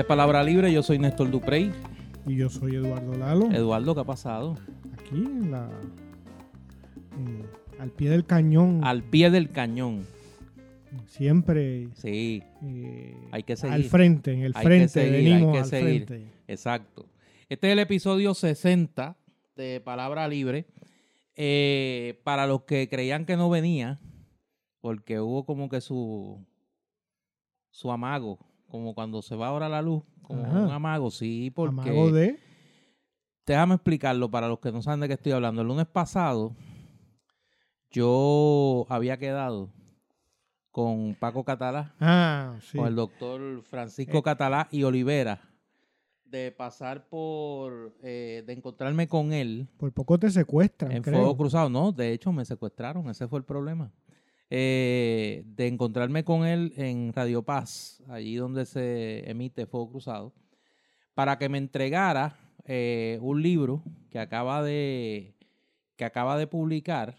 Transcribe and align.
Esta 0.00 0.14
es 0.14 0.16
Palabra 0.16 0.42
Libre, 0.42 0.72
yo 0.72 0.82
soy 0.82 0.98
Néstor 0.98 1.30
Duprey. 1.30 1.70
Y 2.26 2.36
yo 2.36 2.48
soy 2.48 2.76
Eduardo 2.76 3.18
Lalo. 3.18 3.52
Eduardo, 3.52 3.94
¿qué 3.94 4.00
ha 4.00 4.04
pasado? 4.04 4.56
Aquí 4.94 5.16
en 5.16 5.50
la. 5.50 5.68
al 7.78 7.90
pie 7.90 8.08
del 8.08 8.24
cañón. 8.24 8.80
Al 8.82 9.02
pie 9.02 9.28
del 9.28 9.50
cañón. 9.50 10.06
Siempre. 11.06 11.88
Sí. 11.96 12.42
Eh, 12.62 13.14
hay 13.30 13.42
que 13.42 13.56
seguir. 13.56 13.74
Al 13.74 13.84
frente, 13.84 14.32
en 14.32 14.40
el 14.40 14.54
frente, 14.54 15.10
venimos 15.10 15.58
al 15.58 15.66
frente. 15.66 16.32
Exacto. 16.48 17.04
Este 17.50 17.66
es 17.66 17.72
el 17.74 17.80
episodio 17.80 18.32
60 18.32 19.18
de 19.54 19.82
Palabra 19.82 20.26
Libre. 20.28 20.64
Eh, 21.36 22.18
para 22.24 22.46
los 22.46 22.62
que 22.62 22.88
creían 22.88 23.26
que 23.26 23.36
no 23.36 23.50
venía, 23.50 24.00
porque 24.80 25.20
hubo 25.20 25.44
como 25.44 25.68
que 25.68 25.82
su, 25.82 26.42
su 27.70 27.92
amago, 27.92 28.38
como 28.70 28.94
cuando 28.94 29.20
se 29.20 29.36
va 29.36 29.48
ahora 29.48 29.68
la 29.68 29.82
luz, 29.82 30.02
como 30.22 30.42
un 30.42 30.70
amago, 30.70 31.10
sí, 31.10 31.50
porque... 31.50 31.90
¿Amago 31.90 32.10
de? 32.12 32.38
Déjame 33.46 33.74
explicarlo 33.74 34.30
para 34.30 34.48
los 34.48 34.60
que 34.60 34.70
no 34.70 34.80
saben 34.80 35.00
de 35.00 35.08
qué 35.08 35.14
estoy 35.14 35.32
hablando. 35.32 35.62
El 35.62 35.68
lunes 35.68 35.86
pasado 35.86 36.54
yo 37.90 38.86
había 38.88 39.18
quedado 39.18 39.70
con 40.70 41.16
Paco 41.16 41.44
Catalá, 41.44 41.94
ah, 41.98 42.56
con 42.72 42.86
el 42.86 42.94
doctor 42.94 43.62
Francisco 43.62 44.18
eh. 44.18 44.22
Catalá 44.22 44.68
y 44.70 44.84
Olivera, 44.84 45.40
de 46.24 46.52
pasar 46.52 47.08
por, 47.08 47.96
eh, 48.02 48.44
de 48.46 48.52
encontrarme 48.52 49.08
con 49.08 49.32
él. 49.32 49.68
Por 49.76 49.92
poco 49.92 50.16
te 50.16 50.30
secuestran. 50.30 50.92
En 50.92 51.02
Fuego 51.02 51.36
Cruzado, 51.36 51.68
no, 51.68 51.90
de 51.90 52.12
hecho 52.12 52.30
me 52.30 52.44
secuestraron, 52.44 53.10
ese 53.10 53.26
fue 53.26 53.40
el 53.40 53.44
problema. 53.44 53.90
Eh, 54.52 55.44
de 55.46 55.68
encontrarme 55.68 56.24
con 56.24 56.44
él 56.44 56.72
en 56.76 57.12
Radio 57.12 57.44
Paz, 57.44 58.02
allí 58.08 58.34
donde 58.34 58.66
se 58.66 59.30
emite 59.30 59.64
Fuego 59.66 59.92
Cruzado, 59.92 60.34
para 61.14 61.38
que 61.38 61.48
me 61.48 61.58
entregara 61.58 62.36
eh, 62.64 63.20
un 63.22 63.40
libro 63.42 63.84
que 64.10 64.18
acaba 64.18 64.60
de 64.64 65.36
que 65.94 66.04
acaba 66.04 66.36
de 66.36 66.48
publicar, 66.48 67.16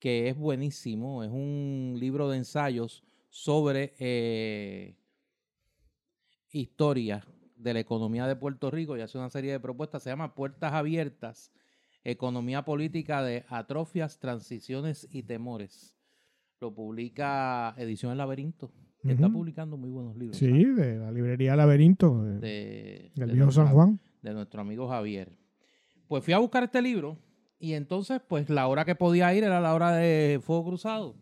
que 0.00 0.28
es 0.28 0.36
buenísimo, 0.36 1.22
es 1.22 1.30
un 1.30 1.94
libro 2.00 2.28
de 2.28 2.38
ensayos 2.38 3.04
sobre 3.30 3.94
eh, 4.00 4.96
historia 6.50 7.24
de 7.54 7.74
la 7.74 7.80
economía 7.80 8.26
de 8.26 8.34
Puerto 8.34 8.72
Rico 8.72 8.96
y 8.96 9.02
hace 9.02 9.18
una 9.18 9.30
serie 9.30 9.52
de 9.52 9.60
propuestas, 9.60 10.02
se 10.02 10.10
llama 10.10 10.34
Puertas 10.34 10.72
Abiertas, 10.72 11.52
Economía 12.02 12.64
Política 12.64 13.22
de 13.22 13.44
Atrofias, 13.48 14.18
Transiciones 14.18 15.06
y 15.12 15.22
Temores 15.22 15.93
lo 16.64 16.74
publica 16.74 17.74
Edición 17.76 18.12
El 18.12 18.18
Laberinto, 18.18 18.72
que 19.02 19.12
está 19.12 19.28
publicando 19.28 19.76
muy 19.76 19.90
buenos 19.90 20.16
libros. 20.16 20.38
Sí, 20.38 20.64
de 20.64 20.96
la 20.96 21.12
librería 21.12 21.54
Laberinto, 21.56 22.24
de, 22.24 23.12
del 23.14 23.32
viejo 23.32 23.52
San 23.52 23.68
Juan. 23.68 24.00
De 24.22 24.32
nuestro 24.32 24.62
amigo 24.62 24.88
Javier. 24.88 25.36
Pues 26.08 26.24
fui 26.24 26.32
a 26.32 26.38
buscar 26.38 26.64
este 26.64 26.80
libro 26.80 27.18
y 27.58 27.74
entonces, 27.74 28.22
pues 28.26 28.48
la 28.48 28.66
hora 28.66 28.86
que 28.86 28.94
podía 28.94 29.34
ir 29.34 29.44
era 29.44 29.60
la 29.60 29.74
hora 29.74 29.92
de 29.92 30.40
Fuego 30.42 30.64
Cruzado. 30.64 31.16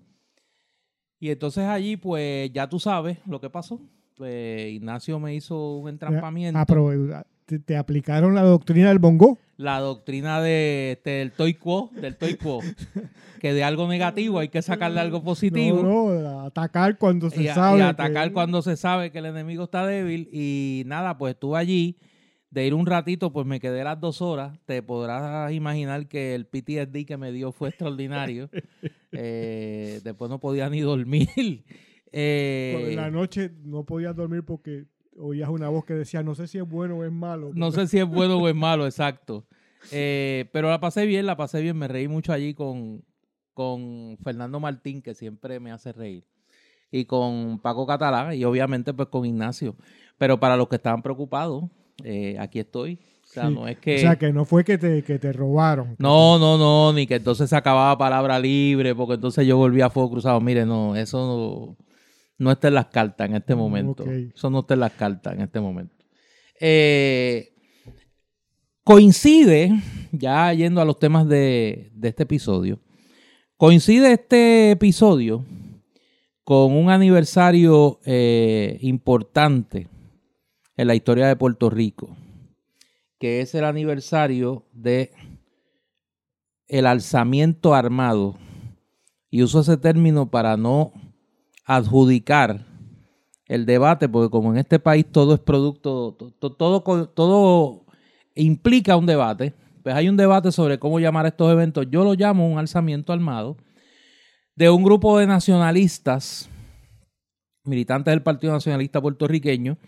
Y 1.18 1.30
entonces 1.30 1.64
allí, 1.64 1.96
pues 1.96 2.52
ya 2.52 2.68
tú 2.68 2.78
sabes 2.78 3.18
lo 3.26 3.40
que 3.40 3.50
pasó. 3.50 3.80
Pues 4.16 4.70
Ignacio 4.70 5.18
me 5.18 5.34
hizo 5.34 5.78
un 5.78 5.88
entrampamiento. 5.88 6.60
¿Te, 7.46 7.76
aplicaron 7.76 8.34
la 8.34 8.42
doctrina 8.42 8.88
del 8.88 8.98
bongo? 8.98 9.38
La 9.56 9.80
doctrina 9.80 10.40
de, 10.40 10.92
este, 10.92 11.10
del 11.10 11.32
toy 11.32 11.54
quo, 11.54 11.90
del 11.94 12.16
toy 12.16 12.34
quo. 12.34 12.60
que 13.40 13.52
de 13.52 13.64
algo 13.64 13.88
negativo 13.88 14.38
hay 14.38 14.48
que 14.48 14.62
sacarle 14.62 15.00
algo 15.00 15.22
positivo. 15.22 15.82
No, 15.82 16.12
no, 16.12 16.40
atacar 16.40 16.98
cuando 16.98 17.30
se 17.30 17.52
sabe. 17.52 17.78
Y 17.78 17.82
atacar 17.82 18.32
cuando 18.32 18.62
se 18.62 18.76
sabe 18.76 19.10
que 19.10 19.18
el 19.18 19.26
enemigo 19.26 19.64
está 19.64 19.84
débil. 19.84 20.28
Y 20.32 20.84
nada, 20.86 21.18
pues 21.18 21.34
estuve 21.34 21.58
allí. 21.58 21.98
De 22.50 22.66
ir 22.66 22.74
un 22.74 22.84
ratito, 22.84 23.32
pues 23.32 23.46
me 23.46 23.60
quedé 23.60 23.82
las 23.82 23.98
dos 23.98 24.20
horas. 24.20 24.58
Te 24.66 24.82
podrás 24.82 25.52
imaginar 25.52 26.06
que 26.06 26.34
el 26.34 26.46
PTSD 26.46 27.06
que 27.06 27.16
me 27.16 27.32
dio 27.32 27.50
fue 27.52 27.70
extraordinario. 27.70 28.50
Eh, 29.14 30.00
después 30.02 30.30
no 30.30 30.40
podía 30.40 30.70
ni 30.70 30.80
dormir. 30.80 31.28
Eh, 32.12 32.88
en 32.88 32.96
la 32.96 33.10
noche 33.10 33.50
no 33.62 33.84
podía 33.84 34.14
dormir 34.14 34.42
porque 34.42 34.86
oías 35.22 35.48
una 35.48 35.68
voz 35.68 35.84
que 35.84 35.94
decía, 35.94 36.22
no 36.22 36.34
sé 36.34 36.46
si 36.46 36.58
es 36.58 36.68
bueno 36.68 36.98
o 36.98 37.04
es 37.04 37.12
malo. 37.12 37.52
No 37.54 37.70
sé 37.70 37.86
si 37.86 37.98
es 37.98 38.06
bueno 38.06 38.38
o 38.38 38.48
es 38.48 38.54
malo, 38.54 38.86
exacto. 38.86 39.44
Eh, 39.90 40.46
pero 40.52 40.68
la 40.68 40.80
pasé 40.80 41.06
bien, 41.06 41.26
la 41.26 41.36
pasé 41.36 41.60
bien, 41.60 41.76
me 41.76 41.88
reí 41.88 42.08
mucho 42.08 42.32
allí 42.32 42.54
con, 42.54 43.02
con 43.54 44.18
Fernando 44.22 44.60
Martín, 44.60 45.02
que 45.02 45.14
siempre 45.14 45.60
me 45.60 45.72
hace 45.72 45.92
reír, 45.92 46.24
y 46.90 47.04
con 47.04 47.58
Paco 47.60 47.86
Catalá, 47.86 48.34
y 48.34 48.44
obviamente 48.44 48.92
pues 48.92 49.08
con 49.08 49.24
Ignacio. 49.24 49.76
Pero 50.18 50.38
para 50.38 50.56
los 50.56 50.68
que 50.68 50.76
estaban 50.76 51.02
preocupados, 51.02 51.64
eh, 52.04 52.36
aquí 52.38 52.58
estoy. 52.58 52.98
O 53.24 53.32
sea, 53.32 53.48
no 53.48 53.66
es 53.66 53.78
que... 53.78 53.96
O 53.96 53.98
sea, 53.98 54.16
que 54.16 54.32
no 54.32 54.44
fue 54.44 54.62
que 54.62 54.76
te, 54.76 55.02
que 55.02 55.18
te 55.18 55.32
robaron. 55.32 55.96
No, 55.98 56.38
no, 56.38 56.58
no, 56.58 56.92
ni 56.92 57.06
que 57.06 57.14
entonces 57.14 57.48
se 57.48 57.56
acababa 57.56 57.96
palabra 57.96 58.38
libre, 58.38 58.94
porque 58.94 59.14
entonces 59.14 59.46
yo 59.46 59.56
volví 59.56 59.80
a 59.80 59.88
fuego 59.88 60.10
cruzado. 60.10 60.40
Mire, 60.40 60.66
no, 60.66 60.94
eso 60.96 61.76
no 61.76 61.91
no 62.38 62.50
está 62.50 62.68
en 62.68 62.74
las 62.74 62.86
cartas 62.86 63.28
en 63.28 63.36
este 63.36 63.54
momento. 63.54 64.04
Eso 64.04 64.50
no 64.50 64.60
está 64.60 64.74
en 64.74 64.80
las 64.80 64.92
cartas 64.92 65.34
en 65.34 65.42
este 65.42 65.60
momento. 65.60 65.94
Eh, 66.60 67.52
coincide, 68.84 69.72
ya 70.12 70.52
yendo 70.52 70.80
a 70.80 70.84
los 70.84 70.98
temas 70.98 71.28
de, 71.28 71.92
este 72.02 72.24
episodio, 72.24 72.80
coincide 73.56 74.12
este 74.12 74.72
episodio 74.72 75.44
con 76.44 76.72
un 76.72 76.90
aniversario 76.90 78.00
eh, 78.04 78.78
importante 78.80 79.88
en 80.76 80.86
la 80.86 80.94
historia 80.94 81.28
de 81.28 81.36
Puerto 81.36 81.70
Rico, 81.70 82.16
que 83.18 83.40
es 83.40 83.54
el 83.54 83.64
aniversario 83.64 84.66
de 84.72 85.12
el 86.68 86.86
alzamiento 86.86 87.74
armado. 87.74 88.36
Y 89.30 89.42
uso 89.42 89.60
ese 89.60 89.76
término 89.76 90.30
para 90.30 90.56
no 90.56 90.92
adjudicar 91.64 92.66
el 93.46 93.66
debate, 93.66 94.08
porque 94.08 94.30
como 94.30 94.52
en 94.52 94.58
este 94.58 94.78
país 94.78 95.06
todo 95.10 95.34
es 95.34 95.40
producto, 95.40 96.16
todo, 96.38 97.06
todo, 97.08 97.84
implica 98.34 98.96
un 98.96 99.06
debate, 99.06 99.54
pues 99.82 99.94
hay 99.94 100.08
un 100.08 100.16
debate 100.16 100.52
sobre 100.52 100.78
cómo 100.78 101.00
llamar 101.00 101.26
a 101.26 101.28
estos 101.28 101.52
eventos. 101.52 101.86
Yo 101.90 102.04
lo 102.04 102.14
llamo 102.14 102.50
un 102.50 102.58
alzamiento 102.58 103.12
armado 103.12 103.56
de 104.54 104.70
un 104.70 104.82
grupo 104.82 105.18
de 105.18 105.26
nacionalistas, 105.26 106.48
militantes 107.64 108.12
del 108.12 108.22
Partido 108.22 108.52
Nacionalista 108.52 109.00
Puertorriqueño, 109.00 109.78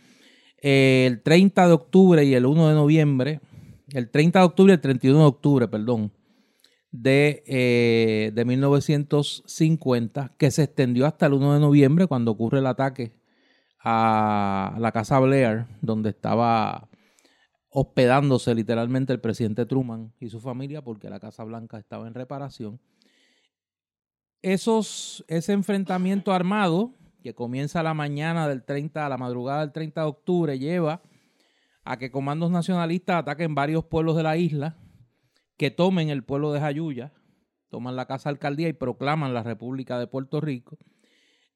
el 0.59 1.23
30 1.23 1.67
de 1.67 1.73
octubre 1.73 2.25
y 2.25 2.35
el 2.35 2.47
1 2.47 2.69
de 2.69 2.75
noviembre, 2.75 3.41
el 3.93 4.11
30 4.11 4.39
de 4.39 4.45
octubre 4.45 4.73
y 4.73 4.75
el 4.75 4.81
31 4.81 5.19
de 5.19 5.27
octubre, 5.27 5.69
perdón, 5.69 6.12
de, 6.94 8.32
1950, 8.47 10.22
eh, 10.22 10.28
que 10.38 10.50
se 10.53 10.62
extendió 10.62 11.06
hasta 11.06 11.27
el 11.27 11.32
1 11.34 11.55
de 11.55 11.60
noviembre, 11.60 12.06
cuando 12.06 12.31
ocurre 12.31 12.60
el 12.60 12.66
ataque 12.66 13.12
a 13.82 14.77
la 14.78 14.93
Casa 14.93 15.19
Blair, 15.19 15.66
donde 15.82 16.10
estaba 16.10 16.88
hospedándose 17.69 18.55
literalmente 18.55 19.12
el 19.12 19.21
presidente 19.21 19.66
Truman 19.66 20.12
y 20.21 20.28
su 20.28 20.41
familia, 20.41 20.82
porque 20.82 21.10
la 21.10 21.19
Casa 21.19 21.43
Blanca 21.43 21.78
estaba 21.78 22.06
en 22.06 22.15
reparación. 22.15 22.78
Esos, 24.41 25.25
ese 25.26 25.53
enfrentamiento 25.53 26.32
armado, 26.32 26.93
que 27.25 27.35
comienza 27.35 27.82
la 27.82 27.94
mañana 27.94 28.47
del 28.47 28.62
30, 28.62 29.05
a 29.05 29.08
la 29.08 29.17
madrugada 29.17 29.62
del 29.62 29.73
30 29.73 30.00
de 30.00 30.06
octubre, 30.06 30.58
lleva 30.58 31.02
a 31.82 31.99
que 31.99 32.12
comandos 32.12 32.52
nacionalistas 32.52 33.17
ataquen 33.17 33.55
varios 33.55 33.85
pueblos 33.85 34.17
de 34.17 34.23
la 34.23 34.37
isla, 34.37 34.76
que 35.56 35.71
tomen 35.71 36.11
el 36.11 36.25
pueblo 36.25 36.53
de 36.53 36.61
Jayuya, 36.61 37.12
toman 37.69 37.97
la 37.97 38.06
casa 38.06 38.29
alcaldía 38.29 38.69
y 38.69 38.73
proclaman 38.73 39.35
la 39.35 39.43
República 39.43 39.99
de 39.99 40.06
Puerto 40.06 40.41
Rico. 40.41 40.79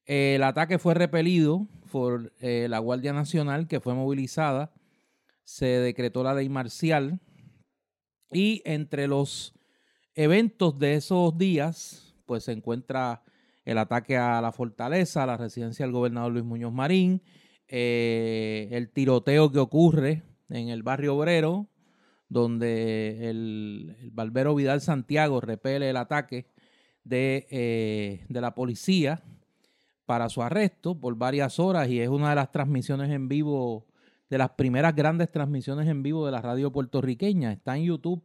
El 0.05 0.43
ataque 0.43 0.79
fue 0.79 0.95
repelido 0.95 1.69
por 1.91 2.33
eh, 2.41 2.67
la 2.69 2.79
Guardia 2.79 3.13
Nacional, 3.13 3.69
que 3.69 3.81
fue 3.81 3.95
movilizada. 3.95 4.73
Se 5.45 5.67
decretó 5.67 6.23
la 6.23 6.35
ley 6.35 6.49
marcial. 6.49 7.21
Y 8.33 8.63
entre 8.65 9.07
los 9.07 9.55
eventos 10.15 10.79
de 10.79 10.95
esos 10.95 11.37
días, 11.37 12.15
pues 12.27 12.45
se 12.45 12.53
encuentra 12.53 13.23
el 13.65 13.77
ataque 13.77 14.17
a 14.17 14.41
la 14.41 14.51
fortaleza, 14.51 15.23
a 15.23 15.27
la 15.27 15.37
residencia 15.37 15.85
del 15.85 15.93
gobernador 15.93 16.33
Luis 16.33 16.45
Muñoz 16.45 16.73
Marín, 16.73 17.23
eh, 17.69 18.69
el 18.73 18.91
tiroteo 18.91 19.53
que 19.53 19.59
ocurre 19.59 20.23
en 20.49 20.71
el 20.71 20.83
barrio 20.83 21.17
obrero, 21.17 21.69
donde 22.29 23.31
el, 23.31 23.97
el 24.01 24.11
Barbero 24.11 24.55
Vidal 24.55 24.81
Santiago 24.81 25.41
repele 25.41 25.91
el 25.91 25.97
ataque 25.97 26.47
de, 27.05 27.47
eh, 27.51 28.25
de, 28.29 28.41
la 28.41 28.55
policía 28.55 29.23
para 30.05 30.29
su 30.29 30.43
arresto 30.43 30.99
por 30.99 31.17
varias 31.17 31.59
horas 31.59 31.89
y 31.89 32.01
es 32.01 32.09
una 32.09 32.31
de 32.31 32.37
las 32.37 32.53
transmisiones 32.53 33.11
en 33.11 33.29
vivo, 33.29 33.87
de 34.29 34.39
las 34.39 34.51
primeras 34.51 34.95
grandes 34.95 35.31
transmisiones 35.31 35.89
en 35.89 36.03
vivo 36.03 36.27
de 36.27 36.33
la 36.33 36.43
radio 36.43 36.71
puertorriqueña. 36.71 37.53
Está 37.53 37.77
en 37.77 37.85
YouTube 37.85 38.23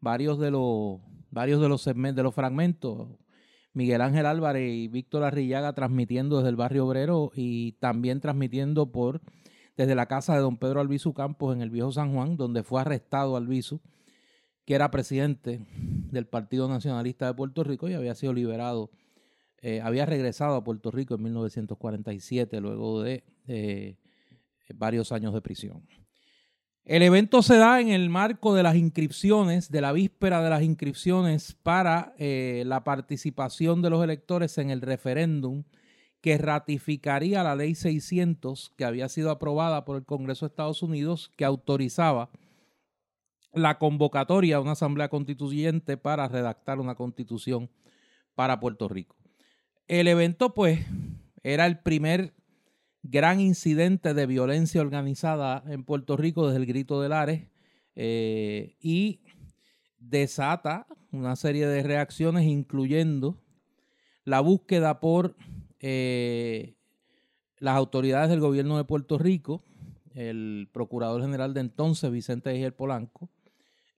varios 0.00 0.38
de 0.38 0.50
los, 0.50 1.00
varios 1.30 1.60
de 1.60 1.68
los 1.68 1.82
segmentos, 1.82 2.16
de 2.16 2.22
los 2.22 2.34
fragmentos. 2.34 3.08
Miguel 3.72 4.00
Ángel 4.00 4.26
Álvarez 4.26 4.70
y 4.70 4.88
Víctor 4.88 5.22
Arrillaga 5.22 5.72
transmitiendo 5.72 6.38
desde 6.38 6.50
el 6.50 6.56
barrio 6.56 6.86
obrero 6.86 7.30
y 7.34 7.72
también 7.72 8.20
transmitiendo 8.20 8.90
por 8.90 9.20
desde 9.76 9.94
la 9.94 10.06
casa 10.06 10.34
de 10.34 10.40
don 10.40 10.56
Pedro 10.56 10.80
Albizu 10.80 11.12
Campos 11.12 11.54
en 11.54 11.62
el 11.62 11.70
Viejo 11.70 11.92
San 11.92 12.14
Juan, 12.14 12.36
donde 12.36 12.62
fue 12.62 12.80
arrestado 12.80 13.36
Albizu, 13.36 13.80
que 14.64 14.74
era 14.74 14.90
presidente 14.90 15.60
del 15.70 16.26
Partido 16.26 16.68
Nacionalista 16.68 17.26
de 17.26 17.34
Puerto 17.34 17.64
Rico 17.64 17.88
y 17.88 17.94
había 17.94 18.14
sido 18.14 18.32
liberado, 18.32 18.90
eh, 19.62 19.80
había 19.80 20.06
regresado 20.06 20.54
a 20.54 20.64
Puerto 20.64 20.90
Rico 20.90 21.14
en 21.14 21.22
1947 21.22 22.60
luego 22.60 23.02
de 23.02 23.24
eh, 23.46 23.96
varios 24.74 25.12
años 25.12 25.34
de 25.34 25.40
prisión. 25.40 25.86
El 26.84 27.02
evento 27.02 27.42
se 27.42 27.56
da 27.56 27.80
en 27.80 27.88
el 27.90 28.08
marco 28.08 28.54
de 28.54 28.62
las 28.62 28.74
inscripciones, 28.74 29.70
de 29.70 29.80
la 29.80 29.92
víspera 29.92 30.42
de 30.42 30.50
las 30.50 30.62
inscripciones 30.62 31.56
para 31.62 32.14
eh, 32.18 32.64
la 32.66 32.84
participación 32.84 33.82
de 33.82 33.90
los 33.90 34.02
electores 34.02 34.56
en 34.58 34.70
el 34.70 34.80
referéndum 34.80 35.64
que 36.20 36.36
ratificaría 36.38 37.42
la 37.42 37.56
ley 37.56 37.74
600 37.74 38.72
que 38.76 38.84
había 38.84 39.08
sido 39.08 39.30
aprobada 39.30 39.84
por 39.84 39.96
el 39.96 40.04
Congreso 40.04 40.46
de 40.46 40.50
Estados 40.50 40.82
Unidos 40.82 41.32
que 41.36 41.44
autorizaba 41.44 42.30
la 43.52 43.78
convocatoria 43.78 44.56
a 44.56 44.60
una 44.60 44.72
asamblea 44.72 45.08
constituyente 45.08 45.96
para 45.96 46.28
redactar 46.28 46.78
una 46.78 46.94
constitución 46.94 47.70
para 48.34 48.60
Puerto 48.60 48.88
Rico. 48.88 49.16
El 49.88 50.06
evento 50.08 50.54
pues 50.54 50.80
era 51.42 51.66
el 51.66 51.78
primer 51.78 52.34
gran 53.02 53.40
incidente 53.40 54.14
de 54.14 54.26
violencia 54.26 54.80
organizada 54.80 55.64
en 55.66 55.84
Puerto 55.84 56.16
Rico 56.16 56.46
desde 56.46 56.60
el 56.60 56.66
grito 56.66 57.00
de 57.00 57.08
Lares 57.08 57.48
eh, 57.96 58.76
y 58.80 59.20
desata 59.98 60.86
una 61.10 61.34
serie 61.34 61.66
de 61.66 61.82
reacciones 61.82 62.44
incluyendo 62.44 63.42
la 64.24 64.40
búsqueda 64.40 65.00
por 65.00 65.34
eh, 65.80 66.76
las 67.58 67.76
autoridades 67.76 68.30
del 68.30 68.40
gobierno 68.40 68.76
de 68.76 68.84
Puerto 68.84 69.18
Rico, 69.18 69.62
el 70.14 70.68
procurador 70.72 71.22
general 71.22 71.54
de 71.54 71.60
entonces, 71.60 72.10
Vicente 72.10 72.54
Eger 72.54 72.76
Polanco, 72.76 73.30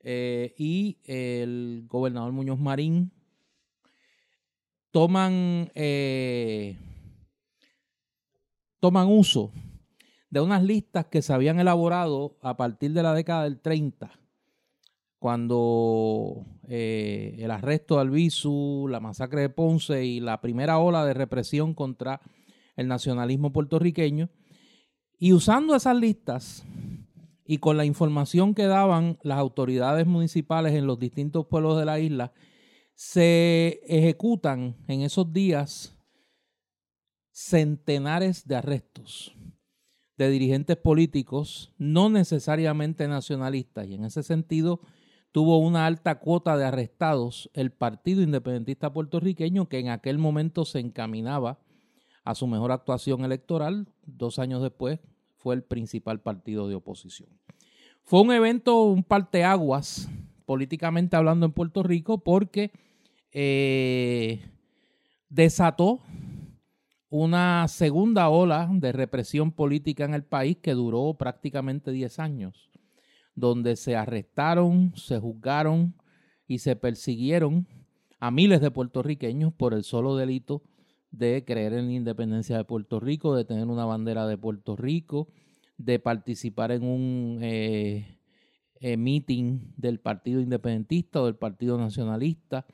eh, 0.01 0.55
y 0.57 0.99
el 1.05 1.85
gobernador 1.89 2.33
Muñoz 2.33 2.59
Marín, 2.59 3.13
toman, 4.91 5.71
eh, 5.75 6.77
toman 8.81 9.09
uso 9.09 9.53
de 10.31 10.41
unas 10.41 10.63
listas 10.63 11.07
que 11.07 11.23
se 11.23 11.33
habían 11.33 11.61
elaborado 11.61 12.39
a 12.43 12.57
partir 12.57 12.93
de 12.93 13.03
la 13.03 13.15
década 13.15 13.45
del 13.45 13.61
30 13.61 14.22
cuando 15.23 16.45
eh, 16.67 17.37
el 17.39 17.53
arresto 17.53 17.95
de 17.95 18.01
Albizu, 18.01 18.89
la 18.91 18.99
masacre 18.99 19.43
de 19.43 19.51
Ponce 19.51 20.05
y 20.05 20.19
la 20.19 20.41
primera 20.41 20.81
ola 20.81 21.07
de 21.07 21.15
represión 21.15 21.75
contra 21.75 22.21
el 22.75 22.89
nacionalismo 22.89 23.53
puertorriqueño. 23.53 24.31
Y 25.21 25.33
usando 25.33 25.77
esas 25.77 25.97
listas 25.97 26.65
y 27.47 27.59
con 27.59 27.77
la 27.77 27.85
información 27.85 28.53
que 28.53 28.67
daban 28.67 29.17
las 29.23 29.39
autoridades 29.39 30.09
municipales 30.09 30.75
en 30.75 30.89
los 30.89 30.99
distintos 30.99 31.47
pueblos 31.47 31.79
de 31.79 31.85
la 31.85 32.01
isla, 32.01 32.33
se 32.97 33.79
ejecutan 33.87 34.75
en 34.89 35.03
esos 35.03 35.33
días 35.33 35.97
centenares 37.31 38.49
de 38.49 38.57
arrestos 38.57 39.37
de 40.19 40.31
dirigentes 40.31 40.79
políticos, 40.79 41.73
no 41.79 42.11
necesariamente 42.11 43.07
nacionalistas, 43.07 43.87
y 43.87 43.95
en 43.95 44.05
ese 44.05 44.25
sentido 44.25 44.81
tuvo 45.33 45.59
una 45.59 45.87
alta 45.87 46.19
cuota 46.19 46.57
de 46.57 46.67
arrestados 46.67 47.51
el 47.55 47.73
Partido 47.73 48.23
Independentista 48.23 48.93
Puertorriqueño, 48.93 49.69
que 49.69 49.79
en 49.79 49.89
aquel 49.89 50.19
momento 50.19 50.67
se 50.67 50.79
encaminaba 50.79 51.59
a 52.23 52.35
su 52.35 52.47
mejor 52.47 52.71
actuación 52.71 53.25
electoral. 53.25 53.89
Dos 54.07 54.39
años 54.39 54.63
después 54.63 55.01
fue 55.39 55.55
el 55.55 55.63
principal 55.63 56.21
partido 56.21 56.69
de 56.69 56.75
oposición. 56.75 57.31
Fue 58.03 58.21
un 58.21 58.31
evento, 58.33 58.83
un 58.83 59.03
parteaguas, 59.03 60.09
políticamente 60.45 61.17
hablando 61.17 61.47
en 61.47 61.53
Puerto 61.53 61.83
Rico, 61.83 62.19
porque 62.19 62.71
eh, 63.33 64.45
desató 65.31 66.01
una 67.09 67.69
segunda 67.69 68.29
ola 68.29 68.69
de 68.71 68.93
represión 68.93 69.53
política 69.53 70.05
en 70.05 70.15
el 70.15 70.25
país 70.25 70.59
que 70.59 70.73
duró 70.73 71.15
prácticamente 71.15 71.91
10 71.91 72.19
años 72.19 72.72
donde 73.35 73.77
se 73.77 73.97
arrestaron, 73.97 74.93
se 74.97 75.19
juzgaron 75.19 75.95
y 76.47 76.59
se 76.59 76.77
persiguieron 76.77 77.67
a 78.21 78.31
miles 78.31 78.61
de 78.61 78.71
puertorriqueños 78.71 79.53
por 79.53 79.75
el 79.75 79.85
solo 79.85 80.17
delito 80.17 80.63
de 81.11 81.45
creer 81.45 81.75
en 81.75 81.87
la 81.87 81.93
independencia 81.93 82.57
de 82.57 82.65
Puerto 82.65 83.01
Rico, 83.01 83.35
de 83.35 83.45
tener 83.45 83.67
una 83.67 83.85
bandera 83.85 84.27
de 84.27 84.39
Puerto 84.39 84.77
Rico, 84.77 85.29
de 85.77 85.99
participar 85.99 86.73
en 86.73 86.85
un 86.85 87.39
eh, 87.43 88.19
eh, 88.81 88.97
meeting 88.97 89.61
del 89.77 90.01
Partido 90.01 90.41
Independentista 90.41 91.21
o 91.21 91.27
del 91.27 91.37
Partido 91.37 91.79
Nacionalista, 91.79 92.67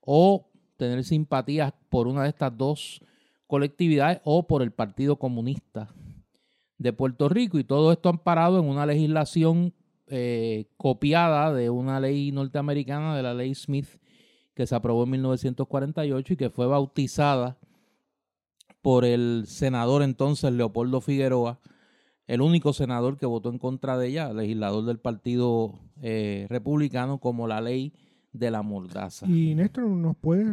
o 0.00 0.50
tener 0.76 1.04
simpatías 1.04 1.72
por 1.88 2.06
una 2.06 2.22
de 2.22 2.30
estas 2.30 2.56
dos 2.56 3.02
colectividades 3.46 4.20
o 4.24 4.46
por 4.46 4.62
el 4.62 4.70
Partido 4.70 5.16
Comunista 5.16 5.92
de 6.78 6.92
Puerto 6.92 7.28
Rico. 7.28 7.58
Y 7.58 7.64
todo 7.64 7.92
esto 7.92 8.08
amparado 8.08 8.58
en 8.60 8.66
una 8.66 8.86
legislación 8.86 9.74
eh, 10.10 10.66
copiada 10.76 11.52
de 11.54 11.70
una 11.70 12.00
ley 12.00 12.32
norteamericana, 12.32 13.16
de 13.16 13.22
la 13.22 13.32
ley 13.32 13.54
Smith, 13.54 13.86
que 14.54 14.66
se 14.66 14.74
aprobó 14.74 15.04
en 15.04 15.10
1948 15.10 16.34
y 16.34 16.36
que 16.36 16.50
fue 16.50 16.66
bautizada 16.66 17.58
por 18.82 19.04
el 19.04 19.44
senador 19.46 20.02
entonces 20.02 20.52
Leopoldo 20.52 21.00
Figueroa, 21.00 21.60
el 22.26 22.40
único 22.40 22.72
senador 22.72 23.18
que 23.18 23.26
votó 23.26 23.50
en 23.50 23.58
contra 23.58 23.96
de 23.98 24.08
ella, 24.08 24.32
legislador 24.32 24.84
del 24.84 24.98
Partido 24.98 25.78
eh, 26.02 26.46
Republicano, 26.48 27.18
como 27.18 27.46
la 27.46 27.60
ley 27.60 27.92
de 28.32 28.50
la 28.50 28.62
mordaza. 28.62 29.26
Y 29.26 29.54
Néstor, 29.54 29.86
¿nos 29.86 30.16
puede, 30.16 30.44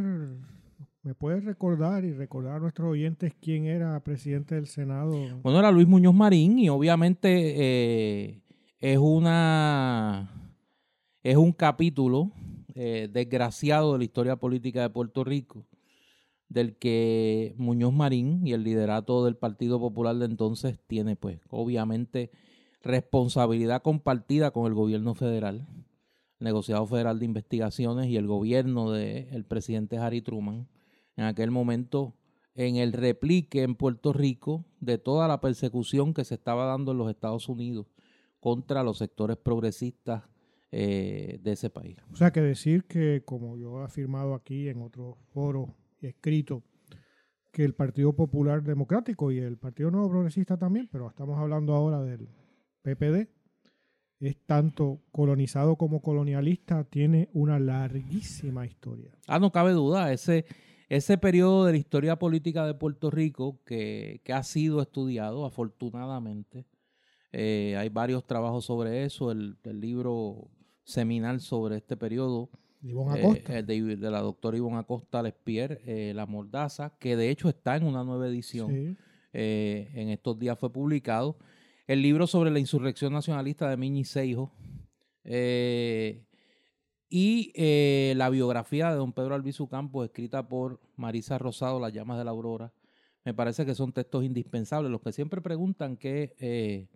me 1.04 1.14
puedes 1.14 1.44
recordar 1.44 2.04
y 2.04 2.14
recordar 2.14 2.58
a 2.58 2.60
nuestros 2.60 2.90
oyentes 2.90 3.34
quién 3.40 3.66
era 3.66 4.00
presidente 4.04 4.56
del 4.56 4.68
Senado? 4.68 5.14
Bueno, 5.44 5.60
era 5.60 5.72
Luis 5.72 5.88
Muñoz 5.88 6.16
Marín 6.16 6.60
y 6.60 6.70
obviamente 6.70 7.30
eh, 7.32 8.42
es 8.80 8.98
una 8.98 10.54
es 11.24 11.36
un 11.36 11.52
capítulo 11.52 12.32
eh, 12.76 13.10
desgraciado 13.12 13.94
de 13.94 13.98
la 13.98 14.04
historia 14.04 14.36
política 14.36 14.82
de 14.82 14.90
Puerto 14.90 15.24
Rico, 15.24 15.66
del 16.48 16.78
que 16.78 17.56
Muñoz 17.58 17.92
Marín 17.92 18.46
y 18.46 18.54
el 18.54 18.64
liderato 18.64 19.26
del 19.26 19.36
Partido 19.36 19.80
Popular 19.80 20.16
de 20.16 20.26
entonces 20.26 20.80
tiene, 20.86 21.16
pues, 21.16 21.40
obviamente 21.50 22.32
responsabilidad 22.84 23.82
compartida 23.82 24.52
con 24.52 24.68
el 24.68 24.76
gobierno 24.76 25.16
federal, 25.16 25.68
el 26.40 26.46
negociado 26.46 26.86
federal 26.86 27.20
de 27.20 27.26
investigaciones 27.26 28.08
y 28.08 28.16
el 28.16 28.28
gobierno 28.28 28.92
del 28.92 29.44
presidente 29.46 29.98
Harry 29.98 30.22
Truman, 30.22 30.70
en 31.18 31.26
aquel 31.26 31.50
momento 31.50 32.14
en 32.54 32.76
el 32.76 32.94
replique 32.94 33.64
en 33.64 33.76
Puerto 33.76 34.14
Rico 34.14 34.66
de 34.80 35.00
toda 35.00 35.28
la 35.28 35.42
persecución 35.42 36.14
que 36.14 36.24
se 36.24 36.36
estaba 36.36 36.66
dando 36.68 36.92
en 36.92 37.00
los 37.00 37.10
Estados 37.10 37.50
Unidos 37.50 37.88
contra 38.40 38.84
los 38.84 38.98
sectores 38.98 39.38
progresistas 39.38 40.24
eh, 40.72 41.40
de 41.42 41.52
ese 41.54 41.70
país. 41.70 41.98
O 42.12 42.16
sea, 42.16 42.32
que 42.32 42.42
decir 42.42 42.84
que, 42.86 43.24
como 43.24 43.58
yo 43.58 43.82
he 43.82 43.86
afirmado 43.86 44.34
aquí 44.34 44.68
en 44.68 44.82
otros 44.82 45.16
foros 45.34 45.70
y 46.02 46.08
escrito, 46.08 46.64
que 47.52 47.64
el 47.64 47.74
Partido 47.74 48.14
Popular 48.14 48.62
Democrático 48.62 49.32
y 49.32 49.40
el 49.40 49.58
Partido 49.58 49.90
Nuevo 49.92 50.10
Progresista 50.10 50.58
también, 50.58 50.90
pero 50.92 51.08
estamos 51.08 51.40
hablando 51.40 51.74
ahora 51.74 52.02
del 52.02 52.28
PPD, 52.82 53.30
es 54.20 54.38
tanto 54.46 55.02
colonizado 55.12 55.76
como 55.78 56.02
colonialista, 56.02 56.84
tiene 56.84 57.30
una 57.34 57.60
larguísima 57.60 58.66
historia. 58.66 59.12
Ah, 59.28 59.40
no 59.40 59.52
cabe 59.52 59.72
duda, 59.72 60.12
ese, 60.12 60.46
ese 60.90 61.18
periodo 61.18 61.66
de 61.66 61.72
la 61.72 61.78
historia 61.78 62.18
política 62.18 62.66
de 62.66 62.74
Puerto 62.74 63.10
Rico 63.10 63.62
que, 63.66 64.22
que 64.24 64.34
ha 64.34 64.44
sido 64.44 64.82
estudiado, 64.82 65.46
afortunadamente, 65.46 66.66
eh, 67.32 67.76
hay 67.78 67.90
varios 67.90 68.26
trabajos 68.26 68.66
sobre 68.66 69.04
eso, 69.04 69.32
el, 69.32 69.58
libro 69.64 70.50
seminal 70.84 71.42
sobre 71.42 71.78
este 71.78 71.98
periodo. 71.98 72.50
Eh, 72.84 73.64
de, 73.64 73.98
la 73.98 74.22
doctora 74.22 74.56
Ivonne 74.56 74.78
Acosta 74.78 75.22
Lespier, 75.22 75.82
eh, 75.86 76.14
La 76.16 76.26
Mordaza, 76.26 76.96
que 77.00 77.16
de 77.18 77.30
hecho 77.30 77.50
está 77.50 77.76
en 77.76 77.84
una 77.84 78.04
nueva 78.04 78.28
edición. 78.28 78.98
en 79.34 80.10
estos 80.10 80.40
días 80.40 80.58
fue 80.58 80.72
publicado. 80.72 81.38
El 81.86 82.02
libro 82.02 82.28
sobre 82.28 82.52
la 82.52 82.60
insurrección 82.60 83.14
nacionalista 83.14 83.70
de 83.70 83.78
Miñi 83.78 84.04
Seijo. 84.04 84.52
y 87.10 87.54
la 88.16 88.30
biografía 88.30 88.90
de 88.92 88.98
don 88.98 89.12
Pedro 89.12 89.36
Albizu 89.36 89.68
Campos, 89.68 90.06
escrita 90.06 90.48
por 90.48 90.80
Marisa 90.96 91.38
Rosado, 91.38 91.80
Las 91.80 91.94
llamas 91.94 92.18
de 92.18 92.26
la 92.26 92.32
aurora. 92.32 92.74
Me 93.26 93.34
parece 93.34 93.66
que 93.66 93.76
son 93.76 93.92
textos 93.92 94.24
indispensables. 94.24 94.90
Los 94.92 95.02
que 95.02 95.12
siempre 95.12 95.42
preguntan 95.42 95.98
qué 95.98 96.88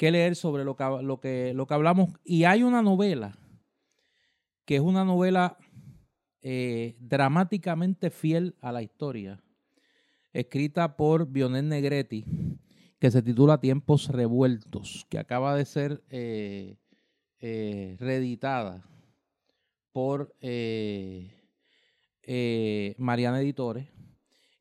que 0.00 0.10
leer 0.10 0.34
sobre 0.34 0.64
lo 0.64 0.76
que, 0.76 1.52
lo, 1.52 1.66
que, 1.66 1.74
hablamos. 1.74 2.08
Y 2.24 2.44
hay 2.44 2.62
una 2.62 2.80
novela, 2.80 3.36
que 4.64 4.76
es 4.76 4.80
una 4.80 5.04
novela 5.04 5.58
eh, 6.40 6.96
dramáticamente 7.00 8.08
fiel 8.08 8.56
a 8.62 8.72
la 8.72 8.80
historia, 8.80 9.44
escrita 10.32 10.96
por 10.96 11.26
Bionel 11.26 11.68
Negretti, 11.68 12.24
que 12.98 13.10
se 13.10 13.20
titula 13.20 13.60
Tiempos 13.60 14.08
Revueltos, 14.08 15.06
que 15.10 15.18
acaba 15.18 15.54
de 15.54 15.66
ser 15.66 16.02
eh, 16.08 16.78
eh, 17.40 17.98
reeditada 18.00 18.82
por 19.92 20.34
Mariana 22.96 23.42
Editores 23.42 23.86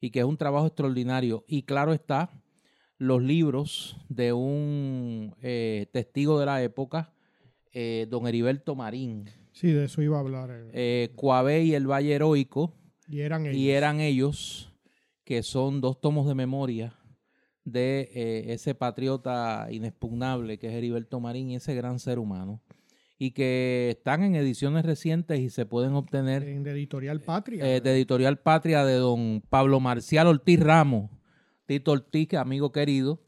y 0.01 0.11
que 0.11 0.19
es 0.19 0.25
un 0.25 0.35
trabajo 0.35 0.67
extraordinario. 0.67 1.45
Y 1.47 1.63
claro 1.63 1.93
está, 1.93 2.29
los 2.99 3.23
libros 3.23 3.97
de 4.07 4.31
un 4.31 5.33
testigo 5.91 6.39
de 6.39 6.45
la 6.45 6.61
época, 6.61 7.11
don 8.07 8.27
Heriberto 8.27 8.75
Marín. 8.75 9.29
Sí, 9.59 9.71
de 9.71 9.85
eso 9.85 10.01
iba 10.01 10.15
a 10.15 10.21
hablar. 10.21 10.49
Eh, 10.71 11.09
y 11.63 11.73
el 11.73 11.85
Valle 11.85 12.13
Heroico. 12.13 12.73
Y 13.09 13.19
eran 13.19 13.45
ellos. 13.45 13.57
Y 13.57 13.71
eran 13.71 13.99
ellos, 13.99 14.73
que 15.25 15.43
son 15.43 15.81
dos 15.81 15.99
tomos 15.99 16.27
de 16.27 16.33
memoria 16.33 16.95
de 17.65 18.09
eh, 18.13 18.53
ese 18.53 18.73
patriota 18.73 19.67
inexpugnable 19.69 20.57
que 20.57 20.67
es 20.67 20.73
Heriberto 20.73 21.19
Marín 21.19 21.49
y 21.49 21.57
ese 21.57 21.75
gran 21.75 21.99
ser 21.99 22.19
humano. 22.19 22.61
Y 23.17 23.31
que 23.31 23.89
están 23.97 24.23
en 24.23 24.35
ediciones 24.35 24.85
recientes 24.85 25.41
y 25.41 25.49
se 25.49 25.65
pueden 25.65 25.93
obtener. 25.93 26.43
En 26.43 26.63
de 26.63 26.71
Editorial 26.71 27.19
Patria. 27.19 27.65
Eh, 27.65 27.81
de 27.81 27.91
Editorial 27.91 28.39
Patria 28.39 28.85
de 28.85 28.93
don 28.93 29.43
Pablo 29.49 29.81
Marcial 29.81 30.27
Ortiz 30.27 30.61
Ramos, 30.61 31.11
Tito 31.69 31.91
Ortiz, 31.91 32.33
amigo 32.33 32.71
querido, 32.71 33.21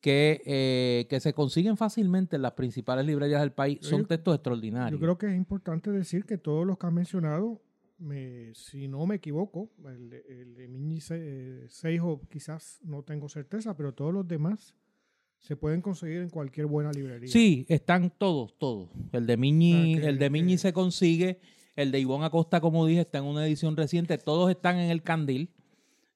que, 0.00 0.42
eh, 0.46 1.08
que 1.10 1.18
se 1.18 1.34
consiguen 1.34 1.76
fácilmente 1.76 2.36
en 2.36 2.42
las 2.42 2.52
principales 2.52 3.04
librerías 3.04 3.40
del 3.40 3.50
país. 3.50 3.80
Son 3.82 4.06
textos 4.06 4.36
extraordinarios. 4.36 4.92
Yo 4.92 5.04
creo 5.04 5.18
que 5.18 5.26
es 5.26 5.36
importante 5.36 5.90
decir 5.90 6.24
que 6.24 6.38
todos 6.38 6.64
los 6.64 6.78
que 6.78 6.86
han 6.86 6.94
mencionado 6.94 7.60
me, 7.98 8.54
si 8.54 8.86
no 8.86 9.04
me 9.06 9.16
equivoco, 9.16 9.72
el, 9.84 10.12
el 10.28 10.54
de 10.54 10.68
Miñi 10.68 11.00
Seijo 11.00 12.20
quizás 12.30 12.78
no 12.84 13.02
tengo 13.02 13.28
certeza, 13.28 13.76
pero 13.76 13.92
todos 13.92 14.14
los 14.14 14.28
demás 14.28 14.76
se 15.40 15.56
pueden 15.56 15.82
conseguir 15.82 16.18
en 16.18 16.30
cualquier 16.30 16.66
buena 16.66 16.92
librería. 16.92 17.28
Sí, 17.28 17.66
están 17.68 18.12
todos, 18.16 18.56
todos. 18.56 18.88
El 19.10 19.26
de 19.26 19.36
Miñi, 19.36 19.94
el 19.94 20.16
de 20.20 20.30
Miñi 20.30 20.58
se 20.58 20.72
consigue, 20.72 21.40
el 21.74 21.90
de 21.90 21.98
Ivonne 21.98 22.26
Acosta, 22.26 22.60
como 22.60 22.86
dije, 22.86 23.00
está 23.00 23.18
en 23.18 23.24
una 23.24 23.44
edición 23.44 23.76
reciente, 23.76 24.16
todos 24.16 24.48
están 24.48 24.76
en 24.76 24.90
el 24.90 25.02
Candil, 25.02 25.50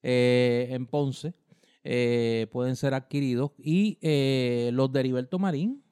eh, 0.04 0.68
en 0.70 0.86
Ponce. 0.86 1.34
Eh, 1.86 2.46
pueden 2.50 2.76
ser 2.76 2.94
adquiridos 2.94 3.52
y 3.58 3.98
eh, 4.00 4.70
los 4.72 4.90
de 4.90 5.00
Heriberto 5.00 5.38
Marín 5.38 5.82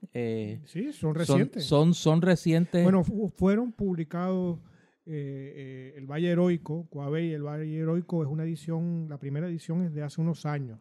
sí, 0.64 0.90
son 0.92 1.14
recientes. 1.14 1.64
Son, 1.64 1.92
son 1.92 2.22
recientes. 2.22 2.82
Bueno, 2.82 3.04
fueron 3.36 3.72
publicados 3.72 4.58
eh, 5.04 5.52
eh, 5.56 5.94
el 5.96 6.06
Valle 6.06 6.30
Heroico, 6.30 6.86
Coabey, 6.88 7.32
el 7.32 7.42
Valle 7.42 7.76
Heroico 7.76 8.22
es 8.22 8.28
una 8.28 8.44
edición, 8.44 9.06
la 9.08 9.18
primera 9.18 9.48
edición 9.48 9.82
es 9.82 9.92
de 9.92 10.02
hace 10.02 10.20
unos 10.20 10.46
años, 10.46 10.78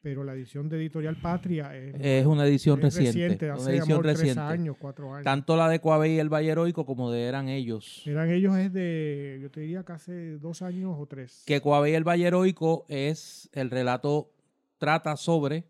pero 0.00 0.22
la 0.22 0.34
edición 0.34 0.68
de 0.68 0.76
Editorial 0.76 1.16
Patria 1.20 1.76
es, 1.76 2.24
una 2.24 2.46
edición 2.46 2.80
reciente, 2.80 3.50
hace 3.50 3.76
edición 3.76 4.04
reciente. 4.04 4.40
años, 4.40 4.76
cuatro 4.78 5.12
años. 5.12 5.24
Tanto 5.24 5.56
la 5.56 5.68
de 5.68 5.80
Coabey 5.80 6.14
y 6.14 6.18
el 6.20 6.32
Valle 6.32 6.50
Heroico 6.50 6.86
como 6.86 7.10
de 7.10 7.24
Eran 7.24 7.48
Ellos. 7.48 8.04
Eran 8.06 8.30
Ellos 8.30 8.56
es 8.56 8.72
de, 8.72 9.40
yo 9.42 9.50
te 9.50 9.60
diría 9.60 9.82
que 9.82 9.92
hace 9.92 10.38
dos 10.38 10.62
años 10.62 10.94
o 10.96 11.06
tres. 11.06 11.42
Que 11.44 11.60
Coabey 11.60 11.92
y 11.92 11.96
el 11.96 12.04
Valle 12.06 12.28
Heroico 12.28 12.86
es, 12.88 13.50
el 13.54 13.70
relato 13.70 14.30
trata 14.78 15.16
sobre 15.16 15.68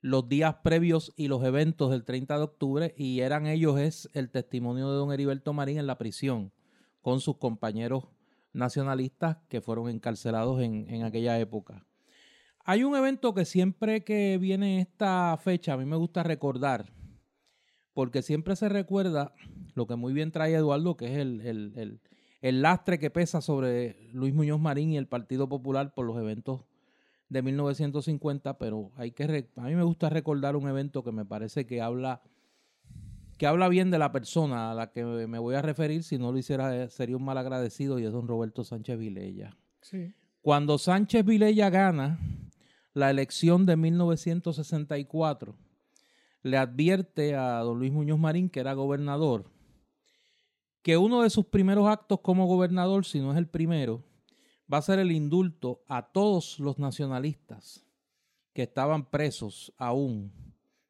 los 0.00 0.28
días 0.28 0.56
previos 0.64 1.12
y 1.16 1.28
los 1.28 1.44
eventos 1.44 1.90
del 1.90 2.04
30 2.04 2.36
de 2.36 2.42
octubre 2.42 2.94
y 2.96 3.20
Eran 3.20 3.46
Ellos 3.46 3.78
es 3.78 4.10
el 4.14 4.30
testimonio 4.30 4.90
de 4.90 4.96
don 4.96 5.12
Heriberto 5.12 5.52
Marín 5.52 5.78
en 5.78 5.86
la 5.86 5.96
prisión 5.96 6.52
con 7.00 7.20
sus 7.20 7.36
compañeros 7.38 8.08
nacionalistas 8.52 9.38
que 9.48 9.60
fueron 9.60 9.88
encarcelados 9.88 10.60
en, 10.60 11.04
aquella 11.04 11.38
época. 11.38 11.86
Hay 12.64 12.84
un 12.84 12.96
evento 12.96 13.32
que 13.32 13.44
siempre 13.44 14.04
que 14.04 14.38
viene 14.38 14.80
esta 14.80 15.36
fecha 15.36 15.72
a 15.72 15.76
mí 15.76 15.84
me 15.84 15.96
gusta 15.96 16.22
recordar, 16.22 16.92
porque 17.94 18.22
siempre 18.22 18.56
se 18.56 18.68
recuerda 18.68 19.34
lo 19.74 19.86
que 19.86 19.96
muy 19.96 20.12
bien 20.12 20.32
trae 20.32 20.54
Eduardo, 20.54 20.96
que 20.96 21.06
es 21.06 21.18
el, 21.18 22.00
el, 22.40 22.62
lastre 22.62 22.98
que 22.98 23.10
pesa 23.10 23.40
sobre 23.40 24.10
Luis 24.12 24.34
Muñoz 24.34 24.60
Marín 24.60 24.92
y 24.92 24.96
el 24.96 25.08
Partido 25.08 25.48
Popular 25.48 25.94
por 25.94 26.06
los 26.06 26.18
eventos 26.18 26.64
de 27.32 27.40
1950, 27.40 28.58
pero 28.58 28.92
hay 28.96 29.12
que 29.12 29.48
a 29.56 29.62
mí 29.62 29.74
me 29.74 29.82
gusta 29.82 30.10
recordar 30.10 30.54
un 30.54 30.68
evento 30.68 31.02
que 31.02 31.12
me 31.12 31.24
parece 31.24 31.66
que 31.66 31.80
habla 31.80 32.20
que 33.38 33.46
habla 33.46 33.68
bien 33.68 33.90
de 33.90 33.98
la 33.98 34.12
persona 34.12 34.70
a 34.70 34.74
la 34.74 34.92
que 34.92 35.02
me 35.04 35.38
voy 35.38 35.54
a 35.54 35.62
referir, 35.62 36.04
si 36.04 36.18
no 36.18 36.30
lo 36.30 36.38
hiciera 36.38 36.84
eh, 36.84 36.90
sería 36.90 37.16
un 37.16 37.24
mal 37.24 37.38
agradecido 37.38 37.98
y 37.98 38.04
es 38.04 38.12
don 38.12 38.28
Roberto 38.28 38.62
Sánchez 38.62 38.98
Vilella. 38.98 39.56
Cuando 40.42 40.76
Sánchez 40.76 41.24
Vilella 41.24 41.70
gana 41.70 42.18
la 42.92 43.10
elección 43.10 43.64
de 43.64 43.76
1964, 43.76 45.56
le 46.42 46.58
advierte 46.58 47.34
a 47.34 47.60
don 47.60 47.78
Luis 47.78 47.92
Muñoz 47.92 48.18
Marín, 48.18 48.50
que 48.50 48.60
era 48.60 48.74
gobernador, 48.74 49.46
que 50.82 50.98
uno 50.98 51.22
de 51.22 51.30
sus 51.30 51.46
primeros 51.46 51.88
actos 51.88 52.20
como 52.20 52.46
gobernador, 52.46 53.06
si 53.06 53.20
no 53.20 53.32
es 53.32 53.38
el 53.38 53.48
primero, 53.48 54.04
va 54.70 54.78
a 54.78 54.82
ser 54.82 54.98
el 54.98 55.12
indulto 55.12 55.82
a 55.88 56.10
todos 56.12 56.58
los 56.58 56.78
nacionalistas 56.78 57.86
que 58.52 58.62
estaban 58.62 59.06
presos 59.10 59.72
aún 59.78 60.32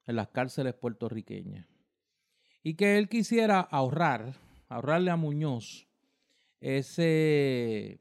en 0.06 0.16
las 0.16 0.28
cárceles 0.28 0.74
puertorriqueñas 0.74 1.66
y 2.62 2.74
que 2.74 2.98
él 2.98 3.08
quisiera 3.08 3.60
ahorrar, 3.60 4.34
ahorrarle 4.68 5.10
a 5.10 5.16
Muñoz 5.16 5.88
ese, 6.60 7.98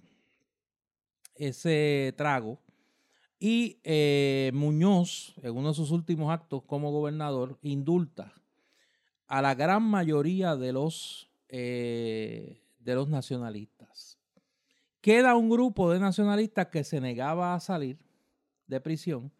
ese 1.36 2.14
trago. 2.16 2.62
Y 3.40 3.80
eh, 3.84 4.52
Muñoz, 4.54 5.34
en 5.42 5.58
uno 5.58 5.70
de 5.70 5.74
sus 5.74 5.90
últimos 5.90 6.32
actos 6.32 6.62
como 6.64 6.92
gobernador, 6.92 7.58
indulta 7.64 8.34
a 9.26 9.42
la 9.42 9.56
gran 9.56 9.82
mayoría 9.82 10.56
de 10.56 10.74
los, 10.74 11.32
eh, 11.50 12.62
de 12.80 12.96
los 12.96 13.10
nacionalistas. 13.10 13.71
Queda 15.02 15.36
un 15.36 15.50
grupo 15.50 15.92
de 15.92 16.00
nacionalistas 16.00 16.68
que 16.68 16.84
se 16.84 17.02
negaba 17.02 17.56
a 17.56 17.60
salir 17.60 17.98
de 18.68 18.80
prisión 18.80 19.32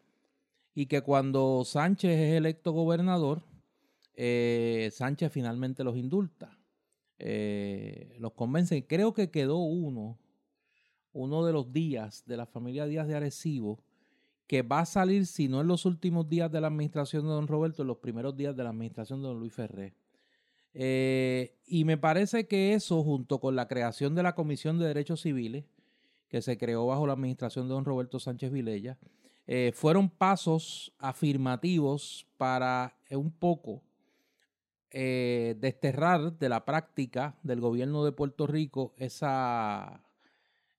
y 0.74 0.86
que 0.86 1.02
cuando 1.02 1.64
Sánchez 1.64 2.18
es 2.18 2.34
electo 2.34 2.72
gobernador, 2.72 3.42
eh, 4.14 4.90
Sánchez 4.92 5.32
finalmente 5.32 5.84
los 5.84 5.96
indulta. 5.96 6.58
Eh, 7.18 8.16
los 8.18 8.32
convence. 8.32 8.84
Creo 8.88 9.14
que 9.14 9.30
quedó 9.30 9.58
uno, 9.58 10.18
uno 11.12 11.44
de 11.44 11.52
los 11.52 11.72
días 11.72 12.24
de 12.26 12.36
la 12.36 12.46
familia 12.46 12.86
Díaz 12.86 13.06
de 13.06 13.14
Arecibo, 13.14 13.84
que 14.48 14.62
va 14.62 14.80
a 14.80 14.86
salir, 14.86 15.26
si 15.26 15.46
no 15.46 15.60
en 15.60 15.68
los 15.68 15.84
últimos 15.86 16.28
días 16.28 16.50
de 16.50 16.60
la 16.60 16.66
administración 16.66 17.22
de 17.22 17.30
don 17.30 17.46
Roberto, 17.46 17.82
en 17.82 17.88
los 17.88 17.98
primeros 17.98 18.36
días 18.36 18.56
de 18.56 18.64
la 18.64 18.70
administración 18.70 19.22
de 19.22 19.28
don 19.28 19.38
Luis 19.38 19.52
Ferré. 19.52 19.94
Eh, 20.74 21.54
y 21.66 21.84
me 21.84 21.98
parece 21.98 22.46
que 22.46 22.74
eso, 22.74 23.02
junto 23.02 23.40
con 23.40 23.56
la 23.56 23.68
creación 23.68 24.14
de 24.14 24.22
la 24.22 24.34
Comisión 24.34 24.78
de 24.78 24.86
Derechos 24.86 25.20
Civiles, 25.20 25.64
que 26.28 26.42
se 26.42 26.56
creó 26.56 26.86
bajo 26.86 27.06
la 27.06 27.12
administración 27.12 27.68
de 27.68 27.74
don 27.74 27.84
Roberto 27.84 28.18
Sánchez 28.18 28.50
Vilella, 28.50 28.98
fueron 29.74 30.08
pasos 30.08 30.94
afirmativos 30.98 32.26
para 32.38 32.96
un 33.10 33.30
poco 33.30 33.82
eh, 34.94 35.56
desterrar 35.58 36.38
de 36.38 36.50
la 36.50 36.66
práctica 36.66 37.34
del 37.42 37.60
gobierno 37.60 38.04
de 38.04 38.12
Puerto 38.12 38.46
Rico 38.46 38.92
esa, 38.98 40.04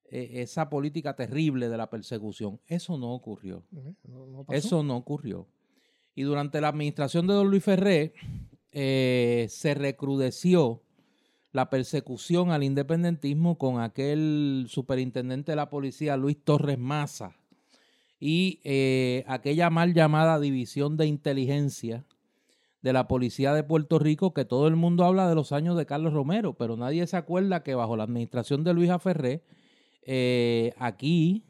e, 0.05 0.43
esa 0.43 0.69
política 0.69 1.15
terrible 1.15 1.67
de 1.67 1.77
la 1.77 1.89
persecución. 1.89 2.59
Eso 2.67 2.95
no 2.99 3.11
ocurrió. 3.11 3.63
Eso 4.49 4.83
no 4.83 4.97
ocurrió. 4.97 5.47
Y 6.13 6.21
durante 6.21 6.61
la 6.61 6.67
administración 6.67 7.25
de 7.25 7.33
don 7.33 7.49
Luis 7.49 7.63
Ferré 7.63 8.13
eh, 8.73 9.47
se 9.49 9.73
recrudeció 9.75 10.81
la 11.51 11.69
persecución 11.69 12.51
al 12.51 12.63
independentismo 12.63 13.57
con 13.57 13.79
aquel 13.79 14.65
superintendente 14.67 15.51
de 15.51 15.55
la 15.55 15.69
policía, 15.69 16.17
Luis 16.17 16.43
Torres 16.43 16.79
Maza, 16.79 17.35
y 18.19 18.59
eh, 18.63 19.23
aquella 19.27 19.69
mal 19.69 19.93
llamada 19.93 20.39
división 20.39 20.97
de 20.97 21.05
inteligencia 21.05 22.05
de 22.81 22.93
la 22.93 23.07
policía 23.07 23.53
de 23.53 23.63
Puerto 23.63 23.99
Rico, 23.99 24.33
que 24.33 24.43
todo 24.43 24.67
el 24.67 24.75
mundo 24.75 25.05
habla 25.05 25.29
de 25.29 25.35
los 25.35 25.51
años 25.51 25.77
de 25.77 25.85
Carlos 25.85 26.13
Romero, 26.13 26.53
pero 26.53 26.75
nadie 26.75 27.05
se 27.05 27.15
acuerda 27.15 27.63
que 27.63 27.75
bajo 27.75 27.95
la 27.95 28.03
administración 28.03 28.63
de 28.63 28.73
Luisa 28.73 28.97
Ferré, 28.97 29.43
eh, 30.01 30.73
aquí 30.77 31.45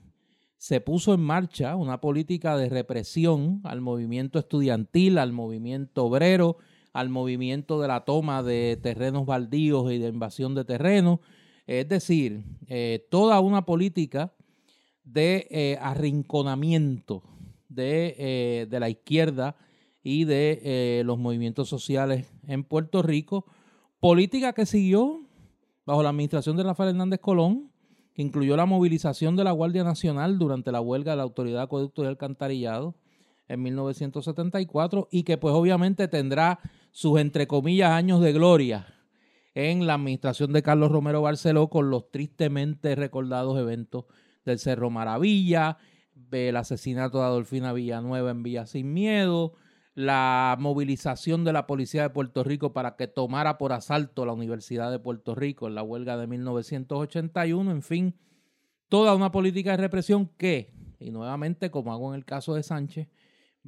se 0.58 0.80
puso 0.80 1.14
en 1.14 1.22
marcha 1.22 1.76
una 1.76 2.02
política 2.02 2.56
de 2.58 2.70
represión 2.70 3.62
al 3.64 3.82
movimiento 3.82 4.38
estudiantil, 4.38 5.18
al 5.18 5.34
movimiento 5.34 6.06
obrero, 6.06 6.58
al 6.94 7.10
movimiento 7.10 7.82
de 7.82 7.88
la 7.88 8.06
toma 8.06 8.44
de 8.44 8.80
terrenos 8.82 9.26
baldíos 9.26 9.92
y 9.92 9.98
de 9.98 10.10
invasión 10.10 10.56
de 10.56 10.64
terrenos. 10.64 11.20
Es 11.68 11.90
decir, 11.90 12.44
eh, 12.68 13.06
toda 13.10 13.40
una 13.40 13.66
política 13.66 14.34
de 15.04 15.48
eh, 15.50 15.78
arrinconamiento 15.82 17.24
de, 17.68 18.68
de 18.70 18.80
la 18.80 18.90
izquierda 18.90 19.56
y 20.04 20.26
de 20.26 20.60
eh, 20.64 21.04
los 21.06 21.18
movimientos 21.18 21.70
sociales 21.70 22.28
en 22.46 22.64
Puerto 22.64 23.02
Rico. 23.02 23.46
Política 24.00 24.54
que 24.54 24.66
siguió 24.66 25.22
bajo 25.86 26.04
la 26.04 26.10
administración 26.10 26.58
de 26.58 26.64
Rafael 26.64 26.90
Hernández 26.90 27.22
Colón, 27.22 27.72
que 28.14 28.22
incluyó 28.22 28.56
la 28.58 28.66
movilización 28.66 29.36
de 29.36 29.46
la 29.46 29.52
Guardia 29.52 29.84
Nacional 29.84 30.38
durante 30.38 30.72
la 30.72 30.82
huelga 30.82 31.14
de 31.14 31.18
la 31.18 31.24
Autoridad 31.24 31.60
de 31.60 31.64
Acueducto 31.64 32.04
y 32.04 32.08
Alcantarillado, 32.08 32.96
en 33.48 33.62
1974 33.62 35.08
y 35.12 35.24
que 35.24 35.38
pues 35.38 35.54
obviamente 35.54 36.08
tendrá 36.08 36.60
sus 36.94 37.20
entre 37.20 37.48
comillas 37.48 37.92
años 37.92 38.22
de 38.22 38.32
gloria 38.32 38.88
en 39.56 39.88
la 39.88 39.96
administración 39.96 40.54
de 40.54 40.62
Carlos 40.62 40.92
Romero 40.92 41.24
Barceló 41.24 41.68
con 41.68 41.90
los 41.90 42.12
tristemente 42.12 42.96
recordados 42.96 43.60
eventos 43.60 44.06
del 44.46 44.60
Cerro 44.60 44.92
Maravilla, 44.92 45.78
el 46.32 46.56
asesinato 46.56 47.18
de 47.20 47.26
Adolfina 47.26 47.74
Villanueva 47.74 48.30
en 48.30 48.44
Villa 48.44 48.68
Sin 48.68 48.94
Miedo, 48.94 49.54
la 49.96 50.56
movilización 50.60 51.44
de 51.44 51.54
la 51.54 51.66
policía 51.66 52.04
de 52.04 52.10
Puerto 52.12 52.44
Rico 52.44 52.74
para 52.74 52.96
que 52.96 53.08
tomara 53.08 53.58
por 53.58 53.74
asalto 53.74 54.26
la 54.26 54.34
Universidad 54.34 54.92
de 54.92 55.00
Puerto 55.00 55.34
Rico 55.34 55.68
en 55.68 55.76
la 55.76 55.82
huelga 55.82 56.16
de 56.18 56.28
1981, 56.28 57.72
en 57.72 57.82
fin, 57.82 58.16
toda 58.88 59.16
una 59.16 59.32
política 59.32 59.72
de 59.72 59.78
represión 59.78 60.28
que, 60.38 60.72
y 61.00 61.10
nuevamente 61.10 61.72
como 61.72 61.92
hago 61.92 62.14
en 62.14 62.20
el 62.20 62.26
caso 62.26 62.54
de 62.54 62.62
Sánchez, 62.62 63.10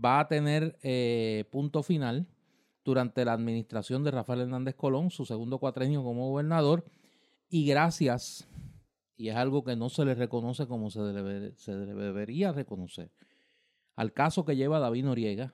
va 0.04 0.20
a 0.20 0.28
tener 0.28 0.78
eh, 0.84 1.46
punto 1.52 1.82
final 1.82 2.28
durante 2.86 3.26
la 3.26 3.34
administración 3.34 4.04
de 4.04 4.12
Rafael 4.12 4.42
Hernández 4.42 4.76
Colón, 4.76 5.10
su 5.10 5.26
segundo 5.26 5.58
cuatrenio 5.58 6.04
como 6.04 6.30
gobernador, 6.30 6.86
y 7.50 7.66
gracias, 7.66 8.48
y 9.18 9.30
es 9.30 9.36
algo 9.36 9.64
que 9.64 9.76
no 9.76 9.90
se 9.90 10.06
le 10.06 10.14
reconoce 10.14 10.68
como 10.68 10.92
se, 10.92 11.52
se 11.58 11.76
debería 11.76 12.52
reconocer, 12.54 13.12
al 13.96 14.14
caso 14.14 14.46
que 14.46 14.56
lleva 14.56 14.80
David 14.80 15.06
Noriega, 15.06 15.54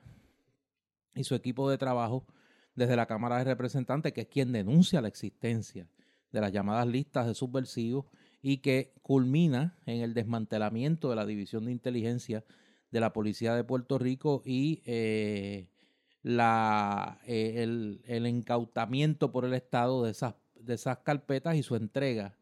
y 1.16 1.24
su 1.24 1.36
equipo 1.36 1.70
de 1.70 1.78
trabajo 1.78 2.26
desde 2.76 2.96
la 2.96 3.06
Cámara 3.06 3.38
de 3.38 3.46
Representantes, 3.46 4.14
que 4.14 4.22
es 4.22 4.28
quien 4.28 4.52
denuncia 4.52 5.02
la 5.02 5.08
existencia 5.08 5.88
de 6.32 6.42
las 6.42 6.52
llamadas 6.52 6.88
listas 6.88 7.28
de 7.28 7.36
subversivos 7.36 8.06
y 8.42 8.58
que 8.58 8.94
culmina 9.02 9.78
en 9.86 10.02
el 10.02 10.14
desmantelamiento 10.14 11.10
de 11.10 11.16
la 11.16 11.26
División 11.26 11.66
de 11.66 11.72
Inteligencia 11.72 12.44
de 12.92 13.00
la 13.00 13.14
Policía 13.14 13.56
de 13.56 13.64
Puerto 13.64 13.98
Rico 13.98 14.42
y 14.46 14.82
eh, 14.86 15.71
eh, 16.24 17.64
el, 18.08 18.28
incautamiento 18.28 19.32
por 19.32 19.46
el 19.46 19.54
Estado 19.54 20.04
de 20.04 20.12
esas, 20.12 20.36
de 20.56 20.74
esas 20.74 21.00
carpetas 21.00 21.56
y 21.56 21.64
su 21.64 21.76
entrega 21.76 22.38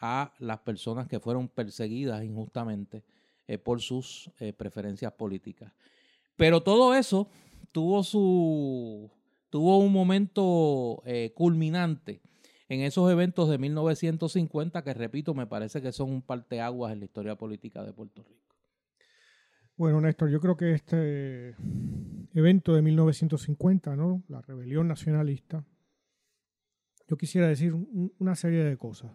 a 0.00 0.32
las 0.38 0.60
personas 0.60 1.06
que 1.08 1.20
fueron 1.20 1.48
perseguidas 1.48 2.24
injustamente 2.24 3.04
eh, 3.46 3.58
por 3.58 3.80
sus 3.80 4.30
preferencias 4.56 5.12
políticas. 5.12 5.72
Pero 6.36 6.62
todo 6.62 6.94
eso 6.94 7.28
tuvo 7.72 8.02
su 8.02 9.10
tuvo 9.50 9.78
un 9.78 9.92
momento 9.92 11.02
eh, 11.04 11.32
culminante 11.34 12.22
en 12.68 12.80
esos 12.82 13.10
eventos 13.10 13.48
de 13.50 13.58
1950 13.58 14.82
que 14.82 14.94
repito 14.94 15.34
me 15.34 15.46
parece 15.46 15.82
que 15.82 15.92
son 15.92 16.10
un 16.10 16.22
parteaguas 16.22 16.92
en 16.92 17.00
la 17.00 17.04
historia 17.04 17.34
política 17.34 17.82
de 17.82 17.92
Puerto 17.92 18.22
Rico. 18.22 18.56
Bueno, 19.76 20.00
Néstor, 20.00 20.30
yo 20.30 20.40
creo 20.40 20.56
que 20.56 20.72
este 20.72 21.56
evento 22.34 22.74
de 22.74 22.82
1950, 22.82 23.96
¿no? 23.96 24.22
La 24.28 24.40
rebelión 24.42 24.88
nacionalista, 24.88 25.64
yo 27.08 27.16
quisiera 27.16 27.48
decir 27.48 27.74
una 28.18 28.36
serie 28.36 28.62
de 28.62 28.76
cosas. 28.76 29.12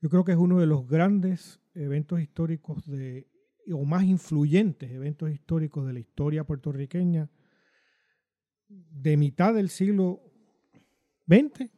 Yo 0.00 0.10
creo 0.10 0.24
que 0.24 0.32
es 0.32 0.38
uno 0.38 0.58
de 0.60 0.66
los 0.66 0.86
grandes 0.86 1.60
eventos 1.74 2.20
históricos 2.20 2.86
de, 2.86 3.28
o 3.72 3.84
más 3.84 4.04
influyentes 4.04 4.90
eventos 4.90 5.30
históricos 5.30 5.86
de 5.86 5.92
la 5.94 6.00
historia 6.00 6.44
puertorriqueña 6.44 7.30
de 8.68 9.16
mitad 9.16 9.54
del 9.54 9.68
siglo 9.68 10.20
XX, 11.26 11.70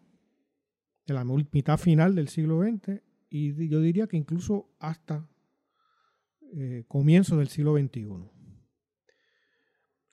de 1.06 1.14
la 1.14 1.24
mitad 1.24 1.78
final 1.78 2.14
del 2.14 2.28
siglo 2.28 2.62
XX, 2.62 3.02
y 3.28 3.68
yo 3.68 3.80
diría 3.80 4.06
que 4.06 4.16
incluso 4.16 4.74
hasta 4.78 5.28
eh, 6.52 6.84
comienzo 6.88 7.36
del 7.36 7.48
siglo 7.48 7.76
XXI. 7.76 8.33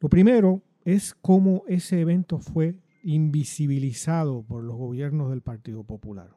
Lo 0.01 0.09
primero 0.09 0.63
es 0.83 1.13
cómo 1.13 1.63
ese 1.67 2.01
evento 2.01 2.39
fue 2.39 2.75
invisibilizado 3.03 4.43
por 4.43 4.63
los 4.63 4.75
gobiernos 4.75 5.29
del 5.29 5.43
Partido 5.43 5.83
Popular. 5.83 6.35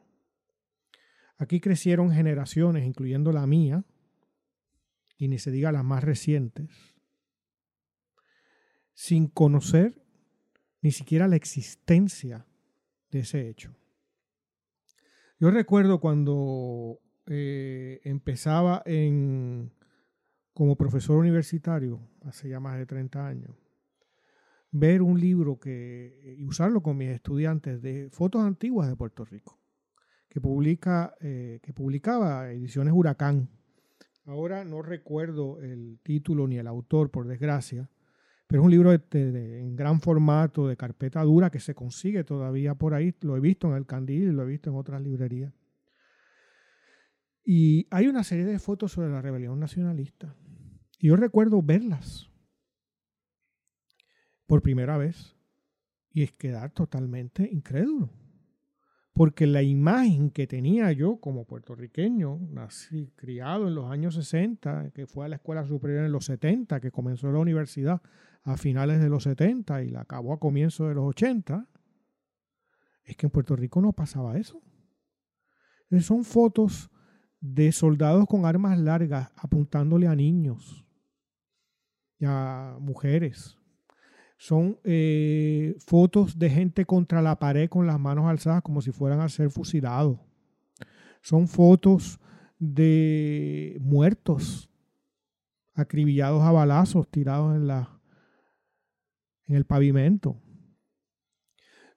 Aquí 1.38 1.60
crecieron 1.60 2.10
generaciones, 2.10 2.86
incluyendo 2.86 3.32
la 3.32 3.46
mía, 3.46 3.84
y 5.16 5.28
ni 5.28 5.38
se 5.38 5.50
diga 5.50 5.72
las 5.72 5.82
más 5.82 6.04
recientes, 6.04 6.68
sin 8.92 9.28
conocer 9.28 10.04
ni 10.82 10.92
siquiera 10.92 11.26
la 11.26 11.36
existencia 11.36 12.46
de 13.10 13.20
ese 13.20 13.48
hecho. 13.48 13.74
Yo 15.40 15.50
recuerdo 15.50 16.00
cuando 16.00 17.00
eh, 17.26 18.02
empezaba 18.04 18.82
en, 18.84 19.72
como 20.54 20.76
profesor 20.76 21.18
universitario, 21.18 22.00
hace 22.22 22.48
ya 22.48 22.60
más 22.60 22.78
de 22.78 22.86
30 22.86 23.26
años, 23.26 23.56
ver 24.70 25.02
un 25.02 25.20
libro 25.20 25.58
que, 25.58 26.36
y 26.38 26.44
usarlo 26.44 26.82
con 26.82 26.96
mis 26.96 27.10
estudiantes 27.10 27.82
de 27.82 28.08
fotos 28.10 28.42
antiguas 28.42 28.88
de 28.88 28.96
Puerto 28.96 29.24
Rico, 29.24 29.60
que, 30.28 30.40
publica, 30.40 31.14
eh, 31.20 31.58
que 31.62 31.72
publicaba 31.72 32.50
Ediciones 32.52 32.94
Huracán. 32.94 33.50
Ahora 34.26 34.64
no 34.64 34.80
recuerdo 34.80 35.60
el 35.60 35.98
título 36.02 36.46
ni 36.46 36.56
el 36.56 36.66
autor, 36.66 37.10
por 37.10 37.26
desgracia, 37.26 37.90
pero 38.46 38.62
es 38.62 38.64
un 38.64 38.70
libro 38.70 38.92
en 38.92 39.74
gran 39.74 40.00
formato, 40.00 40.68
de 40.68 40.76
carpeta 40.76 41.22
dura, 41.22 41.50
que 41.50 41.60
se 41.60 41.74
consigue 41.74 42.24
todavía 42.24 42.74
por 42.74 42.94
ahí. 42.94 43.14
Lo 43.22 43.36
he 43.36 43.40
visto 43.40 43.68
en 43.68 43.76
el 43.76 43.86
Candil 43.86 44.30
lo 44.30 44.42
he 44.42 44.46
visto 44.46 44.70
en 44.70 44.76
otras 44.76 45.02
librerías. 45.02 45.52
Y 47.44 47.86
hay 47.90 48.06
una 48.06 48.24
serie 48.24 48.44
de 48.44 48.58
fotos 48.58 48.92
sobre 48.92 49.10
la 49.10 49.20
rebelión 49.20 49.60
nacionalista. 49.60 50.34
Y 51.04 51.08
yo 51.08 51.16
recuerdo 51.16 51.60
verlas 51.60 52.30
por 54.46 54.62
primera 54.62 54.96
vez 54.96 55.36
y 56.10 56.22
es 56.22 56.32
quedar 56.32 56.70
totalmente 56.70 57.46
incrédulo 57.52 58.08
porque 59.12 59.46
la 59.46 59.60
imagen 59.60 60.30
que 60.30 60.46
tenía 60.46 60.90
yo 60.92 61.18
como 61.18 61.44
puertorriqueño, 61.44 62.38
nací, 62.50 63.12
criado 63.16 63.68
en 63.68 63.74
los 63.74 63.90
años 63.90 64.14
60, 64.14 64.92
que 64.92 65.06
fue 65.06 65.26
a 65.26 65.28
la 65.28 65.36
escuela 65.36 65.66
superior 65.66 66.06
en 66.06 66.10
los 66.10 66.24
70, 66.24 66.80
que 66.80 66.90
comenzó 66.90 67.30
la 67.30 67.38
universidad 67.38 68.00
a 68.42 68.56
finales 68.56 68.98
de 68.98 69.10
los 69.10 69.24
70 69.24 69.82
y 69.82 69.90
la 69.90 70.00
acabó 70.00 70.32
a 70.32 70.40
comienzos 70.40 70.88
de 70.88 70.94
los 70.94 71.04
80, 71.04 71.68
es 73.04 73.14
que 73.14 73.26
en 73.26 73.30
Puerto 73.30 73.54
Rico 73.56 73.82
no 73.82 73.92
pasaba 73.92 74.38
eso. 74.38 74.62
Son 76.00 76.24
fotos 76.24 76.90
de 77.42 77.72
soldados 77.72 78.24
con 78.26 78.46
armas 78.46 78.78
largas 78.78 79.30
apuntándole 79.36 80.08
a 80.08 80.16
niños 80.16 80.83
mujeres, 82.80 83.58
son 84.36 84.78
eh, 84.84 85.74
fotos 85.78 86.38
de 86.38 86.50
gente 86.50 86.84
contra 86.84 87.22
la 87.22 87.38
pared 87.38 87.68
con 87.68 87.86
las 87.86 87.98
manos 87.98 88.26
alzadas 88.26 88.62
como 88.62 88.82
si 88.82 88.92
fueran 88.92 89.20
a 89.20 89.28
ser 89.28 89.50
fusilados. 89.50 90.18
Son 91.22 91.48
fotos 91.48 92.20
de 92.58 93.78
muertos, 93.80 94.68
acribillados 95.74 96.42
a 96.42 96.52
balazos, 96.52 97.08
tirados 97.08 97.56
en, 97.56 97.66
la, 97.66 97.98
en 99.46 99.56
el 99.56 99.64
pavimento. 99.64 100.36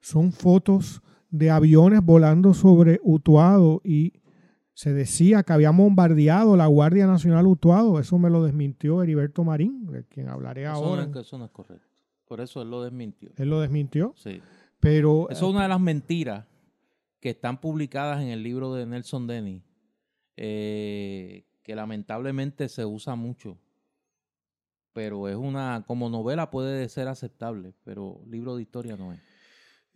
Son 0.00 0.32
fotos 0.32 1.02
de 1.30 1.50
aviones 1.50 2.02
volando 2.02 2.54
sobre 2.54 3.00
Utuado 3.02 3.82
y 3.84 4.14
se 4.78 4.92
decía 4.92 5.42
que 5.42 5.52
había 5.52 5.72
bombardeado 5.72 6.56
la 6.56 6.68
Guardia 6.68 7.04
Nacional 7.08 7.48
Utuado. 7.48 7.98
Eso 7.98 8.16
me 8.16 8.30
lo 8.30 8.44
desmintió 8.44 9.02
Heriberto 9.02 9.42
Marín, 9.42 9.90
de 9.90 10.04
quien 10.04 10.28
hablaré 10.28 10.66
ahora. 10.66 11.10
eso 11.20 11.36
no 11.36 11.46
es 11.46 11.50
correcto. 11.50 11.88
Por 12.28 12.40
eso 12.40 12.62
él 12.62 12.70
lo 12.70 12.84
desmintió. 12.84 13.32
Él 13.34 13.50
lo 13.50 13.60
desmintió. 13.60 14.12
Sí. 14.14 14.40
Pero. 14.78 15.28
Eso 15.30 15.46
es 15.46 15.52
una 15.52 15.64
de 15.64 15.68
las 15.68 15.80
mentiras 15.80 16.46
que 17.18 17.30
están 17.30 17.60
publicadas 17.60 18.22
en 18.22 18.28
el 18.28 18.44
libro 18.44 18.72
de 18.72 18.86
Nelson 18.86 19.26
Denny, 19.26 19.64
eh, 20.36 21.44
que 21.64 21.74
lamentablemente 21.74 22.68
se 22.68 22.84
usa 22.84 23.16
mucho. 23.16 23.58
Pero 24.92 25.26
es 25.26 25.34
una. 25.34 25.82
Como 25.88 26.08
novela 26.08 26.52
puede 26.52 26.88
ser 26.88 27.08
aceptable, 27.08 27.74
pero 27.82 28.22
libro 28.28 28.54
de 28.54 28.62
historia 28.62 28.96
no 28.96 29.12
es. 29.12 29.18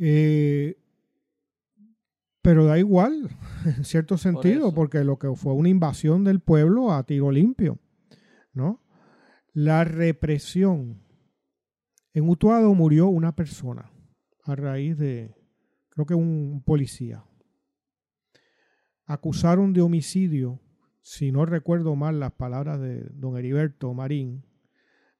Eh, 0.01 0.77
pero 2.42 2.64
da 2.66 2.78
igual, 2.78 3.31
en 3.64 3.85
cierto 3.85 4.18
sentido, 4.18 4.74
porque 4.74 5.05
lo 5.05 5.18
que 5.18 5.35
fue 5.35 5.55
una 5.55 5.68
invasión 5.68 6.24
del 6.24 6.40
pueblo 6.40 6.92
a 6.92 7.05
tiro 7.05 7.31
limpio, 7.31 7.78
¿no? 8.52 8.83
La 9.52 9.85
represión 9.85 11.02
en 12.12 12.28
Utuado 12.28 12.74
murió 12.74 13.07
una 13.07 13.35
persona 13.35 13.90
a 14.44 14.57
raíz 14.57 14.98
de, 14.98 15.35
creo 15.90 16.07
que 16.07 16.14
un 16.14 16.62
policía. 16.64 17.24
Acusaron 19.05 19.72
de 19.72 19.83
homicidio, 19.83 20.61
si 21.02 21.33
no 21.33 21.46
recuerdo 21.46 21.96
mal 21.96 22.20
las 22.20 22.33
palabras 22.33 22.81
de 22.81 23.09
don 23.12 23.37
Heriberto 23.37 23.92
Marín, 23.94 24.46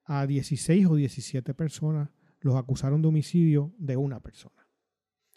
a 0.05 0.27
16 0.27 0.87
o 0.87 0.95
17 0.97 1.55
personas 1.55 2.11
los 2.41 2.57
acusaron 2.57 3.03
de 3.03 3.09
homicidio 3.09 3.73
de 3.79 3.97
una 3.97 4.21
persona. 4.21 4.69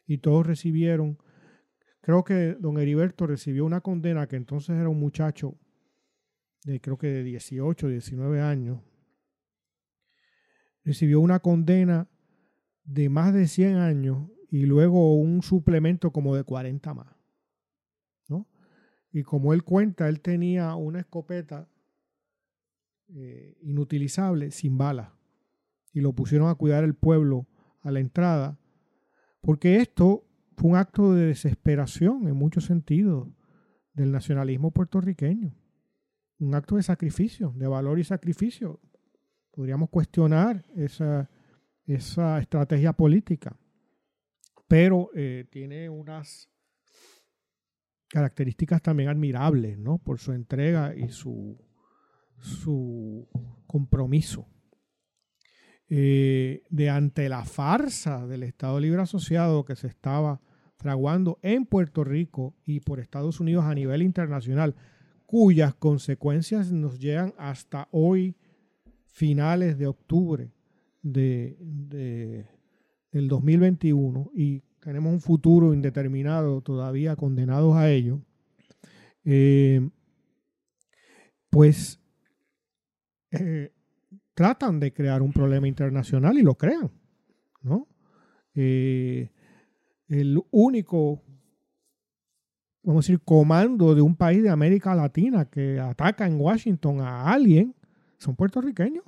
Y 0.08 0.20
todos 0.20 0.46
recibieron, 0.46 1.18
creo 2.06 2.24
que 2.24 2.54
don 2.60 2.78
Heriberto 2.78 3.26
recibió 3.26 3.66
una 3.66 3.82
condena 3.82 4.28
que 4.28 4.36
entonces 4.36 4.78
era 4.78 4.90
un 4.90 5.00
muchacho 5.00 5.58
de 6.64 6.80
creo 6.80 7.00
que 7.00 7.08
de 7.08 7.24
18, 7.24 7.88
19 7.88 8.42
años, 8.42 8.80
recibió 10.84 11.20
una 11.20 11.40
condena 11.40 12.08
de 12.84 13.10
más 13.10 13.34
de 13.34 13.48
100 13.48 13.78
años 13.78 14.30
y 14.52 14.68
luego 14.68 15.16
un 15.16 15.42
suplemento 15.42 16.12
como 16.12 16.36
de 16.36 16.44
40 16.44 16.94
más. 16.94 17.16
¿no? 18.28 18.48
Y 19.12 19.24
como 19.24 19.52
él 19.56 19.64
cuenta, 19.64 20.08
él 20.08 20.22
tenía 20.22 20.76
una 20.76 21.00
escopeta 21.00 21.68
eh, 23.08 23.58
inutilizable 23.64 24.52
sin 24.52 24.78
balas 24.78 25.12
y 25.92 26.02
lo 26.02 26.14
pusieron 26.14 26.50
a 26.50 26.56
cuidar 26.56 26.84
el 26.84 26.94
pueblo 26.94 27.48
a 27.82 27.90
la 27.90 28.00
entrada, 28.00 28.60
porque 29.42 29.78
esto 29.78 30.24
fue 30.58 30.72
un 30.72 30.78
acto 30.78 31.14
de 31.14 31.28
desesperación 31.28 32.28
en 32.28 32.36
muchos 32.36 32.66
sentidos 32.66 33.28
del 33.94 34.12
nacionalismo 34.12 34.72
puertorriqueño, 34.72 35.56
un 36.40 36.56
acto 36.56 36.76
de 36.76 36.84
sacrificio, 36.84 37.54
de 37.56 37.68
valor 37.68 38.00
y 38.00 38.04
sacrificio. 38.04 38.80
Podríamos 39.52 39.90
cuestionar 39.90 40.66
esa, 40.76 41.30
esa 41.86 42.40
estrategia 42.40 42.94
política, 42.94 43.58
pero 44.68 45.10
eh, 45.16 45.46
tiene 45.50 45.90
unas 45.90 46.50
características 48.10 48.82
también 48.82 49.10
admirables, 49.10 49.78
¿no? 49.78 49.98
Por 49.98 50.20
su 50.20 50.32
entrega 50.32 50.96
y 50.96 51.10
su, 51.10 51.58
su 52.38 53.28
compromiso. 53.68 54.48
Eh, 55.88 56.64
de 56.72 56.90
ante 56.90 57.30
la 57.30 57.46
farsa 57.46 58.26
del 58.26 58.42
Estado 58.42 58.80
Libre 58.80 59.04
Asociado 59.04 59.66
que 59.66 59.76
se 59.76 59.86
estaba 59.86 60.42
fraguando 60.78 61.38
en 61.44 61.68
Puerto 61.68 62.04
Rico 62.04 62.56
y 62.66 62.80
por 62.80 63.00
Estados 63.00 63.40
Unidos 63.40 63.66
a 63.66 63.76
nivel 63.76 64.02
internacional, 64.02 64.76
cuyas 65.28 65.76
consecuencias 65.76 66.72
nos 66.72 66.98
llegan 66.98 67.36
hasta 67.38 67.88
hoy, 67.92 68.36
finales 69.06 69.78
de 69.78 69.86
octubre 69.86 70.52
de, 71.04 71.56
del 73.12 73.28
2021, 73.28 74.32
y 74.34 74.62
tenemos 74.80 75.14
un 75.14 75.22
futuro 75.22 75.72
indeterminado 75.72 76.62
todavía 76.62 77.16
condenados 77.16 77.76
a 77.76 77.92
ello, 77.92 78.22
eh, 79.24 79.88
pues 81.50 82.00
eh, 83.32 83.72
tratan 84.36 84.80
de 84.80 84.94
crear 84.94 85.22
un 85.22 85.32
problema 85.32 85.68
internacional 85.68 86.38
y 86.38 86.44
lo 86.44 86.56
crean, 86.56 86.92
¿no? 87.62 87.88
Eh, 88.54 89.32
el 90.08 90.40
único, 90.52 91.24
vamos 92.84 93.06
a 93.06 93.08
decir, 93.08 93.22
comando 93.24 93.96
de 93.96 94.02
un 94.02 94.16
país 94.16 94.44
de 94.44 94.50
América 94.50 94.94
Latina 94.94 95.46
que 95.46 95.80
ataca 95.80 96.28
en 96.28 96.40
Washington 96.40 97.00
a 97.00 97.32
alguien 97.32 97.74
son 98.18 98.36
puertorriqueños. 98.36 99.04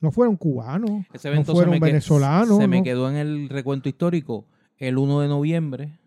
No 0.00 0.10
fueron 0.10 0.36
cubanos, 0.36 0.90
no 0.90 1.44
fueron 1.44 1.78
venezolanos. 1.78 2.58
Se 2.58 2.66
me 2.66 2.82
quedó 2.82 3.08
en 3.08 3.16
el 3.16 3.48
recuento 3.48 3.88
histórico 3.88 4.46
el 4.78 4.98
1 4.98 5.20
de 5.20 5.28
noviembre 5.28 5.98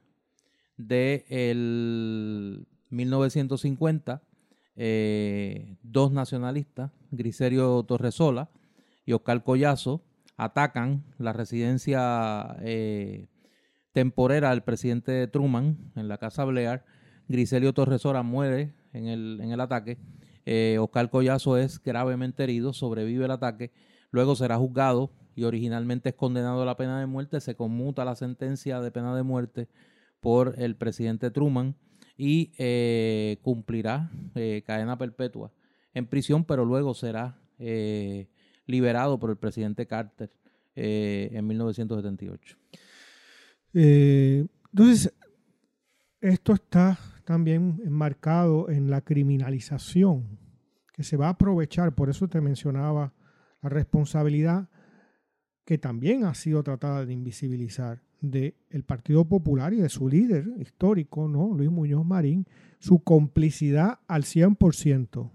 de 0.75 1.25
el 1.29 2.67
1950 2.89 4.21
eh, 4.75 5.77
dos 5.83 6.11
nacionalistas, 6.11 6.91
Griserio 7.11 7.83
Torresola 7.83 8.49
y 9.05 9.13
Oscar 9.13 9.43
Collazo, 9.43 10.03
atacan 10.37 11.03
la 11.17 11.33
residencia 11.33 12.57
eh, 12.61 13.27
temporera 13.93 14.49
del 14.49 14.63
presidente 14.63 15.27
Truman 15.27 15.77
en 15.95 16.07
la 16.07 16.17
Casa 16.17 16.43
Blair. 16.45 16.83
Griselio 17.27 17.73
Torresola 17.73 18.23
muere 18.23 18.73
en 18.93 19.07
el, 19.07 19.39
en 19.41 19.51
el 19.51 19.61
ataque. 19.61 19.97
Eh, 20.45 20.77
Oscar 20.79 21.09
Collazo 21.09 21.57
es 21.57 21.81
gravemente 21.81 22.43
herido, 22.43 22.73
sobrevive 22.73 23.25
el 23.25 23.31
ataque. 23.31 23.71
Luego 24.11 24.35
será 24.35 24.57
juzgado 24.57 25.11
y 25.35 25.43
originalmente 25.43 26.09
es 26.09 26.15
condenado 26.15 26.61
a 26.61 26.65
la 26.65 26.77
pena 26.77 26.99
de 26.99 27.05
muerte. 27.05 27.39
Se 27.39 27.55
conmuta 27.55 28.05
la 28.05 28.15
sentencia 28.15 28.81
de 28.81 28.91
pena 28.91 29.15
de 29.15 29.23
muerte 29.23 29.69
por 30.19 30.55
el 30.57 30.75
presidente 30.75 31.31
Truman 31.31 31.75
y 32.17 32.53
eh, 32.57 33.37
cumplirá 33.41 34.09
eh, 34.35 34.63
cadena 34.65 34.97
perpetua 34.97 35.51
en 35.93 36.07
prisión, 36.07 36.45
pero 36.45 36.65
luego 36.65 36.93
será 36.93 37.37
eh, 37.59 38.29
liberado 38.65 39.19
por 39.19 39.29
el 39.29 39.37
presidente 39.37 39.85
Carter 39.85 40.31
en 40.77 41.47
1978. 41.47 42.57
entonces, 43.73 45.13
esto 46.19 46.53
está 46.53 46.99
también 47.23 47.81
enmarcado 47.85 48.69
en 48.69 48.89
la 48.89 48.99
criminalización 48.99 50.37
que 50.91 51.03
se 51.03 51.15
va 51.15 51.27
a 51.27 51.31
aprovechar, 51.31 51.95
por 51.95 52.09
eso 52.09 52.27
te 52.27 52.41
mencionaba 52.41 53.13
la 53.61 53.69
responsabilidad 53.69 54.67
que 55.63 55.77
también 55.77 56.25
ha 56.25 56.33
sido 56.35 56.61
tratada 56.61 57.05
de 57.05 57.13
invisibilizar 57.13 58.01
del 58.31 58.83
Partido 58.85 59.27
Popular 59.27 59.73
y 59.73 59.77
de 59.77 59.89
su 59.89 60.07
líder 60.07 60.47
histórico, 60.59 61.27
¿no? 61.27 61.53
Luis 61.53 61.69
Muñoz 61.69 62.05
Marín, 62.05 62.45
su 62.79 62.99
complicidad 62.99 63.99
al 64.07 64.23
100% 64.23 65.31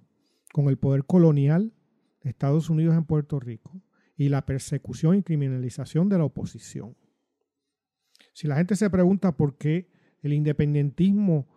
con 0.53 0.68
el 0.68 0.79
poder 0.79 1.05
colonial 1.05 1.72
de 2.22 2.31
Estados 2.31 2.70
Unidos 2.70 2.96
en 2.96 3.05
Puerto 3.05 3.40
Rico 3.40 3.83
y 4.16 4.29
la 4.29 4.44
persecución 4.44 5.16
y 5.16 5.22
criminalización 5.22 6.09
de 6.09 6.18
la 6.18 6.24
oposición. 6.24 6.96
Si 8.33 8.46
la 8.46 8.57
gente 8.57 8.76
se 8.76 8.90
pregunta 8.90 9.37
por 9.37 9.57
qué 9.57 9.90
el 10.22 10.33
independentismo 10.33 11.48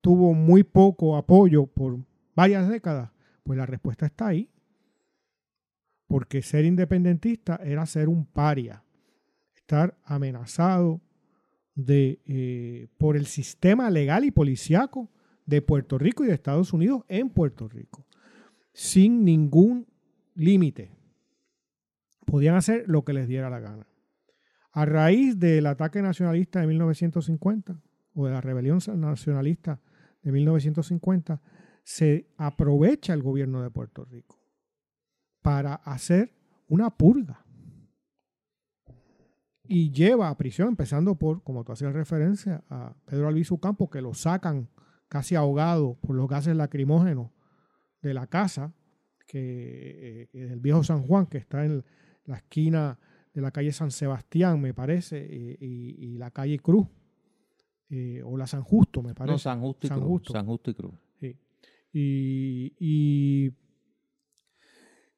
tuvo 0.00 0.32
muy 0.34 0.62
poco 0.62 1.16
apoyo 1.16 1.66
por 1.66 1.98
varias 2.34 2.68
décadas, 2.68 3.10
pues 3.42 3.58
la 3.58 3.66
respuesta 3.66 4.06
está 4.06 4.28
ahí. 4.28 4.50
Porque 6.06 6.42
ser 6.42 6.64
independentista 6.64 7.60
era 7.62 7.86
ser 7.86 8.08
un 8.08 8.24
paria, 8.24 8.82
estar 9.70 9.96
amenazado 10.04 11.00
de, 11.76 12.20
eh, 12.26 12.88
por 12.98 13.16
el 13.16 13.26
sistema 13.26 13.88
legal 13.88 14.24
y 14.24 14.32
policiaco 14.32 15.08
de 15.46 15.62
Puerto 15.62 15.96
Rico 15.96 16.24
y 16.24 16.26
de 16.26 16.34
Estados 16.34 16.72
Unidos 16.72 17.04
en 17.06 17.30
Puerto 17.30 17.68
Rico, 17.68 18.04
sin 18.72 19.24
ningún 19.24 19.86
límite. 20.34 20.90
Podían 22.26 22.56
hacer 22.56 22.84
lo 22.88 23.04
que 23.04 23.12
les 23.12 23.28
diera 23.28 23.48
la 23.48 23.60
gana. 23.60 23.86
A 24.72 24.84
raíz 24.86 25.38
del 25.38 25.66
ataque 25.66 26.02
nacionalista 26.02 26.60
de 26.60 26.66
1950 26.66 27.80
o 28.14 28.26
de 28.26 28.32
la 28.32 28.40
rebelión 28.40 28.80
nacionalista 28.96 29.80
de 30.22 30.32
1950, 30.32 31.40
se 31.84 32.28
aprovecha 32.36 33.14
el 33.14 33.22
gobierno 33.22 33.62
de 33.62 33.70
Puerto 33.70 34.04
Rico 34.04 34.36
para 35.42 35.74
hacer 35.74 36.34
una 36.66 36.90
purga 36.90 37.39
y 39.72 39.92
lleva 39.92 40.28
a 40.28 40.36
prisión, 40.36 40.70
empezando 40.70 41.14
por, 41.14 41.44
como 41.44 41.62
tú 41.62 41.70
hacías 41.70 41.92
referencia, 41.92 42.64
a 42.68 42.92
Pedro 43.04 43.28
Albizu 43.28 43.60
Campos, 43.60 43.88
que 43.88 44.02
lo 44.02 44.14
sacan 44.14 44.68
casi 45.08 45.36
ahogado 45.36 45.94
por 46.00 46.16
los 46.16 46.28
gases 46.28 46.56
lacrimógenos 46.56 47.30
de 48.02 48.12
la 48.12 48.26
casa, 48.26 48.74
que 49.28 50.28
eh, 50.32 50.46
del 50.48 50.58
viejo 50.58 50.82
San 50.82 51.04
Juan, 51.04 51.26
que 51.26 51.38
está 51.38 51.64
en 51.64 51.84
la 52.24 52.38
esquina 52.38 52.98
de 53.32 53.42
la 53.42 53.52
calle 53.52 53.70
San 53.70 53.92
Sebastián, 53.92 54.60
me 54.60 54.74
parece, 54.74 55.24
y, 55.60 56.18
la 56.18 56.32
calle 56.32 56.58
Cruz, 56.58 56.88
eh, 57.90 58.22
o 58.24 58.36
la 58.36 58.48
San 58.48 58.64
Justo, 58.64 59.04
me 59.04 59.14
parece. 59.14 59.34
No, 59.34 59.38
San 59.38 59.60
Justo 59.60 59.86
y 59.86 59.90
Cruz. 59.90 60.22
San 60.32 60.46
Justo 60.46 60.70
y 60.72 60.74
Cruz. 60.74 60.94
Sí. 61.20 61.38
y 61.92 63.52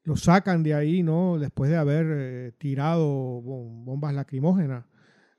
lo 0.04 0.16
sacan 0.16 0.62
de 0.62 0.74
ahí, 0.74 1.02
¿no? 1.02 1.38
Después 1.38 1.70
de 1.70 1.76
haber 1.76 2.06
eh, 2.10 2.52
tirado 2.58 3.40
bombas 3.42 4.14
lacrimógenas, 4.14 4.84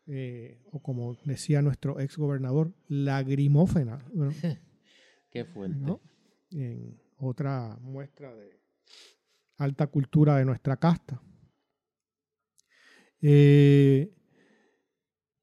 eh, 0.06 0.62
o 0.71 0.82
como 0.82 1.15
decía 1.26 1.62
nuestro 1.62 1.99
ex 1.99 2.17
gobernador, 2.17 2.73
lagrimófena. 2.88 3.99
Qué 5.32 5.45
fuerte. 5.45 5.99
En 6.52 7.02
otra 7.17 7.78
muestra 7.82 8.34
de 8.36 8.62
alta 9.58 9.88
cultura 9.88 10.38
de 10.38 10.45
nuestra 10.45 10.78
casta. 10.78 11.21
Eh, 13.21 14.13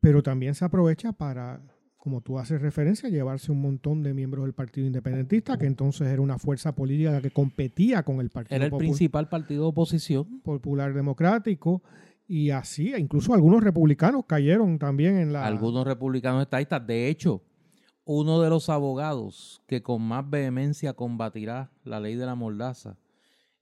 pero 0.01 0.23
también 0.23 0.55
se 0.55 0.65
aprovecha 0.65 1.13
para 1.13 1.63
como 2.01 2.23
tú 2.23 2.39
haces 2.39 2.63
referencia, 2.63 3.11
llevarse 3.11 3.53
un 3.53 3.61
montón 3.61 4.03
de 4.03 4.15
miembros 4.15 4.47
del 4.47 4.55
Partido 4.55 4.87
Independentista, 4.87 5.59
que 5.59 5.67
entonces 5.67 6.09
era 6.09 6.23
una 6.23 6.39
fuerza 6.39 6.75
política 6.75 7.21
que 7.21 7.31
competía 7.31 8.03
con 8.03 8.21
el 8.21 8.31
Partido 8.31 8.57
Era 8.57 8.65
el 8.65 8.73
principal 8.73 9.29
partido 9.29 9.65
de 9.65 9.69
oposición. 9.69 10.41
Popular 10.41 10.95
Democrático. 10.95 11.83
Y 12.27 12.51
así, 12.51 12.95
incluso 12.97 13.35
algunos 13.35 13.63
republicanos 13.63 14.25
cayeron 14.25 14.79
también 14.79 15.19
en 15.19 15.35
la... 15.35 15.45
Algunos 15.45 15.87
republicanos 15.87 16.41
estadistas. 16.41 16.87
De 16.87 17.09
hecho, 17.09 17.43
uno 18.07 18.41
de 18.41 18.49
los 18.49 18.71
abogados 18.71 19.63
que 19.67 19.83
con 19.83 20.01
más 20.01 20.29
vehemencia 20.29 20.95
combatirá 20.95 21.71
la 21.85 22.01
ley 22.01 22.17
de 22.17 22.25
la 22.25 22.35
mordaza 22.35 22.97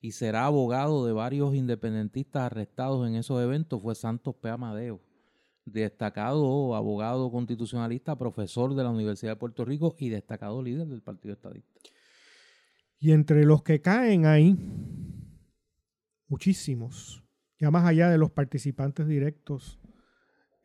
y 0.01 0.13
será 0.13 0.45
abogado 0.45 1.05
de 1.05 1.13
varios 1.13 1.57
independentistas 1.57 2.45
arrestados 2.45 3.09
en 3.09 3.17
esos 3.17 3.43
eventos 3.43 3.83
fue 3.83 3.97
Santos 3.97 4.37
P. 4.37 4.49
Amadeo 4.49 5.01
destacado 5.73 6.75
abogado 6.75 7.31
constitucionalista, 7.31 8.17
profesor 8.17 8.75
de 8.75 8.83
la 8.83 8.91
Universidad 8.91 9.33
de 9.33 9.37
Puerto 9.37 9.65
Rico 9.65 9.95
y 9.99 10.09
destacado 10.09 10.63
líder 10.63 10.87
del 10.87 11.03
Partido 11.03 11.35
Estadista. 11.35 11.71
Y 12.99 13.13
entre 13.13 13.45
los 13.45 13.63
que 13.63 13.81
caen 13.81 14.27
ahí, 14.27 14.57
muchísimos, 16.27 17.23
ya 17.59 17.71
más 17.71 17.85
allá 17.87 18.11
de 18.11 18.19
los 18.19 18.31
participantes 18.31 19.07
directos 19.07 19.79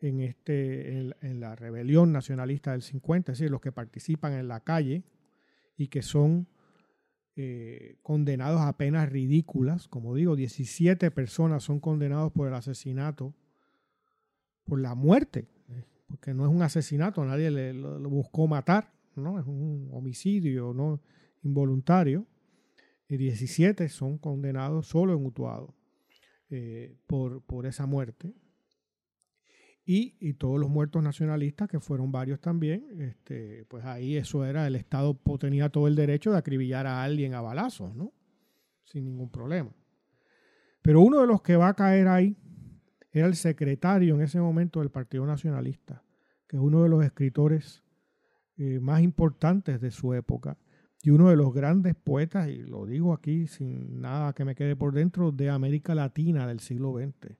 en, 0.00 0.20
este, 0.20 0.98
en, 0.98 1.40
la 1.40 1.56
rebelión 1.56 2.12
nacionalista 2.12 2.72
del 2.72 2.82
50, 2.82 3.32
es 3.32 3.38
decir, 3.38 3.50
los 3.50 3.60
que 3.60 3.72
participan 3.72 4.34
en 4.34 4.48
la 4.48 4.60
calle 4.60 5.04
y 5.76 5.88
que 5.88 6.02
son 6.02 6.48
eh, 7.36 7.96
condenados 8.02 8.60
a 8.60 8.76
penas 8.76 9.08
ridículas. 9.08 9.88
Como 9.88 10.14
digo, 10.14 10.36
17 10.36 11.10
personas 11.10 11.62
son 11.62 11.80
condenados 11.80 12.32
por 12.32 12.48
el 12.48 12.54
asesinato, 12.54 13.34
por 14.64 14.80
la 14.80 14.94
muerte, 14.94 15.48
porque 16.06 16.34
no 16.34 16.44
es 16.44 16.52
un 16.52 16.62
asesinato, 16.62 17.24
nadie 17.24 17.50
le, 17.50 17.74
lo, 17.74 18.08
buscó 18.08 18.46
matar, 18.46 18.92
¿no? 19.16 19.38
Es 19.38 19.46
un 19.46 19.88
homicidio 19.92 20.72
no 20.72 21.00
involuntario. 21.42 22.26
Y 23.08 23.16
17 23.16 23.88
son 23.90 24.18
condenados 24.18 24.86
solo 24.88 25.14
en 25.14 25.26
Utuado 25.26 25.74
eh, 26.50 26.96
por, 27.06 27.42
por 27.42 27.66
esa 27.66 27.86
muerte 27.86 28.34
y, 29.86 30.34
todos 30.34 30.58
los 30.58 30.70
muertos 30.70 31.02
nacionalistas, 31.02 31.68
que 31.68 31.78
fueron 31.78 32.10
varios 32.10 32.40
también, 32.40 32.86
este, 33.02 33.66
pues 33.66 33.84
ahí 33.84 34.16
eso 34.16 34.44
era, 34.44 34.66
el 34.66 34.76
Estado 34.76 35.14
tenía 35.38 35.68
todo 35.68 35.88
el 35.88 35.94
derecho 35.94 36.32
de 36.32 36.38
acribillar 36.38 36.86
a 36.86 37.02
alguien 37.02 37.34
a 37.34 37.42
balazos, 37.42 37.94
¿no? 37.94 38.12
Sin 38.84 39.04
ningún 39.04 39.30
problema. 39.30 39.70
Pero 40.80 41.02
uno 41.02 41.20
de 41.20 41.26
los 41.26 41.42
que 41.42 41.56
va 41.56 41.68
a 41.68 41.74
caer 41.74 42.08
ahí 42.08 42.36
era 43.14 43.28
el 43.28 43.36
secretario 43.36 44.16
en 44.16 44.22
ese 44.22 44.40
momento 44.40 44.80
del 44.80 44.90
Partido 44.90 45.24
Nacionalista, 45.24 46.02
que 46.48 46.56
es 46.56 46.62
uno 46.62 46.82
de 46.82 46.88
los 46.88 47.04
escritores 47.04 47.84
eh, 48.56 48.80
más 48.80 49.02
importantes 49.02 49.80
de 49.80 49.92
su 49.92 50.14
época 50.14 50.58
y 51.00 51.10
uno 51.10 51.30
de 51.30 51.36
los 51.36 51.54
grandes 51.54 51.94
poetas, 51.94 52.48
y 52.48 52.62
lo 52.62 52.86
digo 52.86 53.12
aquí 53.12 53.46
sin 53.46 54.00
nada 54.00 54.32
que 54.32 54.44
me 54.44 54.56
quede 54.56 54.74
por 54.74 54.92
dentro, 54.92 55.30
de 55.30 55.48
América 55.48 55.94
Latina 55.94 56.46
del 56.46 56.58
siglo 56.58 56.92
XX, 56.98 57.36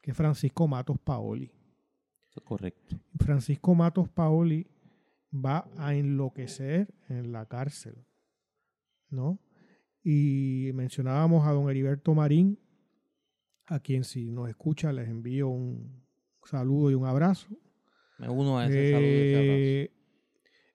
que 0.00 0.12
es 0.12 0.16
Francisco 0.16 0.66
Matos 0.66 0.98
Paoli. 0.98 1.52
Correcto. 2.44 2.96
Francisco 3.18 3.74
Matos 3.74 4.08
Paoli 4.08 4.66
va 5.34 5.68
a 5.76 5.94
enloquecer 5.94 6.94
en 7.08 7.32
la 7.32 7.44
cárcel, 7.44 8.06
¿no? 9.10 9.38
Y 10.02 10.70
mencionábamos 10.74 11.46
a 11.46 11.52
don 11.52 11.68
Heriberto 11.68 12.14
Marín, 12.14 12.58
a 13.68 13.80
quien 13.80 14.04
si 14.04 14.30
nos 14.30 14.48
escucha 14.48 14.92
les 14.92 15.08
envío 15.08 15.48
un 15.48 16.02
saludo 16.44 16.90
y 16.90 16.94
un 16.94 17.06
abrazo. 17.06 17.48
Me 18.18 18.28
uno 18.28 18.58
a 18.58 18.66
ese 18.66 18.90
saludo 18.90 19.06
y 19.06 19.14
ese 19.14 19.36
abrazo. 19.36 19.58
Eh, 19.60 19.90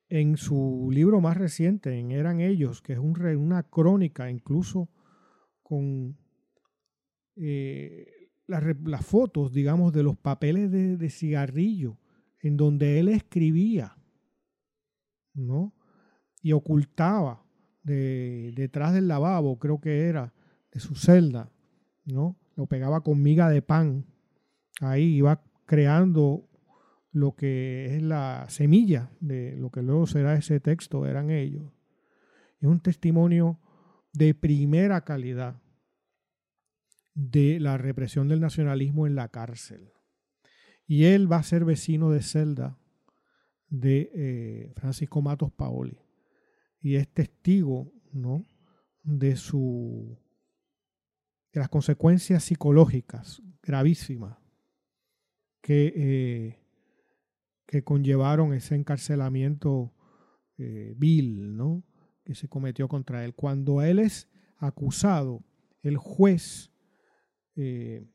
en 0.10 0.38
su 0.38 0.90
libro 0.92 1.22
más 1.22 1.38
reciente, 1.38 1.98
en 1.98 2.12
Eran 2.12 2.40
Ellos, 2.40 2.82
que 2.82 2.94
es 2.94 3.00
un, 3.00 3.20
una 3.38 3.64
crónica 3.64 4.30
incluso 4.30 4.90
con 5.64 6.16
eh, 7.36 8.30
las, 8.46 9.06
fotos, 9.06 9.54
digamos, 9.54 9.92
de 9.92 10.04
los 10.04 10.16
papeles 10.16 10.70
de, 10.72 11.10
cigarrillo 11.10 11.98
en 12.42 12.58
donde 12.58 13.00
él 13.00 13.08
escribía, 13.08 13.98
¿no? 15.34 15.74
Y 16.42 16.52
ocultaba 16.52 17.44
detrás 17.82 18.94
del 18.94 19.08
lavabo, 19.08 19.58
creo 19.58 19.82
que 19.82 20.02
era, 20.02 20.32
de 20.72 20.80
su 20.80 20.94
celda, 20.96 21.52
¿no? 22.06 22.38
Lo 22.56 22.68
pegaba 22.68 23.02
con 23.02 23.22
miga 23.22 23.50
de 23.50 23.62
pan. 23.62 24.06
Ahí 24.82 25.16
iba 25.16 25.44
creando 25.66 26.50
lo 27.12 27.36
que 27.36 27.96
es 27.96 28.02
la 28.02 28.46
semilla 28.50 29.12
de 29.20 29.56
lo 29.56 29.70
que 29.70 29.82
luego 29.82 30.08
será 30.08 30.36
ese 30.36 30.60
texto, 30.60 31.06
eran 31.06 31.30
ellos. 31.30 31.72
Es 32.60 32.68
un 32.68 32.80
testimonio 32.80 33.60
de 34.14 34.34
primera 34.34 35.02
calidad 35.02 35.62
de 37.14 37.60
la 37.60 37.78
represión 37.78 38.28
del 38.28 38.40
nacionalismo 38.40 39.06
en 39.06 39.16
la 39.16 39.30
cárcel. 39.30 39.92
Y 40.88 41.06
él 41.06 41.32
va 41.32 41.38
a 41.38 41.44
ser 41.44 41.66
vecino 41.66 42.10
de 42.10 42.22
celda 42.22 42.80
de 43.70 44.12
eh, 44.14 44.74
Francisco 44.76 45.22
Matos 45.22 45.52
Paoli. 45.52 46.00
Y 46.80 46.96
es 46.96 47.08
testigo 47.08 47.92
¿no? 48.12 48.46
de, 49.04 49.36
su, 49.36 50.20
de 51.54 51.60
las 51.60 51.70
consecuencias 51.70 52.44
psicológicas 52.44 53.42
gravísimas 53.62 54.38
que, 55.62 55.94
eh, 55.96 56.60
que 57.66 57.84
conllevaron 57.84 58.54
ese 58.54 58.76
encarcelamiento 58.76 59.94
eh, 60.58 60.94
vil 60.98 61.56
¿no? 61.56 61.84
que 62.24 62.36
se 62.36 62.48
cometió 62.48 62.88
contra 62.88 63.24
él. 63.24 63.36
Cuando 63.36 63.82
él 63.82 64.00
es 64.00 64.28
acusado, 64.58 65.44
el 65.82 65.98
juez 65.98 66.72
eh, 67.56 68.08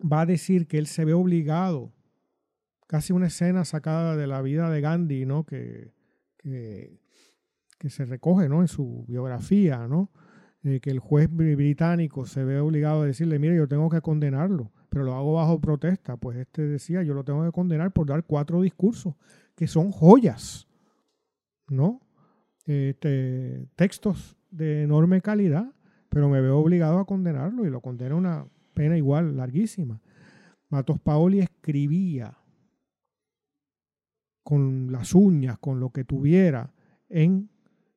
va 0.00 0.22
a 0.22 0.26
decir 0.26 0.66
que 0.68 0.78
él 0.78 0.86
se 0.86 1.04
ve 1.04 1.14
obligado, 1.14 1.92
casi 2.86 3.12
una 3.12 3.26
escena 3.26 3.64
sacada 3.64 4.16
de 4.16 4.26
la 4.26 4.42
vida 4.42 4.70
de 4.70 4.80
Gandhi, 4.80 5.26
¿no? 5.26 5.44
Que, 5.44 5.92
que, 6.38 7.00
se 7.88 8.04
recoge 8.04 8.48
¿no? 8.48 8.60
en 8.60 8.68
su 8.68 9.04
biografía, 9.06 9.86
¿no? 9.88 10.10
Eh, 10.68 10.80
que 10.80 10.90
el 10.90 10.98
juez 10.98 11.28
británico 11.30 12.26
se 12.26 12.44
ve 12.44 12.58
obligado 12.58 13.02
a 13.02 13.06
decirle, 13.06 13.38
mire, 13.38 13.56
yo 13.56 13.68
tengo 13.68 13.88
que 13.88 14.00
condenarlo, 14.00 14.70
pero 14.88 15.04
lo 15.04 15.14
hago 15.14 15.34
bajo 15.34 15.60
protesta. 15.60 16.16
Pues 16.16 16.38
este 16.38 16.62
decía, 16.62 17.02
yo 17.02 17.14
lo 17.14 17.24
tengo 17.24 17.44
que 17.44 17.52
condenar 17.52 17.92
por 17.92 18.06
dar 18.06 18.24
cuatro 18.24 18.60
discursos, 18.62 19.14
que 19.54 19.66
son 19.66 19.90
joyas, 19.90 20.68
¿no? 21.68 22.00
Este, 22.66 23.66
textos 23.76 24.36
de 24.50 24.82
enorme 24.82 25.20
calidad 25.22 25.72
pero 26.08 26.28
me 26.28 26.40
veo 26.40 26.58
obligado 26.58 26.98
a 26.98 27.06
condenarlo 27.06 27.66
y 27.66 27.70
lo 27.70 27.80
condena 27.80 28.14
una 28.14 28.46
pena 28.74 28.96
igual, 28.96 29.36
larguísima. 29.36 30.00
Matos 30.68 31.00
Paoli 31.00 31.40
escribía 31.40 32.36
con 34.42 34.90
las 34.90 35.14
uñas, 35.14 35.58
con 35.58 35.80
lo 35.80 35.90
que 35.90 36.04
tuviera, 36.04 36.72
en 37.08 37.50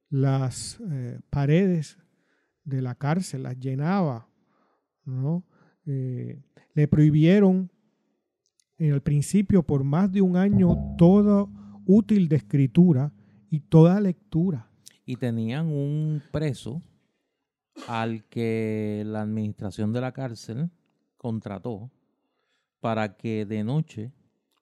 las 0.09 0.81
eh, 0.89 1.19
paredes 1.29 1.97
de 2.63 2.81
la 2.81 2.95
cárcel, 2.95 3.43
las 3.43 3.57
llenaba, 3.59 4.27
¿no? 5.05 5.43
Eh, 5.85 6.41
le 6.73 6.87
prohibieron 6.87 7.71
en 8.77 8.93
el 8.93 9.01
principio 9.01 9.63
por 9.63 9.83
más 9.83 10.11
de 10.11 10.21
un 10.21 10.37
año 10.37 10.95
todo 10.97 11.49
útil 11.85 12.27
de 12.27 12.37
escritura 12.37 13.13
y 13.49 13.59
toda 13.59 13.99
lectura. 13.99 14.69
Y 15.05 15.15
tenían 15.17 15.67
un 15.67 16.21
preso 16.31 16.81
al 17.87 18.23
que 18.25 19.03
la 19.05 19.21
administración 19.21 19.93
de 19.93 20.01
la 20.01 20.11
cárcel 20.11 20.69
contrató 21.17 21.91
para 22.79 23.17
que 23.17 23.45
de 23.45 23.63
noche 23.63 24.11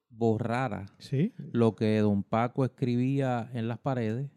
borrara 0.10 0.88
lo 1.52 1.76
que 1.76 2.00
don 2.00 2.24
Paco 2.24 2.66
escribía 2.66 3.50
en 3.54 3.68
las 3.68 3.80
paredes 3.80 4.30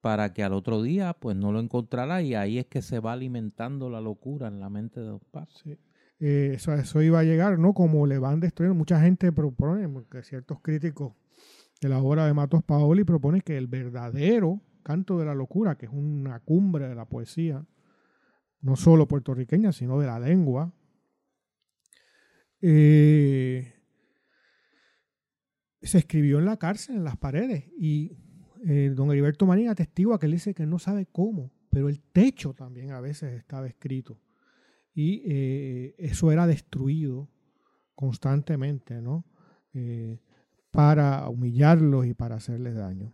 para 0.00 0.32
que 0.32 0.42
al 0.42 0.52
otro 0.52 0.82
día 0.82 1.14
pues 1.14 1.36
no 1.36 1.52
lo 1.52 1.60
encontrara 1.60 2.22
y 2.22 2.34
ahí 2.34 2.58
es 2.58 2.66
que 2.66 2.82
se 2.82 3.00
va 3.00 3.12
alimentando 3.12 3.90
la 3.90 4.00
locura 4.00 4.48
en 4.48 4.60
la 4.60 4.70
mente 4.70 5.00
de 5.00 5.06
don 5.06 5.20
Paco. 5.30 5.52
Eh, 6.20 6.52
eso, 6.54 6.72
eso 6.74 7.02
iba 7.02 7.20
a 7.20 7.24
llegar, 7.24 7.58
¿no? 7.58 7.74
Como 7.74 8.06
le 8.06 8.18
van 8.18 8.40
destruyendo. 8.40 8.76
Mucha 8.76 9.00
gente 9.00 9.32
propone, 9.32 9.88
porque 9.88 10.22
ciertos 10.22 10.60
críticos 10.60 11.14
de 11.80 11.88
la 11.88 11.98
obra 11.98 12.26
de 12.26 12.34
Matos 12.34 12.62
Paoli 12.64 13.04
proponen 13.04 13.40
que 13.40 13.56
el 13.56 13.66
verdadero 13.68 14.60
canto 14.82 15.18
de 15.18 15.26
la 15.26 15.34
locura, 15.34 15.76
que 15.76 15.86
es 15.86 15.92
una 15.92 16.40
cumbre 16.40 16.88
de 16.88 16.94
la 16.94 17.04
poesía, 17.04 17.64
no 18.60 18.74
solo 18.76 19.06
puertorriqueña, 19.06 19.72
sino 19.72 19.98
de 20.00 20.06
la 20.06 20.18
lengua. 20.18 20.72
Eh, 22.60 23.74
se 25.82 25.98
escribió 25.98 26.38
en 26.38 26.46
la 26.46 26.56
cárcel, 26.56 26.96
en 26.96 27.04
las 27.04 27.16
paredes, 27.16 27.66
y 27.78 28.16
eh, 28.68 28.92
don 28.94 29.10
Heriberto 29.10 29.46
Marín 29.46 29.68
atestigua 29.68 30.18
que 30.18 30.26
él 30.26 30.32
dice 30.32 30.54
que 30.54 30.66
no 30.66 30.78
sabe 30.78 31.06
cómo, 31.06 31.50
pero 31.70 31.88
el 31.88 32.00
techo 32.00 32.54
también 32.54 32.92
a 32.92 33.00
veces 33.00 33.34
estaba 33.34 33.66
escrito. 33.66 34.20
Y 34.94 35.22
eh, 35.26 35.94
eso 35.98 36.32
era 36.32 36.46
destruido 36.46 37.28
constantemente, 37.94 39.00
¿no? 39.00 39.24
para 40.72 41.28
humillarlos 41.28 42.06
y 42.06 42.14
para 42.14 42.34
hacerles 42.36 42.74
daño. 42.74 43.12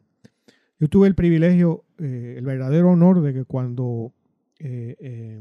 Yo 0.79 0.89
tuve 0.89 1.09
el 1.09 1.15
privilegio, 1.15 1.85
el 1.99 2.43
verdadero 2.45 2.91
honor 2.91 3.21
de 3.21 3.35
que 3.35 3.45
cuando 3.45 4.15
eh, 4.67 4.97
eh, 4.99 5.41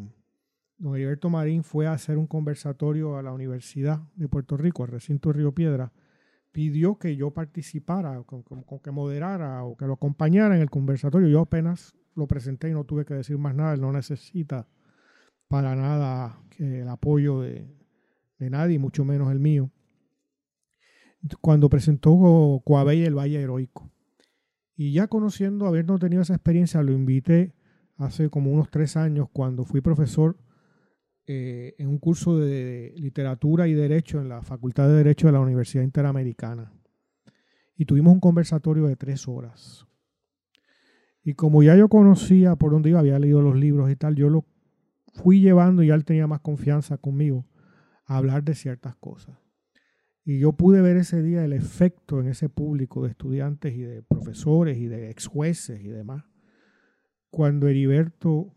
don 0.77 0.95
Heriberto 0.95 1.29
Marín 1.29 1.63
fue 1.63 1.87
a 1.87 1.93
hacer 1.93 2.17
un 2.17 2.27
conversatorio 2.27 3.17
a 3.17 3.23
la 3.23 3.31
Universidad 3.31 4.01
de 4.15 4.27
Puerto 4.27 4.57
Rico, 4.57 4.83
al 4.83 4.89
recinto 4.89 5.29
de 5.29 5.37
Río 5.37 5.53
Piedra, 5.53 5.93
pidió 6.53 6.99
que 6.99 7.17
yo 7.17 7.31
participara, 7.31 8.23
con, 8.23 8.43
que 8.81 8.91
moderara 8.91 9.63
o 9.65 9.75
que 9.75 9.85
lo 9.85 9.93
acompañara 9.93 10.55
en 10.55 10.61
el 10.61 10.69
conversatorio. 10.69 11.27
Yo 11.27 11.41
apenas 11.41 11.95
lo 12.15 12.27
presenté 12.27 12.69
y 12.69 12.73
no 12.73 12.85
tuve 12.85 13.05
que 13.05 13.15
decir 13.15 13.37
más 13.37 13.55
nada. 13.55 13.73
Él 13.73 13.81
no 13.81 13.91
necesita 13.91 14.67
para 15.49 15.75
nada 15.75 16.39
el 16.59 16.87
apoyo 16.87 17.41
de, 17.41 17.67
nadie, 18.39 18.77
mucho 18.79 19.03
menos 19.03 19.31
el 19.31 19.39
mío. 19.39 19.71
Cuando 21.41 21.69
presentó 21.69 22.61
Coabey 22.63 23.03
el 23.03 23.17
Valle 23.17 23.41
Heroico. 23.41 23.91
Y 24.75 24.93
ya 24.93 25.07
conociendo, 25.07 25.65
habiendo 25.65 25.97
tenido 25.97 26.21
esa 26.21 26.35
experiencia, 26.35 26.83
lo 26.83 26.91
invité 26.91 27.55
hace 27.97 28.29
como 28.29 28.51
unos 28.51 28.69
tres 28.69 28.95
años 28.95 29.27
cuando 29.31 29.65
fui 29.65 29.81
profesor 29.81 30.37
eh, 31.25 31.75
en 31.77 31.87
un 31.87 31.99
curso 31.99 32.37
de 32.37 32.93
literatura 32.97 33.67
y 33.67 33.73
derecho 33.73 34.19
en 34.19 34.29
la 34.29 34.41
Facultad 34.41 34.87
de 34.89 34.95
Derecho 34.95 35.27
de 35.27 35.33
la 35.33 35.39
Universidad 35.39 35.83
Interamericana. 35.83 36.73
Y 37.75 37.85
tuvimos 37.85 38.13
un 38.13 38.19
conversatorio 38.19 38.87
de 38.87 38.95
tres 38.95 39.27
horas. 39.27 39.87
Y 41.23 41.35
como 41.35 41.63
ya 41.63 41.75
yo 41.75 41.87
conocía 41.87 42.55
por 42.57 42.71
dónde 42.71 42.89
iba, 42.89 42.99
había 42.99 43.19
leído 43.19 43.41
los 43.41 43.55
libros 43.55 43.89
y 43.89 43.95
tal, 43.95 44.15
yo 44.15 44.29
lo 44.29 44.45
fui 45.13 45.39
llevando 45.39 45.81
y 45.81 45.87
ya 45.87 45.95
él 45.95 46.03
tenía 46.03 46.27
más 46.27 46.41
confianza 46.41 46.97
conmigo 46.97 47.45
a 48.05 48.17
hablar 48.17 48.43
de 48.43 48.55
ciertas 48.55 48.95
cosas. 48.97 49.37
Y 50.25 50.39
yo 50.39 50.53
pude 50.53 50.81
ver 50.81 50.97
ese 50.97 51.21
día 51.21 51.43
el 51.43 51.53
efecto 51.53 52.19
en 52.19 52.27
ese 52.27 52.49
público 52.49 53.03
de 53.03 53.09
estudiantes 53.09 53.73
y 53.75 53.81
de 53.81 54.01
profesores 54.03 54.77
y 54.77 54.87
de 54.87 55.09
ex 55.09 55.27
jueces 55.27 55.81
y 55.81 55.87
demás, 55.87 56.25
cuando 57.29 57.67
Heriberto 57.67 58.53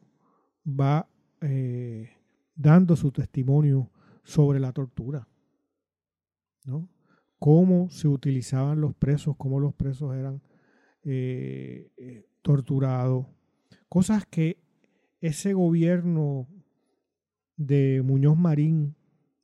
va 0.67 1.09
eh, 1.41 2.16
dando 2.57 2.97
su 2.97 3.13
testimonio 3.13 3.91
sobre 4.25 4.59
la 4.59 4.73
tortura, 4.73 5.29
¿no? 6.65 6.89
Cómo 7.39 7.91
se 7.91 8.09
utilizaban 8.09 8.81
los 8.81 8.95
presos, 8.95 9.37
cómo 9.37 9.61
los 9.61 9.75
presos 9.75 10.17
eran 10.17 10.43
eh, 11.03 11.93
eh, 11.99 12.27
torturados, 12.43 13.27
cosas 13.89 14.25
que 14.27 14.65
ese 15.21 15.53
gobierno 15.53 16.49
de 17.57 18.03
Muñoz 18.05 18.37
Marín 18.37 18.97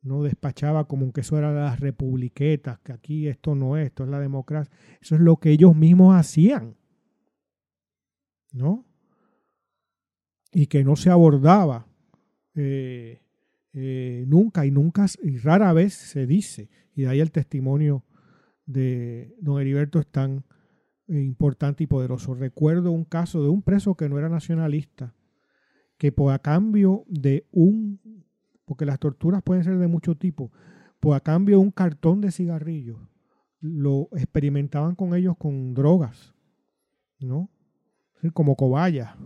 no 0.03 0.23
despachaba 0.23 0.89
como 0.89 1.13
que 1.13 1.21
eso 1.21 1.39
era 1.39 1.53
las 1.53 1.79
republiquetas, 1.79 2.81
que 2.81 2.93
aquí 2.93 3.29
esto 3.29 3.55
no 3.55 3.77
es, 3.77 3.87
esto 3.87 4.05
es 4.05 4.11
la 4.11 4.19
democracia. 4.19 4.75
Eso 5.01 5.15
es 5.15 5.21
lo 5.21 5.37
que 5.37 5.51
ellos 5.51 5.77
mismos 5.77 6.17
hacían. 6.17 6.77
¿No? 8.53 8.85
Y 10.53 10.67
que 10.67 10.85
no 10.85 10.97
se 10.97 11.09
abordaba 11.09 11.87
eh, 12.55 13.23
eh, 13.73 14.25
nunca 14.27 14.67
y 14.67 14.71
nunca 14.71 15.07
y 15.23 15.39
rara 15.39 15.73
vez 15.73 15.95
se 15.95 16.27
dice. 16.27 16.69
Y 16.95 17.03
de 17.03 17.09
ahí 17.09 17.21
el 17.21 17.33
testimonio 17.33 18.05
de 18.67 19.35
don 19.41 19.61
Heriberto 19.61 19.99
es 19.99 20.07
tan 20.07 20.45
eh, 21.09 21.21
importante 21.21 21.85
y 21.85 21.87
poderoso. 21.87 22.35
Recuerdo 22.35 22.93
un 22.93 23.05
caso 23.05 23.43
de 23.43 23.49
un 23.49 23.63
preso 23.63 23.97
que 23.97 24.09
no 24.09 24.19
era 24.19 24.29
nacionalista, 24.29 25.15
que 25.99 26.13
por 26.13 26.33
a 26.33 26.39
cambio 26.39 27.05
de 27.09 27.47
un 27.51 28.01
porque 28.65 28.87
las 28.87 28.99
torturas 28.99 29.43
pueden 29.43 29.65
ser 29.65 29.77
de 29.79 29.89
mucho 29.89 30.17
tipo, 30.17 30.51
pues 31.01 31.17
a 31.17 31.21
cambio 31.21 31.57
de 31.57 31.63
un 31.63 31.71
cartón 31.71 32.21
de 32.21 32.31
cigarrillos, 32.31 32.99
lo 33.61 34.09
experimentaban 34.13 34.95
con 34.95 35.15
ellos 35.15 35.37
con 35.37 35.75
drogas, 35.75 36.35
¿no? 37.19 37.51
Como 38.33 38.57
cobaya. 38.57 39.17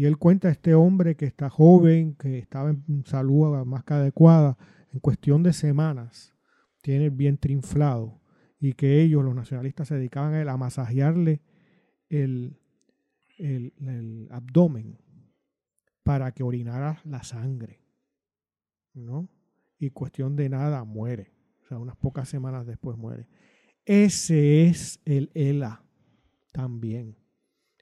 Y 0.00 0.06
él 0.06 0.16
cuenta 0.16 0.48
a 0.48 0.50
este 0.50 0.72
hombre 0.74 1.14
que 1.14 1.26
está 1.26 1.50
joven, 1.50 2.14
que 2.14 2.38
estaba 2.38 2.70
en 2.70 3.04
salud 3.04 3.54
más 3.66 3.84
que 3.84 3.92
adecuada, 3.92 4.56
en 4.94 5.00
cuestión 5.00 5.42
de 5.42 5.52
semanas, 5.52 6.34
tiene 6.80 7.04
el 7.04 7.10
vientre 7.10 7.52
inflado, 7.52 8.22
y 8.58 8.72
que 8.72 9.02
ellos, 9.02 9.22
los 9.22 9.34
nacionalistas, 9.34 9.88
se 9.88 9.96
dedicaban 9.96 10.32
a, 10.32 10.40
él 10.40 10.48
a 10.48 10.56
masajearle 10.56 11.42
el, 12.08 12.58
el 13.36 14.26
abdomen 14.30 14.96
para 16.02 16.32
que 16.32 16.44
orinara 16.44 17.02
la 17.04 17.22
sangre. 17.22 17.82
¿no? 18.94 19.28
Y 19.78 19.90
cuestión 19.90 20.34
de 20.34 20.48
nada 20.48 20.82
muere. 20.84 21.34
O 21.62 21.66
sea, 21.66 21.78
unas 21.78 21.96
pocas 21.96 22.26
semanas 22.26 22.66
después 22.66 22.96
muere. 22.96 23.28
Ese 23.84 24.64
es 24.64 24.98
el 25.04 25.30
ELA 25.34 25.84
también. 26.52 27.19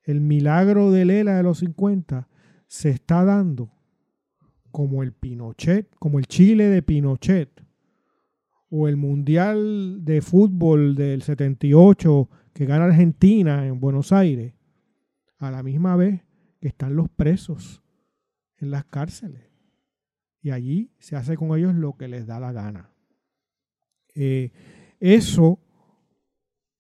El 0.09 0.23
milagro 0.23 0.91
del 0.91 1.11
ELA 1.11 1.37
de 1.37 1.43
los 1.43 1.59
50 1.59 2.31
se 2.67 2.89
está 2.89 3.27
dando 3.27 3.71
como 4.71 5.03
el 5.03 5.13
Pinochet, 5.13 5.95
como 5.99 6.19
el 6.19 6.27
Chile 6.27 6.69
de 6.69 6.81
Pinochet, 6.81 7.63
o 8.71 8.89
el 8.89 8.97
Mundial 8.97 10.07
de 10.07 10.23
Fútbol 10.23 10.95
del 10.95 11.21
78 11.21 12.31
que 12.55 12.65
gana 12.65 12.87
Argentina 12.87 13.67
en 13.67 13.81
Buenos 13.81 14.11
Aires, 14.11 14.55
a 15.37 15.51
la 15.51 15.63
misma 15.63 15.95
vez 15.95 16.23
que 16.59 16.69
están 16.69 16.97
los 16.97 17.11
presos 17.11 17.83
en 18.57 18.71
las 18.71 18.87
cárceles 18.87 19.43
y 20.41 20.53
allí 20.53 20.91
se 21.01 21.17
hace 21.17 21.37
con 21.37 21.55
ellos 21.55 21.75
lo 21.75 21.99
que 21.99 22.09
les 22.09 22.27
da 22.27 22.41
la 22.41 22.53
gana. 22.53 22.95
Eh, 24.15 24.53
eso 25.01 25.61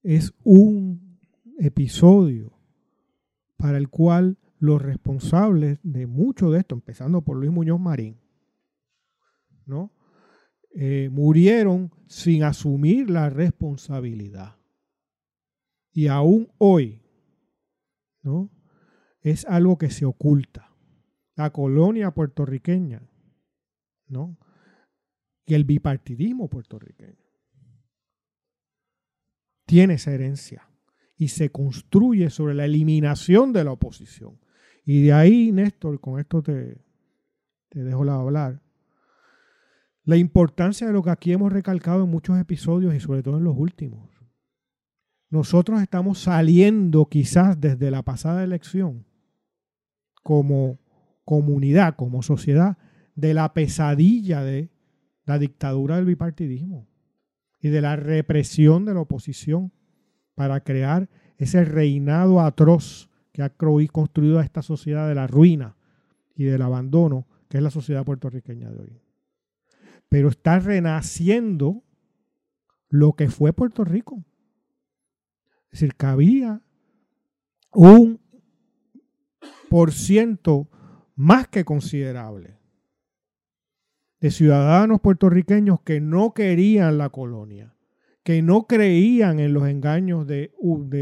es 0.02 0.32
un 0.44 1.20
episodio 1.58 2.57
para 3.58 3.76
el 3.76 3.90
cual 3.90 4.38
los 4.58 4.80
responsables 4.80 5.78
de 5.82 6.06
mucho 6.06 6.50
de 6.50 6.60
esto, 6.60 6.74
empezando 6.74 7.20
por 7.20 7.36
Luis 7.36 7.52
Muñoz 7.52 7.78
Marín, 7.78 8.18
¿no? 9.66 9.92
Eh, 10.74 11.10
murieron 11.12 11.92
sin 12.06 12.42
asumir 12.44 13.10
la 13.10 13.28
responsabilidad. 13.28 14.56
Y 15.92 16.06
aún 16.06 16.50
hoy, 16.56 17.02
¿no? 18.22 18.50
Es 19.20 19.44
algo 19.44 19.76
que 19.76 19.90
se 19.90 20.06
oculta. 20.06 20.70
La 21.34 21.50
colonia 21.50 22.12
puertorriqueña 22.12 23.02
¿no? 24.08 24.38
Y 25.44 25.54
el 25.54 25.64
bipartidismo 25.64 26.48
puertorriqueño 26.48 27.24
tiene 29.64 29.94
esa 29.94 30.12
herencia 30.12 30.67
y 31.18 31.28
se 31.28 31.50
construye 31.50 32.30
sobre 32.30 32.54
la 32.54 32.64
eliminación 32.64 33.52
de 33.52 33.64
la 33.64 33.72
oposición. 33.72 34.38
Y 34.84 35.02
de 35.02 35.12
ahí, 35.12 35.52
Néstor, 35.52 36.00
con 36.00 36.20
esto 36.20 36.42
te, 36.42 36.80
te 37.68 37.82
dejo 37.82 38.04
la 38.04 38.14
hablar, 38.14 38.62
la 40.04 40.16
importancia 40.16 40.86
de 40.86 40.92
lo 40.92 41.02
que 41.02 41.10
aquí 41.10 41.32
hemos 41.32 41.52
recalcado 41.52 42.04
en 42.04 42.10
muchos 42.10 42.38
episodios 42.38 42.94
y 42.94 43.00
sobre 43.00 43.22
todo 43.22 43.36
en 43.36 43.44
los 43.44 43.58
últimos. 43.58 44.08
Nosotros 45.28 45.82
estamos 45.82 46.20
saliendo 46.20 47.06
quizás 47.06 47.60
desde 47.60 47.90
la 47.90 48.02
pasada 48.02 48.44
elección 48.44 49.04
como 50.22 50.78
comunidad, 51.24 51.96
como 51.96 52.22
sociedad, 52.22 52.78
de 53.14 53.34
la 53.34 53.52
pesadilla 53.52 54.42
de 54.42 54.70
la 55.24 55.38
dictadura 55.38 55.96
del 55.96 56.06
bipartidismo 56.06 56.88
y 57.60 57.68
de 57.68 57.82
la 57.82 57.96
represión 57.96 58.84
de 58.84 58.94
la 58.94 59.00
oposición 59.00 59.72
para 60.38 60.60
crear 60.60 61.08
ese 61.36 61.64
reinado 61.64 62.40
atroz 62.40 63.10
que 63.32 63.42
ha 63.42 63.50
construido 63.50 64.38
a 64.38 64.44
esta 64.44 64.62
sociedad 64.62 65.08
de 65.08 65.16
la 65.16 65.26
ruina 65.26 65.74
y 66.36 66.44
del 66.44 66.62
abandono, 66.62 67.26
que 67.48 67.56
es 67.56 67.62
la 67.64 67.72
sociedad 67.72 68.04
puertorriqueña 68.04 68.70
de 68.70 68.78
hoy. 68.78 69.02
Pero 70.08 70.28
está 70.28 70.60
renaciendo 70.60 71.82
lo 72.88 73.14
que 73.14 73.28
fue 73.28 73.52
Puerto 73.52 73.82
Rico. 73.82 74.24
Es 75.72 75.80
decir, 75.80 75.96
que 75.96 76.06
había 76.06 76.62
un 77.72 78.20
por 79.68 79.90
ciento 79.90 80.68
más 81.16 81.48
que 81.48 81.64
considerable 81.64 82.60
de 84.20 84.30
ciudadanos 84.30 85.00
puertorriqueños 85.00 85.80
que 85.80 86.00
no 86.00 86.32
querían 86.32 86.96
la 86.96 87.08
colonia, 87.08 87.74
que 88.28 88.42
no 88.42 88.66
creían 88.66 89.40
en 89.40 89.54
los 89.54 89.66
engaños 89.66 90.26
de, 90.26 90.52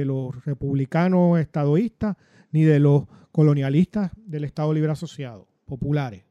los 0.04 0.44
republicanos 0.44 1.40
estadoístas 1.40 2.16
ni 2.52 2.62
de 2.62 2.78
los 2.78 3.08
colonialistas 3.32 4.12
del 4.14 4.44
Estado 4.44 4.72
Libre 4.72 4.92
Asociado, 4.92 5.48
populares. 5.64 6.22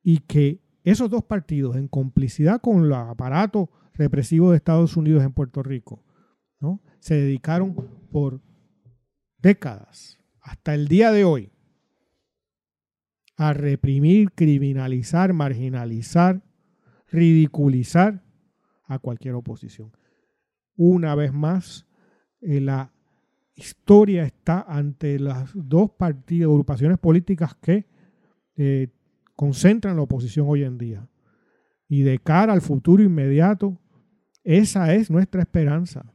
Y 0.00 0.18
que 0.18 0.60
esos 0.84 1.10
dos 1.10 1.24
partidos, 1.24 1.74
en 1.74 1.88
complicidad 1.88 2.60
con 2.60 2.84
el 2.84 2.92
aparato 2.92 3.68
represivo 3.94 4.52
de 4.52 4.58
Estados 4.58 4.96
Unidos 4.96 5.24
en 5.24 5.32
Puerto 5.32 5.64
Rico, 5.64 6.04
¿no? 6.60 6.80
se 7.00 7.16
dedicaron 7.16 7.74
por 8.12 8.40
décadas, 9.38 10.20
hasta 10.40 10.72
el 10.72 10.86
día 10.86 11.10
de 11.10 11.24
hoy, 11.24 11.50
a 13.36 13.54
reprimir, 13.54 14.30
criminalizar, 14.30 15.32
marginalizar, 15.32 16.44
ridiculizar 17.08 18.22
a 18.84 18.98
cualquier 18.98 19.34
oposición. 19.34 19.92
Una 20.76 21.14
vez 21.14 21.32
más, 21.32 21.86
eh, 22.40 22.60
la 22.60 22.92
historia 23.54 24.24
está 24.24 24.62
ante 24.62 25.18
las 25.18 25.50
dos 25.54 25.90
partidos, 25.90 26.50
agrupaciones 26.50 26.98
políticas 26.98 27.54
que 27.56 27.86
eh, 28.56 28.88
concentran 29.36 29.96
la 29.96 30.02
oposición 30.02 30.46
hoy 30.48 30.64
en 30.64 30.78
día. 30.78 31.08
Y 31.88 32.02
de 32.02 32.18
cara 32.18 32.52
al 32.52 32.62
futuro 32.62 33.02
inmediato, 33.02 33.78
esa 34.44 34.94
es 34.94 35.10
nuestra 35.10 35.42
esperanza. 35.42 36.12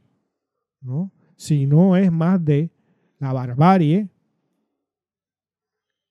¿no? 0.80 1.12
Si 1.36 1.66
no 1.66 1.96
es 1.96 2.10
más 2.10 2.44
de 2.44 2.72
la 3.18 3.32
barbarie 3.32 4.10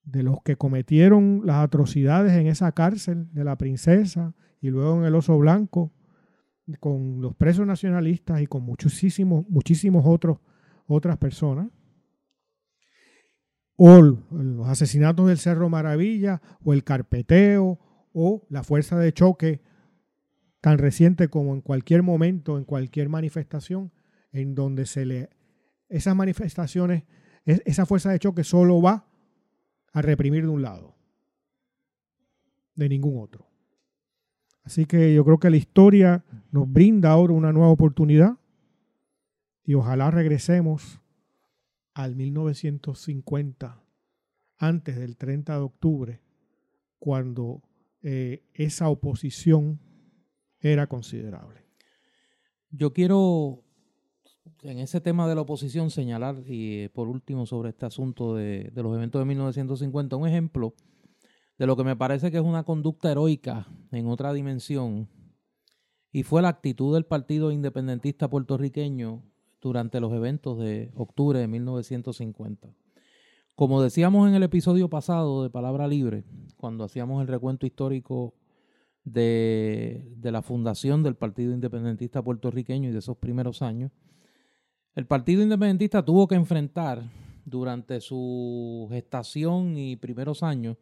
de 0.03 0.23
los 0.23 0.41
que 0.41 0.55
cometieron 0.55 1.41
las 1.43 1.57
atrocidades 1.57 2.31
en 2.33 2.47
esa 2.47 2.71
cárcel 2.71 3.27
de 3.33 3.43
la 3.43 3.57
princesa 3.57 4.33
y 4.61 4.69
luego 4.69 4.99
en 4.99 5.05
el 5.05 5.15
oso 5.15 5.37
blanco, 5.37 5.91
con 6.79 7.21
los 7.21 7.35
presos 7.35 7.65
nacionalistas 7.65 8.41
y 8.41 8.47
con 8.47 8.63
muchísimos, 8.63 9.49
muchísimos 9.49 10.03
otros, 10.05 10.39
otras 10.85 11.17
personas. 11.17 11.69
o 13.79 14.01
los 14.01 14.67
asesinatos 14.67 15.27
del 15.27 15.37
Cerro 15.37 15.69
Maravilla 15.69 16.41
o 16.63 16.73
el 16.73 16.83
carpeteo 16.83 17.79
o 18.11 18.45
la 18.49 18.63
fuerza 18.63 18.97
de 18.97 19.13
choque 19.13 19.61
tan 20.61 20.79
reciente 20.79 21.29
como 21.29 21.53
en 21.53 21.61
cualquier 21.61 22.01
momento, 22.03 22.57
en 22.57 22.65
cualquier 22.65 23.09
manifestación, 23.09 23.91
en 24.31 24.55
donde 24.55 24.85
se 24.85 25.05
le... 25.05 25.29
Esas 25.89 26.15
manifestaciones, 26.15 27.03
esa 27.45 27.85
fuerza 27.85 28.11
de 28.11 28.19
choque 28.19 28.43
solo 28.43 28.81
va 28.81 29.07
a 29.93 30.01
reprimir 30.01 30.43
de 30.43 30.49
un 30.49 30.61
lado, 30.61 30.95
de 32.75 32.89
ningún 32.89 33.21
otro. 33.21 33.46
Así 34.67 34.85
que 34.85 35.13
yo 35.13 35.23
creo 35.23 35.39
que 35.39 35.49
la 35.49 35.55
historia 35.55 36.25
nos 36.51 36.69
brinda 36.69 37.09
ahora 37.09 37.31
una 37.31 37.53
nueva 37.53 37.69
oportunidad 37.69 38.37
y 39.63 39.75
ojalá 39.75 40.11
regresemos 40.11 40.99
al 41.93 42.17
1950, 42.17 43.81
antes 44.57 44.97
del 44.97 45.15
30 45.15 45.53
de 45.53 45.61
octubre, 45.61 46.21
cuando 46.99 47.61
eh, 48.01 48.43
esa 48.53 48.89
oposición 48.89 49.79
era 50.59 50.87
considerable. 50.87 51.63
Yo 52.69 52.91
quiero, 52.91 53.63
en 54.63 54.79
ese 54.79 54.99
tema 54.99 55.29
de 55.29 55.35
la 55.35 55.41
oposición, 55.41 55.91
señalar, 55.91 56.43
y 56.45 56.79
eh, 56.81 56.89
por 56.89 57.07
último, 57.07 57.45
sobre 57.45 57.69
este 57.69 57.85
asunto 57.85 58.35
de, 58.35 58.69
de 58.73 58.83
los 58.83 58.93
eventos 58.93 59.21
de 59.21 59.25
1950, 59.27 60.17
un 60.17 60.27
ejemplo 60.27 60.73
de 61.57 61.67
lo 61.67 61.75
que 61.75 61.83
me 61.83 61.95
parece 61.95 62.31
que 62.31 62.37
es 62.37 62.43
una 62.43 62.63
conducta 62.63 63.11
heroica 63.11 63.67
en 63.91 64.07
otra 64.07 64.33
dimensión, 64.33 65.09
y 66.11 66.23
fue 66.23 66.41
la 66.41 66.49
actitud 66.49 66.93
del 66.93 67.05
Partido 67.05 67.51
Independentista 67.51 68.29
puertorriqueño 68.29 69.23
durante 69.61 69.99
los 69.99 70.13
eventos 70.13 70.57
de 70.57 70.91
octubre 70.95 71.39
de 71.39 71.47
1950. 71.47 72.69
Como 73.55 73.81
decíamos 73.81 74.27
en 74.27 74.35
el 74.35 74.43
episodio 74.43 74.89
pasado 74.89 75.43
de 75.43 75.49
Palabra 75.49 75.87
Libre, 75.87 76.23
cuando 76.57 76.83
hacíamos 76.83 77.21
el 77.21 77.27
recuento 77.27 77.65
histórico 77.65 78.35
de, 79.03 80.15
la 80.21 80.41
fundación 80.41 81.01
del 81.01 81.15
Partido 81.15 81.53
Independentista 81.53 82.21
puertorriqueño 82.21 82.89
y 82.89 82.91
de 82.91 82.99
esos 82.99 83.17
primeros 83.17 83.61
años, 83.61 83.91
el 84.95 85.05
Partido 85.05 85.41
Independentista 85.41 86.03
tuvo 86.03 86.27
que 86.27 86.35
enfrentar 86.35 87.03
durante 87.45 88.01
su 88.01 88.87
gestación 88.89 89.77
y 89.77 89.95
primeros 89.95 90.43
años 90.43 90.77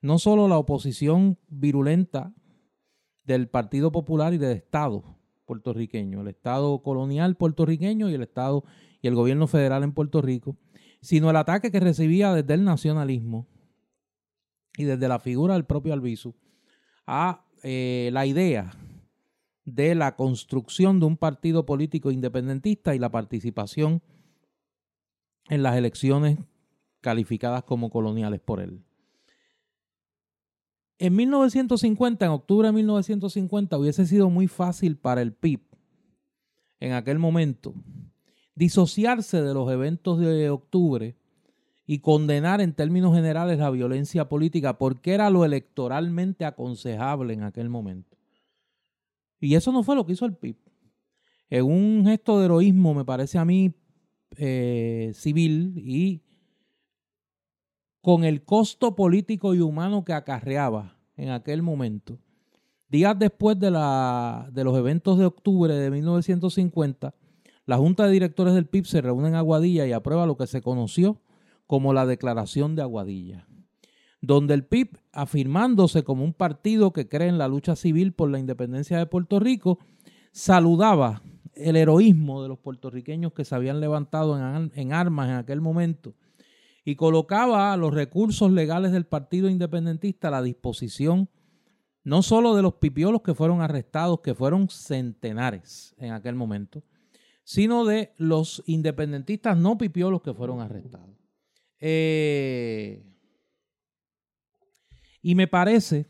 no 0.00 0.18
solo 0.18 0.48
la 0.48 0.58
oposición 0.58 1.38
virulenta 1.48 2.32
del 3.24 3.48
Partido 3.48 3.92
Popular 3.92 4.34
y 4.34 4.38
del 4.38 4.56
Estado 4.56 5.04
puertorriqueño, 5.44 6.20
el 6.20 6.28
Estado 6.28 6.82
colonial 6.82 7.36
puertorriqueño 7.36 8.08
y 8.08 8.14
el 8.14 8.22
Estado 8.22 8.64
y 9.02 9.08
el 9.08 9.14
gobierno 9.14 9.46
federal 9.46 9.82
en 9.82 9.92
Puerto 9.92 10.22
Rico, 10.22 10.56
sino 11.00 11.30
el 11.30 11.36
ataque 11.36 11.70
que 11.70 11.80
recibía 11.80 12.32
desde 12.32 12.54
el 12.54 12.64
nacionalismo 12.64 13.46
y 14.76 14.84
desde 14.84 15.08
la 15.08 15.18
figura 15.18 15.54
del 15.54 15.64
propio 15.64 15.92
Albizu 15.92 16.34
a 17.06 17.44
eh, 17.62 18.10
la 18.12 18.26
idea 18.26 18.72
de 19.64 19.94
la 19.94 20.16
construcción 20.16 21.00
de 21.00 21.06
un 21.06 21.16
partido 21.16 21.66
político 21.66 22.10
independentista 22.10 22.94
y 22.94 22.98
la 22.98 23.10
participación 23.10 24.02
en 25.48 25.62
las 25.62 25.76
elecciones 25.76 26.38
calificadas 27.00 27.64
como 27.64 27.90
coloniales 27.90 28.40
por 28.40 28.60
él. 28.60 28.84
En 31.00 31.16
1950, 31.16 32.26
en 32.26 32.30
octubre 32.30 32.68
de 32.68 32.72
1950, 32.72 33.78
hubiese 33.78 34.04
sido 34.04 34.28
muy 34.28 34.48
fácil 34.48 34.98
para 34.98 35.22
el 35.22 35.32
PIB 35.32 35.62
en 36.78 36.92
aquel 36.92 37.18
momento 37.18 37.74
disociarse 38.54 39.40
de 39.40 39.54
los 39.54 39.72
eventos 39.72 40.18
de 40.18 40.50
octubre 40.50 41.16
y 41.86 42.00
condenar 42.00 42.60
en 42.60 42.74
términos 42.74 43.14
generales 43.14 43.58
la 43.58 43.70
violencia 43.70 44.28
política 44.28 44.76
porque 44.76 45.14
era 45.14 45.30
lo 45.30 45.46
electoralmente 45.46 46.44
aconsejable 46.44 47.32
en 47.32 47.44
aquel 47.44 47.70
momento. 47.70 48.18
Y 49.40 49.54
eso 49.54 49.72
no 49.72 49.82
fue 49.82 49.96
lo 49.96 50.04
que 50.04 50.12
hizo 50.12 50.26
el 50.26 50.36
PIB. 50.36 50.58
En 51.48 51.64
un 51.64 52.04
gesto 52.04 52.38
de 52.38 52.44
heroísmo, 52.44 52.92
me 52.92 53.06
parece 53.06 53.38
a 53.38 53.46
mí, 53.46 53.72
eh, 54.36 55.12
civil 55.14 55.72
y 55.78 56.20
con 58.00 58.24
el 58.24 58.44
costo 58.44 58.94
político 58.94 59.54
y 59.54 59.60
humano 59.60 60.04
que 60.04 60.12
acarreaba 60.12 60.96
en 61.16 61.30
aquel 61.30 61.62
momento. 61.62 62.18
Días 62.88 63.18
después 63.18 63.58
de, 63.58 63.70
la, 63.70 64.48
de 64.52 64.64
los 64.64 64.76
eventos 64.76 65.18
de 65.18 65.26
octubre 65.26 65.74
de 65.74 65.90
1950, 65.90 67.14
la 67.66 67.76
Junta 67.76 68.06
de 68.06 68.12
Directores 68.12 68.54
del 68.54 68.66
PIB 68.66 68.86
se 68.86 69.00
reúne 69.00 69.28
en 69.28 69.34
Aguadilla 69.34 69.86
y 69.86 69.92
aprueba 69.92 70.26
lo 70.26 70.36
que 70.36 70.46
se 70.46 70.62
conoció 70.62 71.20
como 71.66 71.92
la 71.92 72.06
Declaración 72.06 72.74
de 72.74 72.82
Aguadilla, 72.82 73.46
donde 74.20 74.54
el 74.54 74.64
PIB, 74.64 74.98
afirmándose 75.12 76.02
como 76.02 76.24
un 76.24 76.32
partido 76.32 76.92
que 76.92 77.06
cree 77.06 77.28
en 77.28 77.38
la 77.38 77.46
lucha 77.46 77.76
civil 77.76 78.12
por 78.12 78.30
la 78.30 78.40
independencia 78.40 78.98
de 78.98 79.06
Puerto 79.06 79.38
Rico, 79.38 79.78
saludaba 80.32 81.22
el 81.54 81.76
heroísmo 81.76 82.42
de 82.42 82.48
los 82.48 82.58
puertorriqueños 82.58 83.34
que 83.34 83.44
se 83.44 83.54
habían 83.54 83.78
levantado 83.78 84.36
en, 84.36 84.72
en 84.74 84.92
armas 84.92 85.28
en 85.28 85.36
aquel 85.36 85.60
momento 85.60 86.14
y 86.84 86.96
colocaba 86.96 87.76
los 87.76 87.92
recursos 87.92 88.50
legales 88.50 88.92
del 88.92 89.06
Partido 89.06 89.48
Independentista 89.48 90.28
a 90.28 90.32
la 90.32 90.42
disposición 90.42 91.28
no 92.02 92.22
solo 92.22 92.54
de 92.56 92.62
los 92.62 92.74
pipiolos 92.74 93.22
que 93.22 93.34
fueron 93.34 93.60
arrestados, 93.60 94.20
que 94.20 94.34
fueron 94.34 94.68
centenares 94.68 95.94
en 95.98 96.12
aquel 96.12 96.34
momento, 96.34 96.82
sino 97.44 97.84
de 97.84 98.14
los 98.16 98.62
independentistas 98.66 99.56
no 99.56 99.76
pipiolos 99.76 100.22
que 100.22 100.32
fueron 100.32 100.60
arrestados. 100.60 101.16
Eh, 101.78 103.04
y 105.22 105.34
me 105.34 105.46
parece 105.46 106.06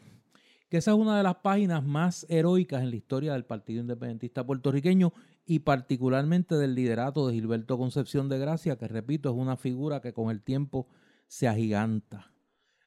que 0.68 0.76
esa 0.76 0.92
es 0.92 0.96
una 0.96 1.16
de 1.16 1.24
las 1.24 1.36
páginas 1.36 1.84
más 1.84 2.24
heroicas 2.28 2.82
en 2.82 2.90
la 2.90 2.96
historia 2.96 3.32
del 3.32 3.44
Partido 3.44 3.80
Independentista 3.80 4.46
puertorriqueño 4.46 5.12
y 5.44 5.60
particularmente 5.60 6.54
del 6.56 6.74
liderato 6.74 7.26
de 7.26 7.34
Gilberto 7.34 7.78
Concepción 7.78 8.28
de 8.28 8.38
Gracia, 8.38 8.76
que 8.76 8.88
repito, 8.88 9.30
es 9.30 9.36
una 9.36 9.56
figura 9.56 10.00
que 10.00 10.12
con 10.12 10.30
el 10.30 10.42
tiempo 10.42 10.88
se 11.26 11.48
agiganta. 11.48 12.32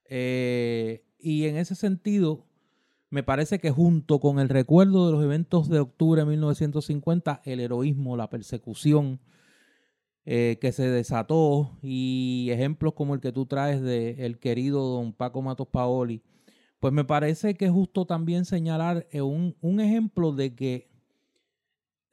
Eh, 0.06 1.06
y 1.20 1.46
en 1.46 1.58
ese 1.58 1.76
sentido, 1.76 2.46
me 3.10 3.24
parece 3.24 3.60
que 3.60 3.72
junto 3.72 4.20
con 4.20 4.40
el 4.40 4.50
recuerdo 4.50 5.06
de 5.06 5.12
los 5.14 5.24
eventos 5.24 5.70
de 5.70 5.80
octubre 5.80 6.22
de 6.22 6.28
1950, 6.28 7.42
el 7.46 7.60
heroísmo, 7.60 8.18
la 8.18 8.30
persecución 8.30 9.20
eh, 10.26 10.58
que 10.62 10.72
se 10.72 10.90
desató 10.90 11.78
y 11.82 12.48
ejemplos 12.50 12.94
como 12.94 13.14
el 13.14 13.20
que 13.20 13.32
tú 13.32 13.46
traes 13.46 13.82
de 13.82 14.26
el 14.26 14.40
querido 14.40 14.82
don 14.84 15.14
Paco 15.14 15.42
Matos 15.42 15.68
Paoli, 15.68 16.24
pues 16.80 16.94
me 16.94 17.04
parece 17.04 17.56
que 17.56 17.66
es 17.66 17.72
justo 17.72 18.06
también 18.06 18.46
señalar 18.46 19.06
eh, 19.12 19.22
un, 19.22 19.56
un 19.62 19.80
ejemplo 19.80 20.32
de 20.32 20.56
que 20.56 20.93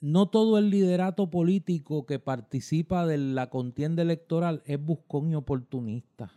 no 0.00 0.30
todo 0.30 0.58
el 0.58 0.70
liderato 0.70 1.30
político 1.30 2.06
que 2.06 2.18
participa 2.18 3.06
de 3.06 3.18
la 3.18 3.50
contienda 3.50 4.02
electoral 4.02 4.62
es 4.64 4.82
buscón 4.82 5.30
y 5.30 5.34
oportunista. 5.34 6.32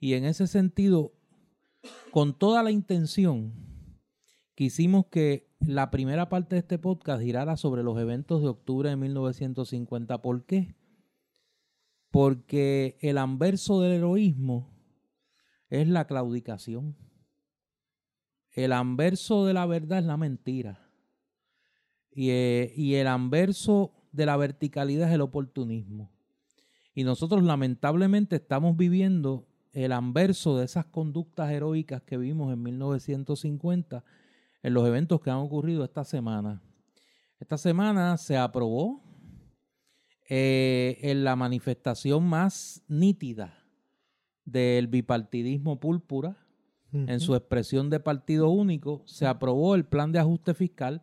Y 0.00 0.14
en 0.14 0.24
ese 0.24 0.46
sentido, 0.46 1.12
con 2.10 2.38
toda 2.38 2.62
la 2.62 2.70
intención, 2.70 3.52
quisimos 4.54 5.06
que 5.06 5.54
la 5.60 5.90
primera 5.90 6.28
parte 6.28 6.56
de 6.56 6.60
este 6.60 6.78
podcast 6.78 7.22
girara 7.22 7.56
sobre 7.56 7.82
los 7.82 7.98
eventos 7.98 8.42
de 8.42 8.48
octubre 8.48 8.88
de 8.88 8.96
1950. 8.96 10.22
¿Por 10.22 10.44
qué? 10.44 10.74
Porque 12.10 12.96
el 13.00 13.18
anverso 13.18 13.80
del 13.80 13.92
heroísmo 13.92 14.72
es 15.68 15.88
la 15.88 16.06
claudicación. 16.06 16.96
El 18.52 18.72
anverso 18.72 19.44
de 19.44 19.52
la 19.52 19.66
verdad 19.66 19.98
es 19.98 20.06
la 20.06 20.16
mentira. 20.16 20.85
Eh, 22.16 22.72
y, 22.74 22.94
el 22.94 23.06
anverso 23.08 23.92
de 24.10 24.24
la 24.24 24.36
verticalidad 24.38 25.08
es 25.08 25.14
el 25.14 25.20
oportunismo. 25.20 26.10
Y 26.94 27.04
nosotros 27.04 27.42
lamentablemente 27.44 28.36
estamos 28.36 28.76
viviendo 28.76 29.46
el 29.72 29.92
anverso 29.92 30.56
de 30.56 30.64
esas 30.64 30.86
conductas 30.86 31.50
heroicas 31.50 32.00
que 32.02 32.16
vimos 32.16 32.52
en 32.52 32.62
1950 32.62 34.02
en 34.62 34.74
los 34.74 34.88
eventos 34.88 35.20
que 35.20 35.28
han 35.28 35.36
ocurrido 35.36 35.84
esta 35.84 36.04
semana. 36.04 36.62
Esta 37.38 37.58
semana 37.58 38.16
se 38.16 38.38
aprobó 38.38 39.02
eh, 40.26 40.98
en 41.02 41.22
la 41.22 41.36
manifestación 41.36 42.24
más 42.26 42.82
nítida 42.88 43.62
del 44.46 44.86
bipartidismo 44.86 45.78
púrpura, 45.78 46.38
en 46.92 47.20
su 47.20 47.34
expresión 47.34 47.90
de 47.90 48.00
partido 48.00 48.48
único, 48.48 49.02
se 49.04 49.26
aprobó 49.26 49.74
el 49.74 49.84
plan 49.84 50.12
de 50.12 50.18
ajuste 50.18 50.54
fiscal 50.54 51.02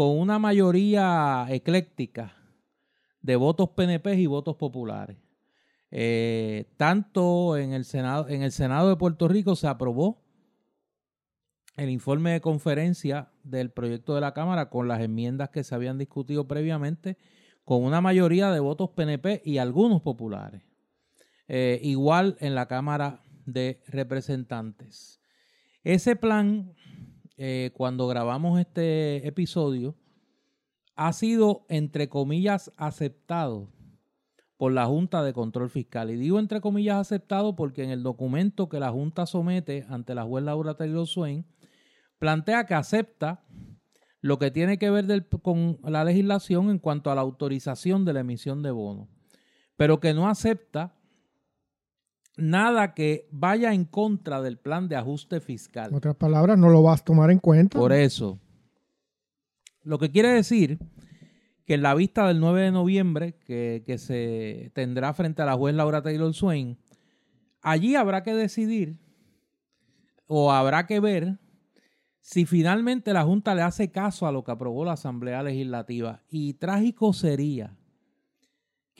con 0.00 0.18
una 0.18 0.38
mayoría 0.38 1.44
ecléctica 1.50 2.34
de 3.20 3.36
votos 3.36 3.68
PNP 3.76 4.14
y 4.14 4.24
votos 4.24 4.56
populares. 4.56 5.18
Eh, 5.90 6.72
tanto 6.78 7.58
en 7.58 7.74
el, 7.74 7.84
Senado, 7.84 8.26
en 8.30 8.40
el 8.40 8.50
Senado 8.50 8.88
de 8.88 8.96
Puerto 8.96 9.28
Rico 9.28 9.56
se 9.56 9.66
aprobó 9.66 10.24
el 11.76 11.90
informe 11.90 12.32
de 12.32 12.40
conferencia 12.40 13.30
del 13.42 13.72
proyecto 13.72 14.14
de 14.14 14.22
la 14.22 14.32
Cámara 14.32 14.70
con 14.70 14.88
las 14.88 15.02
enmiendas 15.02 15.50
que 15.50 15.64
se 15.64 15.74
habían 15.74 15.98
discutido 15.98 16.48
previamente, 16.48 17.18
con 17.62 17.84
una 17.84 18.00
mayoría 18.00 18.50
de 18.52 18.60
votos 18.60 18.92
PNP 18.96 19.42
y 19.44 19.58
algunos 19.58 20.00
populares. 20.00 20.62
eh, 21.46 21.78
igual 21.82 22.38
en 22.40 22.54
la 22.54 22.68
Cámara 22.68 23.20
de 23.44 23.82
Representantes. 23.86 25.20
Ese 25.84 26.16
plan, 26.16 26.74
eh, 27.42 27.70
cuando 27.72 28.06
grabamos 28.06 28.60
este 28.60 29.26
episodio, 29.26 29.96
ha 30.94 31.10
sido, 31.14 31.64
entre 31.70 32.10
comillas, 32.10 32.70
aceptado 32.76 33.72
por 34.58 34.72
la 34.72 34.84
Junta 34.84 35.22
de 35.22 35.32
Control 35.32 35.70
Fiscal. 35.70 36.10
Y 36.10 36.16
digo 36.16 36.38
entre 36.38 36.60
comillas 36.60 36.98
aceptado 36.98 37.56
porque 37.56 37.82
en 37.82 37.88
el 37.88 38.02
documento 38.02 38.68
que 38.68 38.78
la 38.78 38.90
Junta 38.90 39.24
somete 39.24 39.86
ante 39.88 40.14
la 40.14 40.24
juez 40.24 40.44
Laura 40.44 40.74
Taylor 40.74 41.06
Swain, 41.06 41.46
plantea 42.18 42.66
que 42.66 42.74
acepta 42.74 43.42
lo 44.20 44.38
que 44.38 44.50
tiene 44.50 44.78
que 44.78 44.90
ver 44.90 45.26
con 45.40 45.78
la 45.82 46.04
legislación 46.04 46.68
en 46.68 46.78
cuanto 46.78 47.10
a 47.10 47.14
la 47.14 47.22
autorización 47.22 48.04
de 48.04 48.12
la 48.12 48.20
emisión 48.20 48.62
de 48.62 48.70
bonos, 48.70 49.08
pero 49.76 49.98
que 49.98 50.12
no 50.12 50.28
acepta 50.28 50.94
nada 52.40 52.94
que 52.94 53.28
vaya 53.30 53.72
en 53.72 53.84
contra 53.84 54.40
del 54.42 54.58
plan 54.58 54.88
de 54.88 54.96
ajuste 54.96 55.40
fiscal. 55.40 55.90
En 55.90 55.96
otras 55.96 56.16
palabras, 56.16 56.58
no 56.58 56.68
lo 56.68 56.82
vas 56.82 57.00
a 57.00 57.04
tomar 57.04 57.30
en 57.30 57.38
cuenta. 57.38 57.78
Por 57.78 57.92
eso. 57.92 58.38
Lo 59.82 59.98
que 59.98 60.10
quiere 60.10 60.30
decir 60.30 60.78
que 61.64 61.74
en 61.74 61.82
la 61.82 61.94
vista 61.94 62.26
del 62.26 62.40
9 62.40 62.62
de 62.62 62.70
noviembre, 62.72 63.38
que, 63.46 63.82
que 63.86 63.98
se 63.98 64.72
tendrá 64.74 65.12
frente 65.14 65.42
a 65.42 65.46
la 65.46 65.54
juez 65.54 65.74
Laura 65.74 66.02
Taylor 66.02 66.34
Swain, 66.34 66.78
allí 67.62 67.94
habrá 67.94 68.22
que 68.22 68.34
decidir 68.34 68.98
o 70.26 70.52
habrá 70.52 70.86
que 70.86 71.00
ver 71.00 71.38
si 72.20 72.44
finalmente 72.44 73.12
la 73.12 73.24
Junta 73.24 73.54
le 73.54 73.62
hace 73.62 73.90
caso 73.90 74.26
a 74.26 74.32
lo 74.32 74.44
que 74.44 74.52
aprobó 74.52 74.84
la 74.84 74.92
Asamblea 74.92 75.42
Legislativa. 75.42 76.22
Y 76.28 76.54
trágico 76.54 77.12
sería 77.12 77.76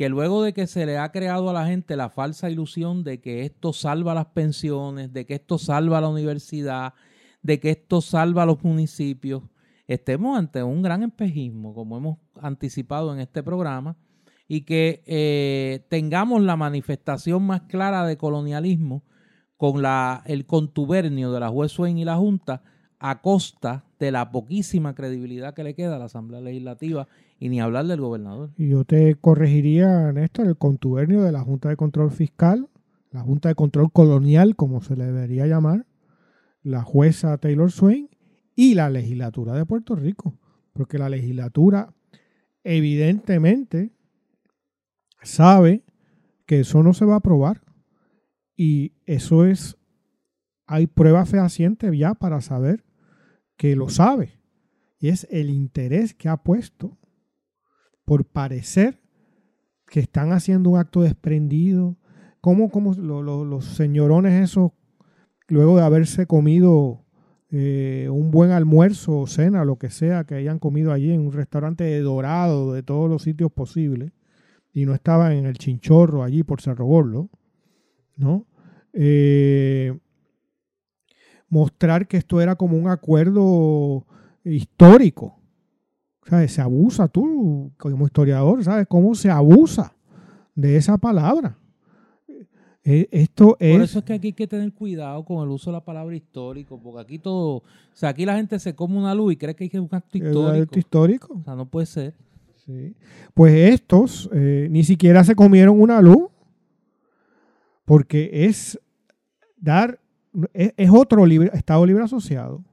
que 0.01 0.09
luego 0.09 0.43
de 0.43 0.55
que 0.55 0.67
se 0.67 0.87
le 0.87 0.97
ha 0.97 1.13
creado 1.13 1.51
a 1.51 1.53
la 1.53 1.67
gente 1.67 1.95
la 1.95 2.09
falsa 2.09 2.49
ilusión 2.49 3.05
de 3.05 3.21
que 3.21 3.43
esto 3.43 3.75
salva 3.75 4.15
las 4.15 4.29
pensiones, 4.29 5.13
de 5.13 5.27
que 5.27 5.35
esto 5.35 5.59
salva 5.59 6.01
la 6.01 6.09
universidad, 6.09 6.95
de 7.43 7.61
que 7.61 7.69
esto 7.69 8.01
salva 8.01 8.47
los 8.47 8.65
municipios, 8.65 9.43
estemos 9.87 10.39
ante 10.39 10.63
un 10.63 10.81
gran 10.81 11.03
espejismo, 11.03 11.75
como 11.75 11.99
hemos 11.99 12.17
anticipado 12.41 13.13
en 13.13 13.21
este 13.21 13.43
programa, 13.43 13.99
y 14.49 14.63
que 14.63 15.03
eh, 15.05 15.85
tengamos 15.91 16.41
la 16.41 16.57
manifestación 16.57 17.43
más 17.43 17.61
clara 17.69 18.07
de 18.07 18.17
colonialismo 18.17 19.05
con 19.59 19.85
el 20.25 20.47
contubernio 20.47 21.31
de 21.31 21.41
la 21.41 21.51
juez 21.51 21.73
Swain 21.73 21.99
y 21.99 22.07
la 22.07 22.17
Junta 22.17 22.63
a 23.01 23.23
costa 23.23 23.85
de 23.99 24.13
la 24.13 24.31
poquísima 24.31 24.95
credibilidad 24.95 25.55
que 25.55 25.65
le 25.65 25.75
queda 25.75 25.97
a 25.97 25.99
la 25.99 26.05
Asamblea 26.05 26.41
Legislativa 26.41 27.09
y 27.39 27.49
ni 27.49 27.61
hablar 27.61 27.87
del 27.87 28.01
gobernador. 28.01 28.51
Yo 28.59 28.85
te 28.85 29.15
corregiría, 29.15 30.13
Néstor, 30.13 30.47
el 30.47 30.57
contubernio 30.57 31.23
de 31.23 31.33
la 31.33 31.41
Junta 31.41 31.71
de 31.71 31.77
Control 31.77 32.11
Fiscal, 32.11 32.69
la 33.11 33.23
Junta 33.23 33.49
de 33.49 33.55
Control 33.55 33.91
Colonial, 33.91 34.55
como 34.55 34.83
se 34.83 34.97
le 34.97 35.07
debería 35.07 35.47
llamar, 35.47 35.87
la 36.63 36.83
jueza 36.83 37.39
Taylor 37.39 37.73
Swain 37.73 38.11
y 38.55 38.75
la 38.75 38.91
legislatura 38.91 39.55
de 39.55 39.65
Puerto 39.65 39.97
Rico. 39.97 40.39
Porque 40.75 40.99
la 40.99 41.09
legislatura 41.09 41.95
evidentemente 42.63 43.91
sabe 45.23 45.83
que 46.45 46.61
eso 46.61 46.83
no 46.83 46.93
se 46.93 47.07
va 47.07 47.15
a 47.15 47.19
aprobar. 47.19 47.63
Y 48.57 48.93
eso 49.07 49.47
es, 49.47 49.79
hay 50.67 50.87
pruebas 50.87 51.31
fehacientes 51.31 51.97
ya 51.97 52.13
para 52.13 52.43
saber 52.43 52.85
que 53.61 53.77
lo 53.77 53.91
sabe. 53.91 54.41
Y 54.99 55.09
es 55.09 55.29
el 55.31 55.51
interés 55.51 56.15
que 56.15 56.31
ha 56.31 56.39
puesto 56.39 56.97
por 58.07 58.25
parecer 58.25 59.03
que 59.87 60.01
están 60.01 60.33
haciendo 60.33 60.71
un 60.71 60.79
acto 60.79 61.03
desprendido. 61.03 61.99
Como, 62.41 62.71
como 62.71 62.95
los 62.95 63.65
señorones 63.67 64.43
esos, 64.43 64.73
luego 65.49 65.77
de 65.77 65.83
haberse 65.83 66.27
comido 66.27 67.05
eh, 67.51 68.09
un 68.11 68.31
buen 68.31 68.51
almuerzo 68.51 69.19
o 69.19 69.27
cena, 69.27 69.67
lo 69.67 69.77
que 69.77 69.91
sea 69.91 70.25
que 70.25 70.37
hayan 70.37 70.59
comido 70.59 70.91
allí 70.91 71.13
en 71.13 71.21
un 71.21 71.33
restaurante 71.33 71.85
de 71.85 72.01
dorado, 72.01 72.73
de 72.73 72.83
todos 72.83 73.11
los 73.11 73.25
sitios 73.25 73.53
posibles, 73.53 74.13
y 74.73 74.87
no 74.87 74.95
estaban 74.95 75.33
en 75.33 75.45
el 75.45 75.59
chinchorro 75.59 76.23
allí 76.23 76.45
por 76.45 76.63
Cerro 76.63 76.87
Gordo, 76.87 77.29
¿no? 78.17 78.47
Eh, 78.95 79.99
mostrar 81.51 82.07
que 82.09 82.17
esto 82.17 82.41
era 82.41 82.57
como 82.57 82.79
un 82.79 82.89
acuerdo 82.89 84.07
histórico, 84.45 85.37
se 86.49 86.61
abusa 86.61 87.09
tú, 87.09 87.73
como 87.77 88.07
historiador, 88.07 88.63
¿sabes 88.63 88.87
cómo 88.87 89.15
se 89.15 89.31
abusa 89.31 89.93
de 90.55 90.77
esa 90.77 90.97
palabra? 90.97 91.57
E, 92.83 93.09
esto 93.11 93.57
es... 93.59 93.73
Por 93.73 93.83
eso 93.83 93.99
es 93.99 94.05
que 94.05 94.13
aquí 94.15 94.29
hay 94.29 94.33
que 94.33 94.47
tener 94.47 94.73
cuidado 94.73 95.25
con 95.25 95.43
el 95.43 95.51
uso 95.51 95.71
de 95.71 95.77
la 95.77 95.85
palabra 95.85 96.17
histórico, 96.17 96.81
porque 96.81 97.01
aquí 97.01 97.19
todo, 97.19 97.57
o 97.57 97.65
sea, 97.93 98.11
aquí 98.11 98.25
la 98.25 98.37
gente 98.37 98.59
se 98.59 98.75
come 98.75 98.97
una 98.97 99.15
luz 99.15 99.33
y 99.35 99.37
cree 99.37 99.55
que 99.55 99.65
hay 99.65 99.71
que 99.71 99.81
un 99.81 99.89
acto 99.91 100.17
histórico. 100.17 100.79
histórico? 100.79 101.35
O 101.41 101.45
sea, 101.45 101.55
no 101.55 101.67
puede 101.67 101.87
ser. 101.87 102.15
Sí. 102.65 102.95
Pues 103.35 103.53
estos 103.73 104.31
eh, 104.33 104.69
ni 104.71 104.85
siquiera 104.85 105.25
se 105.25 105.35
comieron 105.35 105.81
una 105.81 106.01
luz, 106.01 106.29
porque 107.85 108.31
es 108.33 108.79
dar, 109.57 109.99
es, 110.53 110.91
otro 110.91 111.27
libre, 111.27 111.51
Estado 111.55 111.85
Libre 111.87 112.05
Asociado, 112.05 112.65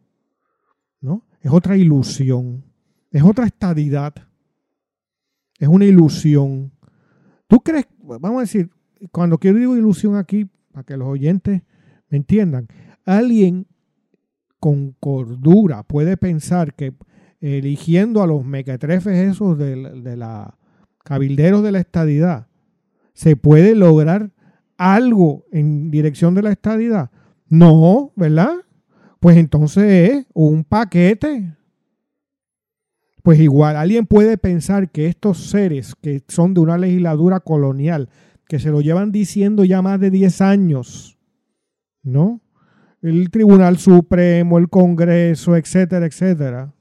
¿no? 1.01 1.25
Es 1.41 1.51
otra 1.51 1.77
ilusión. 1.77 2.63
Es 3.11 3.23
otra 3.23 3.45
estadidad. 3.45 4.13
Es 5.59 5.67
una 5.67 5.85
ilusión. 5.85 6.71
¿Tú 7.47 7.59
crees, 7.61 7.87
vamos 7.99 8.37
a 8.37 8.41
decir, 8.41 8.69
cuando 9.11 9.37
quiero 9.37 9.57
digo 9.57 9.77
ilusión 9.77 10.15
aquí, 10.15 10.49
para 10.71 10.83
que 10.83 10.97
los 10.97 11.07
oyentes 11.07 11.63
me 12.09 12.17
entiendan, 12.17 12.67
alguien 13.05 13.67
con 14.59 14.91
cordura 14.93 15.83
puede 15.83 16.17
pensar 16.17 16.73
que 16.73 16.93
eligiendo 17.39 18.21
a 18.21 18.27
los 18.27 18.43
mequetrefes 18.43 19.31
esos 19.31 19.57
de, 19.57 19.75
de 20.01 20.17
la 20.17 20.57
cabilderos 21.03 21.63
de 21.63 21.71
la 21.71 21.79
estadidad, 21.79 22.47
se 23.13 23.37
puede 23.37 23.75
lograr 23.75 24.31
algo 24.75 25.45
en 25.51 25.89
dirección 25.89 26.35
de 26.35 26.41
la 26.41 26.51
estadidad. 26.51 27.11
No, 27.49 28.11
¿verdad? 28.15 28.55
Pues 29.19 29.37
entonces 29.37 30.11
es 30.11 30.25
un 30.33 30.63
paquete 30.63 31.57
pues 33.27 33.41
igual, 33.41 33.75
alguien 33.75 34.05
puede 34.05 34.37
pensar 34.37 34.89
que 34.89 35.07
estos 35.07 35.49
seres 35.49 35.95
que 35.95 36.23
son 36.29 36.53
de 36.53 36.61
una 36.61 36.77
legislatura 36.77 37.41
colonial, 37.41 38.07
que 38.47 38.57
se 38.57 38.69
lo 38.69 38.79
llevan 38.79 39.11
diciendo 39.11 39.65
ya 39.65 39.81
más 39.81 39.99
de 39.99 40.11
10 40.11 40.39
años, 40.39 41.19
¿no? 42.03 42.39
El 43.01 43.29
Tribunal 43.29 43.79
Supremo, 43.79 44.57
el 44.57 44.69
Congreso, 44.69 45.57
etcétera, 45.57 46.05
etcétera. 46.05 46.73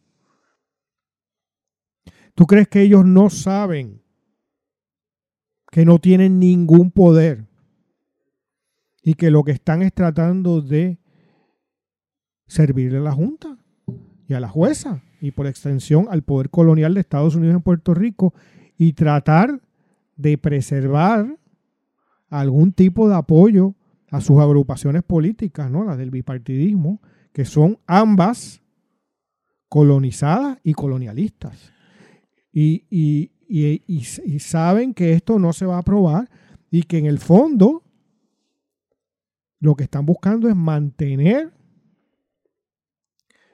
¿Tú 2.36 2.46
crees 2.46 2.68
que 2.68 2.82
ellos 2.82 3.04
no 3.04 3.28
saben 3.28 4.00
que 5.72 5.84
no 5.84 5.98
tienen 5.98 6.38
ningún 6.38 6.92
poder 6.92 7.48
y 9.06 9.14
que 9.14 9.30
lo 9.30 9.42
que 9.42 9.52
están 9.52 9.80
es 9.80 9.94
tratando 9.94 10.60
de 10.60 10.98
servirle 12.46 12.98
a 12.98 13.02
la 13.02 13.12
Junta 13.12 13.56
y 14.28 14.34
a 14.34 14.40
la 14.40 14.48
jueza? 14.48 15.00
y 15.20 15.30
por 15.30 15.46
extensión 15.46 16.06
al 16.10 16.22
poder 16.22 16.50
colonial 16.50 16.94
de 16.94 17.00
Estados 17.00 17.34
Unidos 17.34 17.56
en 17.56 17.62
Puerto 17.62 17.94
Rico 17.94 18.34
y 18.76 18.92
tratar 18.92 19.60
de 20.16 20.38
preservar 20.38 21.38
algún 22.28 22.72
tipo 22.72 23.08
de 23.08 23.14
apoyo 23.14 23.74
a 24.10 24.20
sus 24.20 24.38
agrupaciones 24.40 25.02
políticas, 25.02 25.70
¿no? 25.70 25.84
las 25.84 25.98
del 25.98 26.10
bipartidismo, 26.10 27.00
que 27.32 27.44
son 27.44 27.78
ambas 27.86 28.62
colonizadas 29.68 30.58
y 30.62 30.74
colonialistas. 30.74 31.72
Y, 32.52 32.84
y, 32.90 33.30
y, 33.48 34.38
saben 34.38 34.94
que 34.94 35.12
esto 35.12 35.38
no 35.38 35.52
se 35.52 35.66
va 35.66 35.76
a 35.76 35.80
aprobar 35.80 36.28
y 36.70 36.82
que 36.84 36.98
en 36.98 37.06
el 37.06 37.18
fondo 37.18 37.82
lo 39.66 39.74
que 39.74 39.84
están 39.84 40.06
buscando 40.06 40.48
es 40.48 40.54
mantener 40.54 41.52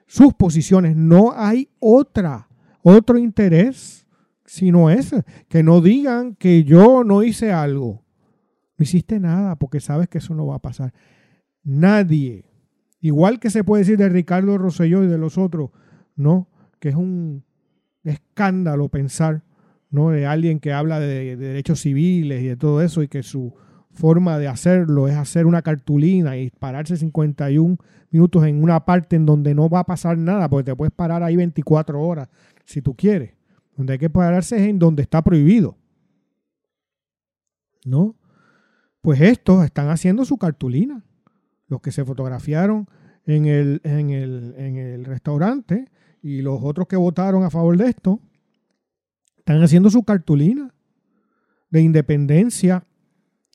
sus 0.05 0.33
posiciones. 0.35 0.95
No 0.95 1.33
hay 1.35 1.69
otra, 1.79 2.47
otro 2.83 3.17
interés 3.17 4.05
sino 4.45 4.91
ese. 4.91 5.23
Que 5.49 5.63
no 5.63 5.81
digan 5.81 6.35
que 6.35 6.63
yo 6.63 7.03
no 7.03 7.23
hice 7.23 7.51
algo. 7.51 8.05
No 8.77 8.83
hiciste 8.83 9.19
nada 9.19 9.55
porque 9.55 9.79
sabes 9.79 10.07
que 10.07 10.19
eso 10.19 10.35
no 10.35 10.45
va 10.45 10.57
a 10.57 10.61
pasar. 10.61 10.93
Nadie, 11.63 12.45
igual 12.99 13.39
que 13.39 13.49
se 13.49 13.63
puede 13.63 13.81
decir 13.81 13.97
de 13.97 14.09
Ricardo 14.09 14.59
Rosselló 14.59 15.03
y 15.03 15.07
de 15.07 15.17
los 15.17 15.39
otros, 15.39 15.71
¿no? 16.15 16.47
Que 16.79 16.89
es 16.89 16.95
un 16.95 17.43
escándalo 18.03 18.89
pensar, 18.89 19.43
¿no? 19.89 20.11
De 20.11 20.27
alguien 20.27 20.59
que 20.59 20.73
habla 20.73 20.99
de, 20.99 21.35
de 21.35 21.37
derechos 21.37 21.81
civiles 21.81 22.43
y 22.43 22.47
de 22.49 22.57
todo 22.57 22.83
eso 22.83 23.01
y 23.01 23.07
que 23.07 23.23
su 23.23 23.55
forma 23.93 24.37
de 24.39 24.47
hacerlo 24.47 25.07
es 25.07 25.15
hacer 25.15 25.45
una 25.45 25.61
cartulina 25.61 26.37
y 26.37 26.49
pararse 26.49 26.97
51 26.97 27.77
minutos 28.11 28.45
en 28.45 28.61
una 28.61 28.85
parte 28.85 29.15
en 29.15 29.25
donde 29.25 29.55
no 29.55 29.69
va 29.69 29.79
a 29.79 29.83
pasar 29.85 30.17
nada, 30.17 30.49
porque 30.49 30.71
te 30.71 30.75
puedes 30.75 30.93
parar 30.93 31.23
ahí 31.23 31.35
24 31.35 32.01
horas 32.01 32.29
si 32.65 32.81
tú 32.81 32.95
quieres. 32.95 33.33
Donde 33.75 33.93
hay 33.93 33.99
que 33.99 34.09
pararse 34.09 34.57
es 34.57 34.69
en 34.69 34.79
donde 34.79 35.01
está 35.03 35.21
prohibido. 35.23 35.77
¿No? 37.85 38.15
Pues 39.01 39.19
estos 39.21 39.65
están 39.65 39.89
haciendo 39.89 40.25
su 40.25 40.37
cartulina. 40.37 41.03
Los 41.67 41.81
que 41.81 41.91
se 41.91 42.05
fotografiaron 42.05 42.87
en 43.25 43.45
el, 43.45 43.81
en 43.83 44.09
el, 44.11 44.53
en 44.57 44.77
el 44.77 45.05
restaurante 45.05 45.89
y 46.21 46.41
los 46.41 46.59
otros 46.63 46.87
que 46.87 46.95
votaron 46.95 47.43
a 47.43 47.49
favor 47.49 47.75
de 47.77 47.89
esto, 47.89 48.19
están 49.37 49.61
haciendo 49.61 49.89
su 49.89 50.03
cartulina 50.03 50.73
de 51.69 51.81
independencia 51.81 52.85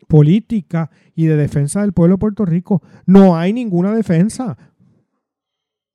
política 0.09 0.91
y 1.15 1.27
de 1.27 1.37
defensa 1.37 1.83
del 1.83 1.93
pueblo 1.93 2.15
de 2.15 2.21
Puerto 2.21 2.45
Rico. 2.45 2.83
No 3.07 3.37
hay 3.37 3.53
ninguna 3.53 3.95
defensa. 3.95 4.59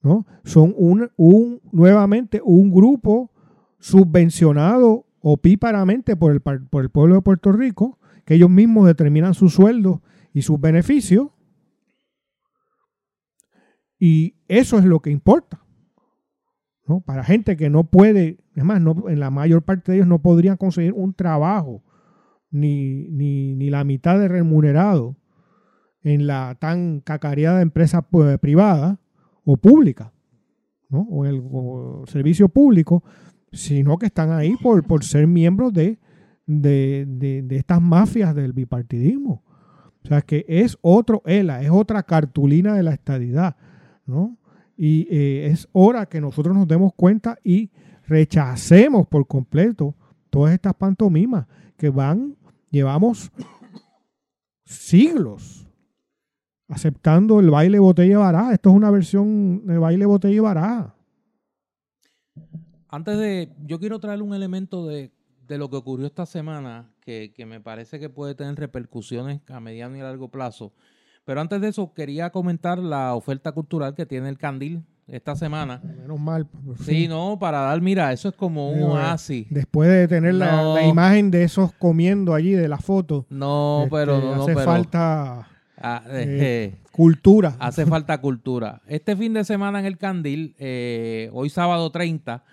¿no? 0.02 0.26
Son 0.46 0.74
un, 0.78 1.12
un, 1.18 1.62
nuevamente 1.72 2.42
un 2.44 2.72
grupo 2.72 3.32
subvencionado 3.80 5.06
opíparamente 5.20 6.16
por 6.16 6.32
el, 6.32 6.42
por 6.42 6.84
el 6.84 6.90
pueblo 6.90 7.16
de 7.16 7.22
Puerto 7.22 7.52
Rico, 7.52 8.00
que 8.26 8.36
ellos 8.36 8.50
mismos 8.50 8.86
determinan 8.86 9.34
sus 9.34 9.54
sueldos 9.54 10.00
y 10.34 10.44
sus 10.44 10.60
beneficios. 10.60 11.30
Y 14.00 14.36
eso 14.48 14.78
es 14.78 14.86
lo 14.86 15.00
que 15.00 15.10
importa. 15.10 15.66
¿no? 16.86 17.00
Para 17.00 17.24
gente 17.24 17.56
que 17.56 17.70
no 17.70 17.86
puede, 17.86 18.40
es 18.56 18.64
más, 18.64 18.82
no, 18.82 19.08
en 19.08 19.20
la 19.20 19.32
mayor 19.32 19.64
parte 19.64 19.92
de 19.92 20.00
ellos 20.00 20.08
no 20.08 20.22
podrían 20.22 20.58
conseguir 20.58 20.94
un 20.94 21.14
trabajo 21.14 21.82
ni, 22.54 23.10
ni, 23.10 23.70
la 23.70 23.84
mitad 23.84 24.20
de 24.20 24.28
remunerado 24.28 25.18
en 26.04 26.28
la 26.28 26.56
tan 26.60 27.00
cacareada 27.00 27.62
empresa 27.62 28.04
pues, 28.04 28.38
privada 28.38 29.00
o 29.44 29.58
pública, 29.58 30.14
¿no? 30.90 31.02
o 31.10 31.26
el, 31.26 31.42
servicio 32.08 32.48
público, 32.50 33.04
sino 33.52 33.98
que 33.98 34.06
están 34.06 34.32
ahí 34.32 34.56
por, 34.62 34.86
por 34.86 35.04
ser 35.04 35.26
miembros 35.26 35.74
de, 35.74 36.00
de, 36.46 37.06
de, 37.08 37.56
estas 37.56 37.82
mafias 37.82 38.36
del 38.36 38.54
bipartidismo. 38.54 39.44
O 40.04 40.08
sea, 40.08 40.22
que 40.22 40.46
es 40.48 40.78
otro 40.82 41.24
ELA, 41.26 41.64
es 41.64 41.72
otra 41.72 42.04
cartulina 42.04 42.76
de 42.76 42.84
la 42.84 42.94
estadidad, 42.94 43.56
¿no? 44.06 44.38
Y 44.78 45.08
eh, 45.10 45.48
es 45.48 45.68
hora 45.72 46.06
que 46.06 46.22
nosotros 46.22 46.56
nos 46.56 46.68
demos 46.68 46.94
cuenta 46.94 47.38
y 47.44 47.72
rechacemos 48.06 49.08
por 49.08 49.26
completo 49.28 49.96
todas 50.30 50.54
estas 50.54 50.74
pantomimas 50.74 51.48
que 51.78 51.90
van 51.90 52.36
Llevamos 52.74 53.32
siglos 54.66 55.68
aceptando 56.68 57.40
el 57.40 57.52
baile 57.52 57.78
botella 57.78 58.18
baraja. 58.18 58.52
Esto 58.52 58.72
es 58.72 58.76
una 58.76 58.90
versión 58.90 59.64
de 59.68 59.78
baile 59.78 60.08
botella 60.08 60.42
baraja. 60.42 60.96
Antes 62.88 63.20
de, 63.20 63.54
yo 63.64 63.80
quiero 63.80 64.00
traer 64.00 64.24
un 64.24 64.34
elemento 64.34 64.88
de, 64.88 65.12
lo 65.50 65.70
que 65.70 65.76
ocurrió 65.76 66.08
esta 66.08 66.26
semana 66.26 66.92
que, 67.00 67.32
que, 67.36 67.46
me 67.46 67.62
parece 67.62 68.00
que 68.00 68.10
puede 68.10 68.34
tener 68.34 68.56
repercusiones 68.56 69.42
a 69.52 69.60
mediano 69.60 69.96
y 69.96 70.02
largo 70.02 70.30
plazo. 70.30 70.74
Pero 71.26 71.42
antes 71.42 71.62
de 71.62 71.68
eso, 71.68 71.94
quería 71.94 72.32
comentar 72.32 72.80
la 72.80 73.14
oferta 73.14 73.52
cultural 73.52 73.94
que 73.94 74.08
tiene 74.08 74.30
el 74.30 74.40
Candil 74.40 74.84
esta 75.08 75.36
semana. 75.36 75.82
Menos 75.84 76.20
mal. 76.20 76.48
Sí, 76.84 77.08
no, 77.08 77.38
para 77.40 77.62
dar, 77.62 77.82
mira, 77.82 78.12
eso 78.12 78.30
es 78.30 78.36
como 78.36 78.72
un 78.72 78.84
oasis. 78.84 79.48
Después 79.50 79.90
de 79.90 80.08
tener 80.08 80.36
la, 80.36 80.84
imagen 80.86 81.32
de 81.32 81.44
esos 81.44 81.74
comiendo 81.74 82.34
allí 82.34 82.52
de 82.52 82.68
la 82.68 82.78
foto. 82.78 83.26
No, 83.30 83.84
este, 83.84 83.96
pero 83.96 84.20
no, 84.20 84.44
hace 84.44 84.56
falta 84.56 85.48
ah, 85.78 86.04
eh, 86.10 86.76
cultura. 86.92 87.56
Hace 87.60 87.86
falta 87.86 88.20
cultura. 88.20 88.82
Este 88.88 89.16
fin 89.16 89.34
de 89.34 89.44
semana 89.44 89.80
en 89.80 89.86
el 89.86 89.98
Candil, 89.98 90.56
eh, 90.60 91.30
hoy 91.34 91.50
sábado 91.50 91.92
30, 91.92 92.44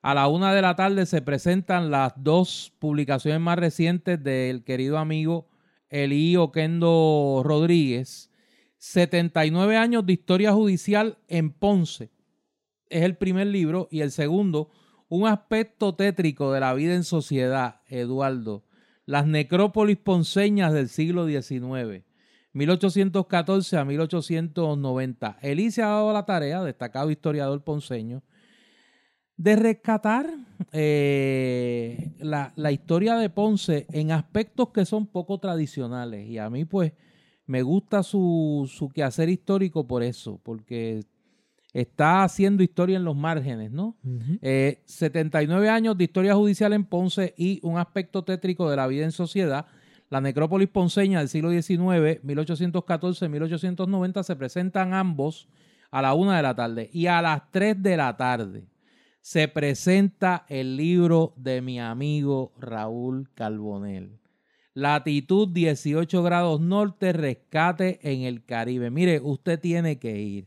a 0.00 0.14
la 0.14 0.28
una 0.28 0.54
de 0.54 0.62
la 0.62 0.76
tarde 0.76 1.06
se 1.06 1.20
presentan 1.22 1.90
las 1.90 2.12
dos 2.16 2.72
publicaciones 2.78 3.40
más 3.40 3.58
recientes 3.58 4.22
del 4.22 4.62
querido 4.62 4.98
amigo 4.98 5.48
Elí 5.90 6.36
Oquendo 6.36 7.42
Rodríguez 7.44 8.27
79 8.78 9.76
años 9.76 10.06
de 10.06 10.12
historia 10.12 10.52
judicial 10.52 11.18
en 11.28 11.52
Ponce. 11.52 12.10
Es 12.88 13.02
el 13.02 13.16
primer 13.16 13.48
libro. 13.48 13.88
Y 13.90 14.00
el 14.00 14.10
segundo, 14.10 14.70
un 15.08 15.26
aspecto 15.26 15.94
tétrico 15.94 16.52
de 16.52 16.60
la 16.60 16.74
vida 16.74 16.94
en 16.94 17.04
sociedad, 17.04 17.82
Eduardo. 17.88 18.64
Las 19.04 19.26
necrópolis 19.26 19.96
ponceñas 19.96 20.72
del 20.72 20.88
siglo 20.88 21.26
XIX. 21.26 22.04
1814 22.52 23.76
a 23.76 23.84
1890. 23.84 25.38
Elise 25.42 25.82
ha 25.82 25.88
dado 25.88 26.12
la 26.12 26.24
tarea, 26.24 26.62
destacado 26.62 27.10
historiador 27.10 27.62
ponceño, 27.62 28.22
de 29.36 29.56
rescatar 29.56 30.28
eh, 30.72 32.12
la, 32.18 32.52
la, 32.56 32.72
historia 32.72 33.14
de 33.14 33.30
Ponce 33.30 33.86
en 33.92 34.10
aspectos 34.10 34.70
que 34.70 34.84
son 34.84 35.06
poco 35.06 35.38
tradicionales. 35.38 36.28
Y 36.28 36.38
a 36.38 36.50
mí, 36.50 36.64
pues, 36.64 36.92
me 37.48 37.62
gusta 37.62 38.04
su, 38.04 38.70
su 38.72 38.90
quehacer 38.90 39.28
histórico 39.30 39.86
por 39.86 40.02
eso, 40.02 40.38
porque 40.44 41.00
está 41.72 42.22
haciendo 42.22 42.62
historia 42.62 42.98
en 42.98 43.04
los 43.04 43.16
márgenes, 43.16 43.72
¿no? 43.72 43.96
79 44.42 45.66
eh, 45.66 45.70
años 45.70 45.96
de 45.96 46.04
historia 46.04 46.34
judicial 46.34 46.74
en 46.74 46.84
Ponce 46.84 47.32
y 47.38 47.58
un 47.62 47.78
aspecto 47.78 48.22
tétrico 48.22 48.68
de 48.68 48.76
la 48.76 48.86
vida 48.86 49.04
en 49.04 49.12
sociedad. 49.12 49.64
La 50.10 50.20
necrópolis 50.20 50.68
ponceña 50.68 51.20
del 51.20 51.30
siglo 51.30 51.50
XIX, 51.50 52.22
1814-1890, 52.22 54.22
se 54.22 54.36
presentan 54.36 54.92
ambos 54.92 55.48
a 55.90 56.02
la 56.02 56.12
una 56.12 56.36
de 56.36 56.42
la 56.42 56.54
tarde 56.54 56.90
y 56.92 57.06
a 57.06 57.22
las 57.22 57.50
3 57.50 57.82
de 57.82 57.96
la 57.96 58.14
tarde 58.16 58.66
se 59.22 59.48
presenta 59.48 60.44
el 60.48 60.76
libro 60.76 61.32
de 61.36 61.62
mi 61.62 61.80
amigo 61.80 62.52
Raúl 62.58 63.30
Carbonell. 63.34 64.18
Latitud 64.78 65.48
18 65.48 66.22
grados 66.22 66.60
norte, 66.60 67.12
rescate 67.12 67.98
en 68.00 68.22
el 68.22 68.44
Caribe. 68.44 68.92
Mire, 68.92 69.20
usted 69.20 69.58
tiene 69.58 69.98
que 69.98 70.20
ir. 70.20 70.46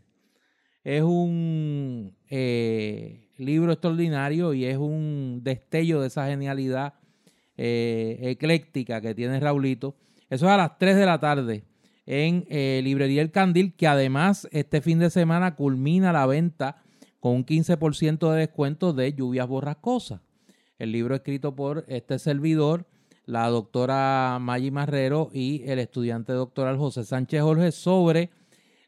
Es 0.86 1.04
un 1.04 2.16
eh, 2.30 3.28
libro 3.38 3.74
extraordinario 3.74 4.54
y 4.54 4.64
es 4.64 4.78
un 4.78 5.42
destello 5.44 6.00
de 6.00 6.08
esa 6.08 6.28
genialidad 6.28 6.94
eh, 7.58 8.20
ecléctica 8.22 9.02
que 9.02 9.14
tiene 9.14 9.38
Raulito. 9.42 9.98
Eso 10.30 10.46
es 10.46 10.52
a 10.54 10.56
las 10.56 10.78
3 10.78 10.96
de 10.96 11.06
la 11.06 11.20
tarde 11.20 11.66
en 12.06 12.46
eh, 12.50 12.80
Librería 12.86 13.22
El 13.22 13.32
Candil, 13.32 13.74
que 13.76 13.88
además 13.88 14.48
este 14.54 14.80
fin 14.80 15.00
de 15.00 15.10
semana 15.10 15.58
culmina 15.58 16.14
la 16.14 16.26
venta 16.26 16.82
con 17.20 17.34
un 17.34 17.46
15% 17.46 18.32
de 18.32 18.40
descuento 18.40 18.94
de 18.94 19.12
Lluvias 19.12 19.50
Borrascosas. 19.50 20.22
El 20.80 20.94
libro 20.94 21.16
escrito 21.16 21.54
por 21.54 21.84
este 21.90 22.18
servidor 22.18 22.88
la 23.26 23.48
doctora 23.48 24.38
Maggi 24.40 24.72
Marrero 24.72 25.30
y 25.34 25.64
el 25.66 25.80
estudiante 25.80 26.34
doctoral 26.34 26.78
José 26.78 27.04
Sánchez 27.04 27.42
Jorge 27.42 27.72
sobre 27.72 28.30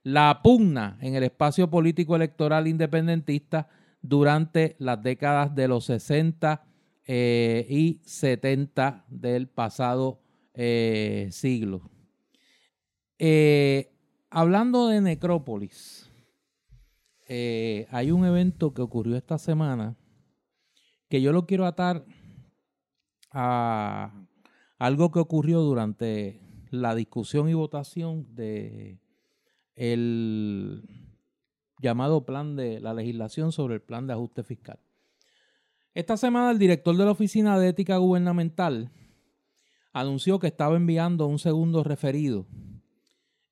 la 0.03 0.41
pugna 0.43 0.97
en 1.01 1.15
el 1.15 1.23
espacio 1.23 1.69
político 1.69 2.15
electoral 2.15 2.67
independentista 2.67 3.69
durante 4.01 4.75
las 4.79 5.01
décadas 5.01 5.55
de 5.55 5.67
los 5.67 5.85
60 5.85 6.65
eh, 7.05 7.65
y 7.69 8.01
70 8.05 9.05
del 9.07 9.47
pasado 9.47 10.21
eh, 10.53 11.29
siglo. 11.31 11.89
Eh, 13.17 13.91
hablando 14.29 14.87
de 14.87 15.01
necrópolis, 15.01 16.09
hay 17.89 18.11
un 18.11 18.25
evento 18.25 18.75
que 18.75 18.83
ocurrió 18.83 19.15
esta 19.15 19.39
semana 19.39 19.95
que 21.09 21.19
yo 21.19 21.31
lo 21.31 21.47
quiero 21.47 21.65
atar 21.65 22.05
a 23.33 24.13
algo 24.79 25.11
que 25.11 25.19
ocurrió 25.19 25.61
durante 25.61 26.39
la 26.69 26.95
discusión 26.95 27.49
y 27.49 27.53
votación 27.53 28.35
de 28.35 28.99
el 29.75 30.83
llamado 31.79 32.25
plan 32.25 32.55
de 32.55 32.79
la 32.79 32.93
legislación 32.93 33.51
sobre 33.51 33.75
el 33.75 33.81
plan 33.81 34.07
de 34.07 34.13
ajuste 34.13 34.43
fiscal. 34.43 34.79
Esta 35.93 36.17
semana 36.17 36.51
el 36.51 36.59
director 36.59 36.95
de 36.95 37.05
la 37.05 37.11
Oficina 37.11 37.59
de 37.59 37.69
Ética 37.69 37.97
Gubernamental 37.97 38.91
anunció 39.91 40.39
que 40.39 40.47
estaba 40.47 40.75
enviando 40.75 41.27
un 41.27 41.37
segundo 41.37 41.83
referido 41.83 42.47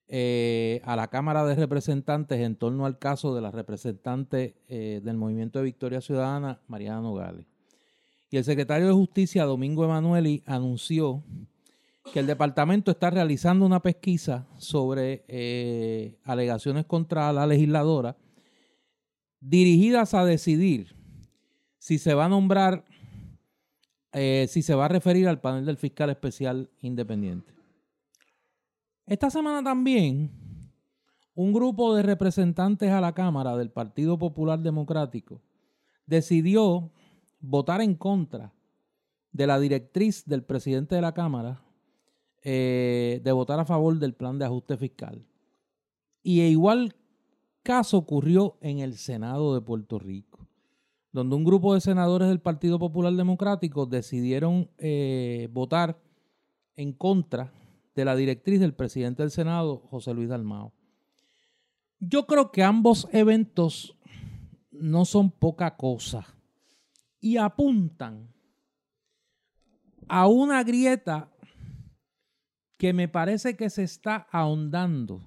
eh, 0.07 0.81
a 0.83 0.95
la 0.95 1.07
Cámara 1.07 1.45
de 1.45 1.55
Representantes 1.55 2.39
en 2.39 2.55
torno 2.55 2.85
al 2.85 2.97
caso 2.97 3.35
de 3.35 3.41
la 3.41 3.51
representante 3.51 4.55
eh, 4.67 5.01
del 5.03 5.17
Movimiento 5.17 5.59
de 5.59 5.65
Victoria 5.65 6.01
Ciudadana, 6.01 6.61
Mariana 6.67 7.01
Nogales. 7.01 7.50
Y 8.31 8.37
el 8.37 8.45
secretario 8.45 8.87
de 8.87 8.93
Justicia, 8.93 9.43
Domingo 9.43 9.83
Emanueli, 9.83 10.41
anunció 10.45 11.21
que 12.13 12.19
el 12.19 12.27
departamento 12.27 12.89
está 12.89 13.09
realizando 13.09 13.65
una 13.65 13.81
pesquisa 13.81 14.47
sobre 14.57 15.25
eh, 15.27 16.17
alegaciones 16.23 16.85
contra 16.85 17.31
la 17.33 17.45
legisladora 17.45 18.15
dirigidas 19.41 20.13
a 20.13 20.23
decidir 20.23 20.95
si 21.77 21.97
se 21.97 22.13
va 22.13 22.25
a 22.25 22.29
nombrar, 22.29 22.85
eh, 24.13 24.45
si 24.47 24.61
se 24.61 24.75
va 24.75 24.85
a 24.85 24.87
referir 24.87 25.27
al 25.27 25.41
panel 25.41 25.65
del 25.65 25.77
fiscal 25.77 26.09
especial 26.09 26.69
independiente. 26.79 27.51
Esta 29.07 29.29
semana 29.29 29.61
también 29.61 30.31
un 31.35 31.51
grupo 31.51 31.93
de 31.95 32.03
representantes 32.03 32.91
a 32.91 33.01
la 33.01 33.13
Cámara 33.13 33.57
del 33.57 33.71
Partido 33.71 34.17
Popular 34.17 34.59
Democrático 34.59 35.41
decidió 36.05 36.91
votar 37.41 37.81
en 37.81 37.95
contra 37.95 38.53
de 39.31 39.47
la 39.47 39.59
directriz 39.59 40.25
del 40.25 40.43
presidente 40.43 40.95
de 40.95 41.01
la 41.01 41.13
Cámara 41.13 41.61
eh, 42.43 43.21
de 43.23 43.31
votar 43.31 43.59
a 43.59 43.65
favor 43.65 43.97
del 43.99 44.13
plan 44.13 44.37
de 44.39 44.45
ajuste 44.45 44.77
fiscal. 44.77 45.25
Y 46.23 46.41
igual 46.41 46.95
caso 47.63 47.97
ocurrió 47.97 48.57
en 48.61 48.79
el 48.79 48.97
Senado 48.97 49.53
de 49.53 49.61
Puerto 49.61 49.99
Rico, 49.99 50.47
donde 51.11 51.35
un 51.35 51.43
grupo 51.43 51.73
de 51.73 51.81
senadores 51.81 52.27
del 52.27 52.39
Partido 52.39 52.79
Popular 52.79 53.13
Democrático 53.13 53.85
decidieron 53.85 54.69
eh, 54.77 55.49
votar 55.51 55.99
en 56.75 56.93
contra 56.93 57.53
de 57.95 58.05
la 58.05 58.15
directriz 58.15 58.59
del 58.59 58.73
presidente 58.73 59.23
del 59.23 59.31
Senado, 59.31 59.83
José 59.89 60.13
Luis 60.13 60.29
Dalmao. 60.29 60.73
Yo 61.99 62.25
creo 62.25 62.51
que 62.51 62.63
ambos 62.63 63.07
eventos 63.11 63.95
no 64.71 65.05
son 65.05 65.29
poca 65.29 65.75
cosa 65.75 66.25
y 67.21 67.37
apuntan 67.37 68.27
a 70.07 70.27
una 70.27 70.63
grieta 70.63 71.31
que 72.77 72.91
me 72.91 73.07
parece 73.07 73.55
que 73.55 73.69
se 73.69 73.83
está 73.83 74.27
ahondando 74.31 75.21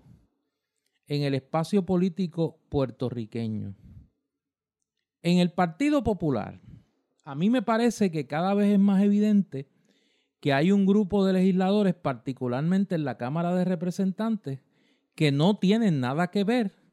en 1.06 1.22
el 1.22 1.34
espacio 1.34 1.86
político 1.86 2.58
puertorriqueño. 2.68 3.74
En 5.22 5.38
el 5.38 5.52
Partido 5.52 6.02
Popular, 6.02 6.60
a 7.24 7.34
mí 7.34 7.48
me 7.48 7.62
parece 7.62 8.10
que 8.10 8.26
cada 8.26 8.52
vez 8.54 8.72
es 8.72 8.78
más 8.78 9.02
evidente 9.02 9.68
que 10.40 10.52
hay 10.52 10.72
un 10.72 10.84
grupo 10.84 11.24
de 11.24 11.32
legisladores, 11.32 11.94
particularmente 11.94 12.96
en 12.96 13.04
la 13.04 13.16
Cámara 13.16 13.54
de 13.54 13.64
Representantes, 13.64 14.60
que 15.14 15.32
no 15.32 15.58
tienen 15.58 16.00
nada 16.00 16.30
que 16.30 16.44
ver 16.44 16.83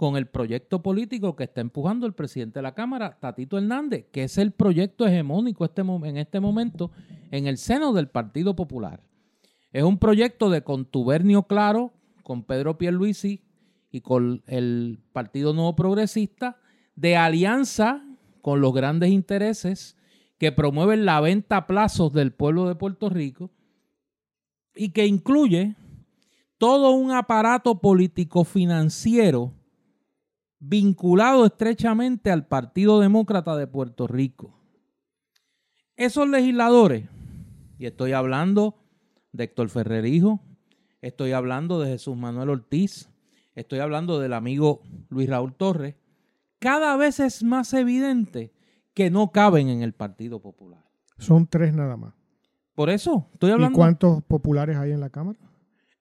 con 0.00 0.16
el 0.16 0.28
proyecto 0.28 0.80
político 0.80 1.36
que 1.36 1.44
está 1.44 1.60
empujando 1.60 2.06
el 2.06 2.14
presidente 2.14 2.60
de 2.60 2.62
la 2.62 2.72
Cámara, 2.72 3.18
Tatito 3.20 3.58
Hernández, 3.58 4.06
que 4.10 4.24
es 4.24 4.38
el 4.38 4.50
proyecto 4.50 5.06
hegemónico 5.06 5.62
este, 5.66 5.82
en 5.82 6.16
este 6.16 6.40
momento 6.40 6.90
en 7.30 7.46
el 7.46 7.58
seno 7.58 7.92
del 7.92 8.08
Partido 8.08 8.56
Popular. 8.56 9.02
Es 9.72 9.82
un 9.82 9.98
proyecto 9.98 10.48
de 10.48 10.64
contubernio 10.64 11.42
claro 11.42 11.92
con 12.22 12.44
Pedro 12.44 12.78
Pierluisi 12.78 13.42
y 13.90 14.00
con 14.00 14.42
el 14.46 15.00
Partido 15.12 15.52
Nuevo 15.52 15.76
Progresista, 15.76 16.56
de 16.96 17.18
alianza 17.18 18.02
con 18.40 18.62
los 18.62 18.72
grandes 18.72 19.10
intereses 19.10 19.98
que 20.38 20.50
promueven 20.50 21.04
la 21.04 21.20
venta 21.20 21.58
a 21.58 21.66
plazos 21.66 22.10
del 22.14 22.32
pueblo 22.32 22.66
de 22.66 22.74
Puerto 22.74 23.10
Rico 23.10 23.50
y 24.74 24.92
que 24.92 25.04
incluye 25.04 25.76
todo 26.56 26.92
un 26.92 27.10
aparato 27.10 27.82
político 27.82 28.44
financiero 28.44 29.59
vinculado 30.60 31.46
estrechamente 31.46 32.30
al 32.30 32.46
Partido 32.46 33.00
Demócrata 33.00 33.56
de 33.56 33.66
Puerto 33.66 34.06
Rico. 34.06 34.60
Esos 35.96 36.28
legisladores, 36.28 37.08
y 37.78 37.86
estoy 37.86 38.12
hablando 38.12 38.76
de 39.32 39.44
Héctor 39.44 39.70
Ferrer 39.70 40.06
Hijo, 40.06 40.40
estoy 41.00 41.32
hablando 41.32 41.80
de 41.80 41.90
Jesús 41.90 42.16
Manuel 42.16 42.50
Ortiz, 42.50 43.10
estoy 43.54 43.80
hablando 43.80 44.20
del 44.20 44.34
amigo 44.34 44.82
Luis 45.08 45.28
Raúl 45.28 45.54
Torres, 45.54 45.96
cada 46.58 46.96
vez 46.96 47.20
es 47.20 47.42
más 47.42 47.72
evidente 47.72 48.52
que 48.92 49.10
no 49.10 49.32
caben 49.32 49.68
en 49.68 49.82
el 49.82 49.94
Partido 49.94 50.40
Popular. 50.40 50.84
Son 51.18 51.46
tres 51.46 51.74
nada 51.74 51.96
más. 51.96 52.14
Por 52.74 52.90
eso, 52.90 53.28
estoy 53.32 53.50
hablando. 53.50 53.76
¿Y 53.76 53.80
cuántos 53.80 54.22
populares 54.24 54.76
hay 54.76 54.92
en 54.92 55.00
la 55.00 55.10
Cámara? 55.10 55.38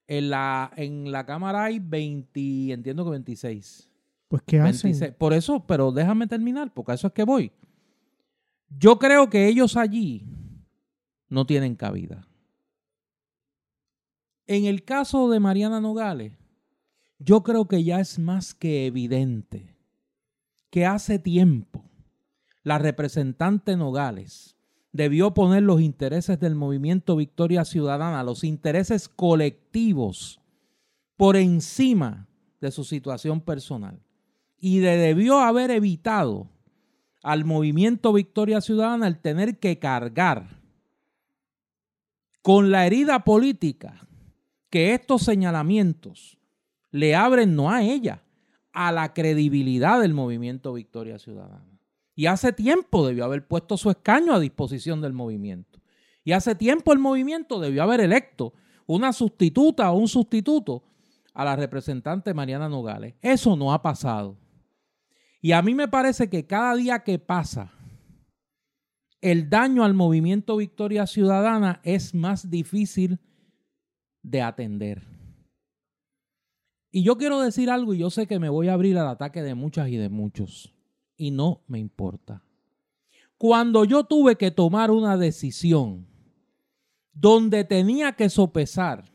En 0.08 0.30
la, 0.30 0.72
en 0.76 1.12
la 1.12 1.26
Cámara 1.26 1.66
hay 1.66 1.80
20, 1.80 2.74
entiendo 2.74 3.06
que 3.06 3.12
26. 3.12 3.89
Pues, 4.30 4.44
¿qué 4.46 4.60
hacen? 4.60 5.16
Por 5.18 5.34
eso, 5.34 5.66
pero 5.66 5.92
déjame 5.92 6.28
terminar, 6.28 6.72
porque 6.74 6.94
a 6.94 6.96
eso 6.96 7.08
es 7.08 7.14
que 7.14 7.24
voy. 7.24 7.52
Yo 8.70 9.00
creo 9.00 9.30
que 9.30 9.48
ellos 9.48 9.76
allí 9.76 10.24
no 11.28 11.46
tienen 11.46 11.76
cabida. 11.76 12.28
En 14.46 14.66
el 14.66 14.86
caso 14.86 15.30
de 15.30 15.40
Mariana 15.40 15.82
Nogales, 15.82 16.34
yo 17.18 17.42
creo 17.44 17.68
que 17.68 17.84
ya 17.84 18.00
es 18.00 18.20
más 18.20 18.54
que 18.54 18.86
evidente 18.86 19.76
que 20.70 20.86
hace 20.86 21.18
tiempo 21.18 21.84
la 22.64 22.78
representante 22.78 23.76
Nogales 23.76 24.56
debió 24.92 25.34
poner 25.34 25.64
los 25.64 25.82
intereses 25.82 26.40
del 26.40 26.54
movimiento 26.54 27.16
Victoria 27.16 27.66
Ciudadana, 27.66 28.24
los 28.24 28.44
intereses 28.44 29.10
colectivos, 29.10 30.40
por 31.18 31.36
encima 31.36 32.28
de 32.62 32.72
su 32.72 32.84
situación 32.84 33.42
personal. 33.42 34.00
Y 34.60 34.80
debió 34.80 35.40
haber 35.40 35.72
evitado 35.72 36.50
al 37.24 37.46
movimiento 37.46 38.14
Victoria 38.14 38.62
Ciudadana 38.62 39.08
el 39.08 39.20
tener 39.20 39.60
que 39.60 39.80
cargar 39.80 40.60
con 42.42 42.72
la 42.72 42.86
herida 42.86 43.24
política 43.24 44.08
que 44.70 44.94
estos 44.94 45.24
señalamientos 45.24 46.38
le 46.92 47.16
abren 47.16 47.56
no 47.56 47.70
a 47.70 47.84
ella, 47.84 48.24
a 48.72 48.92
la 48.92 49.14
credibilidad 49.14 50.00
del 50.00 50.14
movimiento 50.14 50.74
Victoria 50.74 51.20
Ciudadana. 51.20 51.80
Y 52.16 52.26
hace 52.26 52.54
tiempo 52.54 53.06
debió 53.06 53.26
haber 53.26 53.48
puesto 53.48 53.78
su 53.78 53.90
escaño 53.90 54.34
a 54.34 54.40
disposición 54.40 55.02
del 55.02 55.14
movimiento. 55.14 55.80
Y 56.24 56.34
hace 56.34 56.54
tiempo 56.56 56.92
el 56.94 57.00
movimiento 57.00 57.60
debió 57.60 57.84
haber 57.84 58.02
electo 58.02 58.54
una 58.86 59.14
sustituta 59.14 59.92
o 59.92 59.98
un 59.98 60.08
sustituto 60.08 60.84
a 61.34 61.46
la 61.46 61.56
representante 61.56 62.34
Mariana 62.34 62.68
Nogales. 62.68 63.16
Eso 63.22 63.56
no 63.56 63.74
ha 63.74 63.82
pasado. 63.82 64.36
Y 65.42 65.54
a 65.54 65.62
mí 65.62 65.74
me 65.74 65.88
parece 65.88 66.30
que 66.30 66.46
cada 66.46 66.76
día 66.76 67.00
que 67.04 67.18
pasa, 67.18 67.72
el 69.22 69.50
daño 69.50 69.84
al 69.84 69.94
movimiento 69.94 70.58
Victoria 70.58 71.08
Ciudadana 71.08 71.82
es 71.84 72.14
más 72.14 72.50
difícil 72.50 73.20
de 74.22 74.42
atender. 74.42 75.08
Y 76.92 77.04
yo 77.04 77.18
quiero 77.18 77.40
decir 77.40 77.70
algo 77.70 77.94
y 77.94 78.00
yo 78.00 78.10
sé 78.10 78.28
que 78.28 78.40
me 78.40 78.50
voy 78.50 78.68
a 78.68 78.74
abrir 78.74 78.98
al 78.98 79.08
ataque 79.08 79.44
de 79.44 79.56
muchas 79.56 79.90
y 79.90 79.98
de 79.98 80.10
muchos. 80.10 80.74
Y 81.16 81.32
no 81.32 81.64
me 81.68 81.80
importa. 81.80 82.44
Cuando 83.38 83.86
yo 83.86 84.04
tuve 84.04 84.36
que 84.36 84.52
tomar 84.52 84.92
una 84.92 85.16
decisión 85.16 86.08
donde 87.14 87.64
tenía 87.64 88.14
que 88.14 88.30
sopesar 88.30 89.06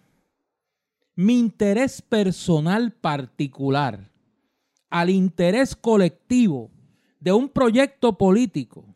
mi 1.17 1.39
interés 1.39 2.03
personal 2.03 2.93
particular 2.93 4.14
al 4.95 5.11
interés 5.11 5.75
colectivo 5.75 6.71
de 7.19 7.33
un 7.33 7.49
proyecto 7.49 8.17
político 8.17 8.95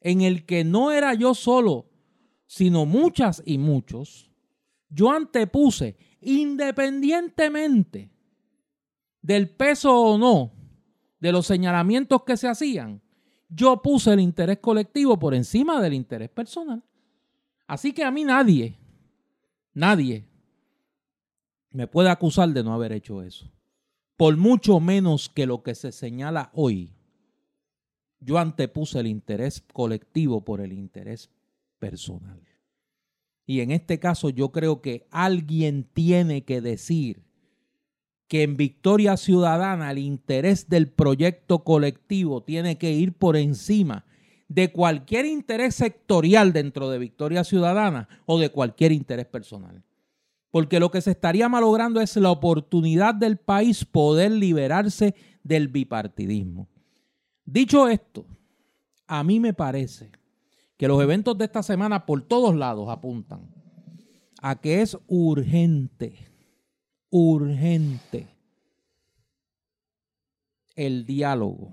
en 0.00 0.22
el 0.22 0.44
que 0.44 0.64
no 0.64 0.90
era 0.90 1.14
yo 1.14 1.32
solo, 1.32 1.86
sino 2.48 2.86
muchas 2.86 3.40
y 3.46 3.56
muchos, 3.56 4.32
yo 4.90 5.12
antepuse, 5.12 5.96
independientemente 6.20 8.10
del 9.22 9.48
peso 9.48 9.96
o 9.96 10.18
no 10.18 10.50
de 11.20 11.30
los 11.30 11.46
señalamientos 11.46 12.24
que 12.24 12.36
se 12.36 12.48
hacían, 12.48 13.00
yo 13.48 13.80
puse 13.80 14.12
el 14.12 14.18
interés 14.18 14.58
colectivo 14.58 15.20
por 15.20 15.36
encima 15.36 15.80
del 15.80 15.94
interés 15.94 16.30
personal. 16.30 16.82
Así 17.68 17.92
que 17.92 18.02
a 18.02 18.10
mí 18.10 18.24
nadie, 18.24 18.76
nadie 19.72 20.26
me 21.70 21.86
puede 21.86 22.10
acusar 22.10 22.48
de 22.48 22.64
no 22.64 22.74
haber 22.74 22.90
hecho 22.90 23.22
eso. 23.22 23.48
Por 24.18 24.36
mucho 24.36 24.80
menos 24.80 25.28
que 25.28 25.46
lo 25.46 25.62
que 25.62 25.76
se 25.76 25.92
señala 25.92 26.50
hoy, 26.52 26.92
yo 28.18 28.38
antepuse 28.38 28.98
el 28.98 29.06
interés 29.06 29.62
colectivo 29.72 30.44
por 30.44 30.60
el 30.60 30.72
interés 30.72 31.30
personal. 31.78 32.42
Y 33.46 33.60
en 33.60 33.70
este 33.70 34.00
caso 34.00 34.28
yo 34.30 34.50
creo 34.50 34.82
que 34.82 35.06
alguien 35.12 35.84
tiene 35.84 36.42
que 36.42 36.60
decir 36.60 37.22
que 38.26 38.42
en 38.42 38.56
Victoria 38.56 39.16
Ciudadana 39.16 39.92
el 39.92 39.98
interés 39.98 40.68
del 40.68 40.90
proyecto 40.90 41.62
colectivo 41.62 42.42
tiene 42.42 42.76
que 42.76 42.90
ir 42.90 43.12
por 43.12 43.36
encima 43.36 44.04
de 44.48 44.72
cualquier 44.72 45.26
interés 45.26 45.76
sectorial 45.76 46.52
dentro 46.52 46.90
de 46.90 46.98
Victoria 46.98 47.44
Ciudadana 47.44 48.08
o 48.26 48.40
de 48.40 48.50
cualquier 48.50 48.90
interés 48.90 49.26
personal. 49.26 49.84
Porque 50.50 50.80
lo 50.80 50.90
que 50.90 51.00
se 51.00 51.10
estaría 51.10 51.48
malogrando 51.48 52.00
es 52.00 52.16
la 52.16 52.30
oportunidad 52.30 53.14
del 53.14 53.36
país 53.36 53.84
poder 53.84 54.32
liberarse 54.32 55.14
del 55.42 55.68
bipartidismo. 55.68 56.68
Dicho 57.44 57.88
esto, 57.88 58.26
a 59.06 59.24
mí 59.24 59.40
me 59.40 59.54
parece 59.54 60.10
que 60.76 60.88
los 60.88 61.02
eventos 61.02 61.36
de 61.36 61.46
esta 61.46 61.62
semana 61.62 62.06
por 62.06 62.22
todos 62.22 62.54
lados 62.54 62.88
apuntan 62.88 63.48
a 64.40 64.60
que 64.60 64.80
es 64.80 64.96
urgente, 65.06 66.28
urgente 67.10 68.28
el 70.76 71.04
diálogo 71.04 71.72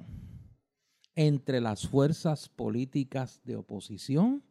entre 1.14 1.62
las 1.62 1.88
fuerzas 1.88 2.50
políticas 2.50 3.42
de 3.44 3.56
oposición 3.56 4.44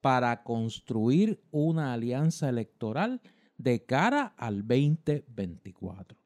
para 0.00 0.42
construir 0.42 1.42
una 1.50 1.94
alianza 1.94 2.50
electoral 2.50 3.22
de 3.58 3.84
cara 3.84 4.34
al 4.36 4.66
2024. 4.66 6.18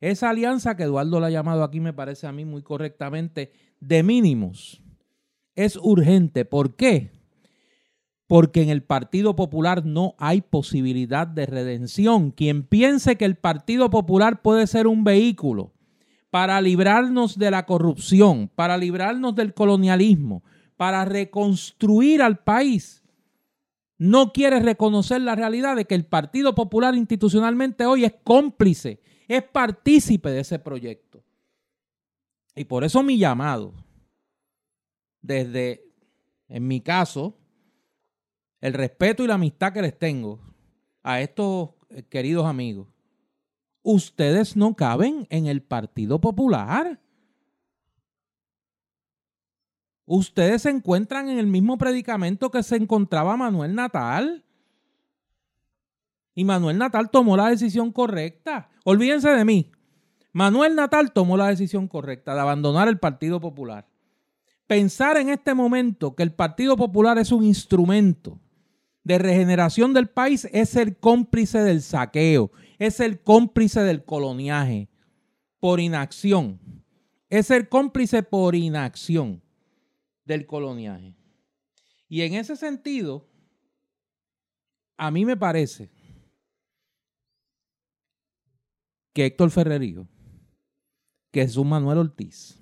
Esa 0.00 0.30
alianza 0.30 0.76
que 0.76 0.84
Eduardo 0.84 1.20
la 1.20 1.28
ha 1.28 1.30
llamado 1.30 1.64
aquí 1.64 1.80
me 1.80 1.92
parece 1.92 2.26
a 2.26 2.32
mí 2.32 2.44
muy 2.44 2.62
correctamente 2.62 3.52
de 3.80 4.02
mínimos. 4.02 4.82
Es 5.54 5.76
urgente. 5.76 6.44
¿Por 6.44 6.76
qué? 6.76 7.16
porque 8.26 8.62
en 8.62 8.70
el 8.70 8.82
Partido 8.82 9.36
Popular 9.36 9.84
no 9.84 10.14
hay 10.18 10.40
posibilidad 10.40 11.26
de 11.26 11.46
redención. 11.46 12.30
Quien 12.30 12.64
piense 12.64 13.16
que 13.16 13.24
el 13.24 13.36
Partido 13.36 13.90
Popular 13.90 14.42
puede 14.42 14.66
ser 14.66 14.86
un 14.86 15.04
vehículo 15.04 15.72
para 16.30 16.60
librarnos 16.60 17.38
de 17.38 17.50
la 17.50 17.66
corrupción, 17.66 18.50
para 18.54 18.76
librarnos 18.76 19.34
del 19.34 19.54
colonialismo, 19.54 20.42
para 20.76 21.04
reconstruir 21.04 22.20
al 22.20 22.38
país, 22.40 23.02
no 23.98 24.32
quiere 24.32 24.60
reconocer 24.60 25.20
la 25.22 25.34
realidad 25.34 25.76
de 25.76 25.86
que 25.86 25.94
el 25.94 26.04
Partido 26.04 26.54
Popular 26.54 26.94
institucionalmente 26.94 27.86
hoy 27.86 28.04
es 28.04 28.14
cómplice, 28.24 29.00
es 29.28 29.42
partícipe 29.42 30.30
de 30.30 30.40
ese 30.40 30.58
proyecto. 30.58 31.24
Y 32.54 32.64
por 32.64 32.84
eso 32.84 33.02
mi 33.02 33.18
llamado, 33.18 33.74
desde, 35.20 35.84
en 36.48 36.66
mi 36.66 36.80
caso, 36.80 37.38
el 38.60 38.72
respeto 38.72 39.22
y 39.22 39.26
la 39.26 39.34
amistad 39.34 39.72
que 39.72 39.82
les 39.82 39.98
tengo 39.98 40.40
a 41.02 41.20
estos 41.20 41.70
eh, 41.90 42.02
queridos 42.02 42.46
amigos, 42.46 42.88
ustedes 43.82 44.56
no 44.56 44.74
caben 44.74 45.26
en 45.30 45.46
el 45.46 45.62
Partido 45.62 46.20
Popular. 46.20 47.00
Ustedes 50.06 50.62
se 50.62 50.70
encuentran 50.70 51.28
en 51.28 51.38
el 51.38 51.48
mismo 51.48 51.76
predicamento 51.76 52.50
que 52.50 52.62
se 52.62 52.76
encontraba 52.76 53.36
Manuel 53.36 53.74
Natal. 53.74 54.44
Y 56.34 56.44
Manuel 56.44 56.78
Natal 56.78 57.10
tomó 57.10 57.36
la 57.36 57.48
decisión 57.48 57.90
correcta. 57.90 58.70
Olvídense 58.84 59.30
de 59.30 59.44
mí. 59.44 59.72
Manuel 60.32 60.76
Natal 60.76 61.12
tomó 61.12 61.36
la 61.36 61.48
decisión 61.48 61.88
correcta 61.88 62.34
de 62.34 62.40
abandonar 62.40 62.86
el 62.86 62.98
Partido 62.98 63.40
Popular. 63.40 63.88
Pensar 64.68 65.16
en 65.16 65.28
este 65.28 65.54
momento 65.54 66.14
que 66.14 66.22
el 66.22 66.32
Partido 66.32 66.76
Popular 66.76 67.18
es 67.18 67.32
un 67.32 67.42
instrumento 67.42 68.38
de 69.02 69.18
regeneración 69.18 69.92
del 69.92 70.08
país 70.08 70.48
es 70.52 70.74
el 70.74 70.96
cómplice 70.96 71.60
del 71.60 71.80
saqueo, 71.80 72.50
es 72.78 72.98
el 72.98 73.20
cómplice 73.20 73.80
del 73.82 74.04
coloniaje 74.04 74.88
por 75.60 75.78
inacción, 75.78 76.60
es 77.30 77.52
el 77.52 77.68
cómplice 77.68 78.24
por 78.24 78.56
inacción 78.56 79.45
del 80.26 80.46
coloniaje. 80.46 81.16
Y 82.08 82.22
en 82.22 82.34
ese 82.34 82.56
sentido, 82.56 83.26
a 84.96 85.10
mí 85.10 85.24
me 85.24 85.36
parece 85.36 85.90
que 89.12 89.26
Héctor 89.26 89.50
Ferrerío, 89.50 90.06
que 91.32 91.42
Jesús 91.42 91.64
Manuel 91.64 91.98
Ortiz 91.98 92.60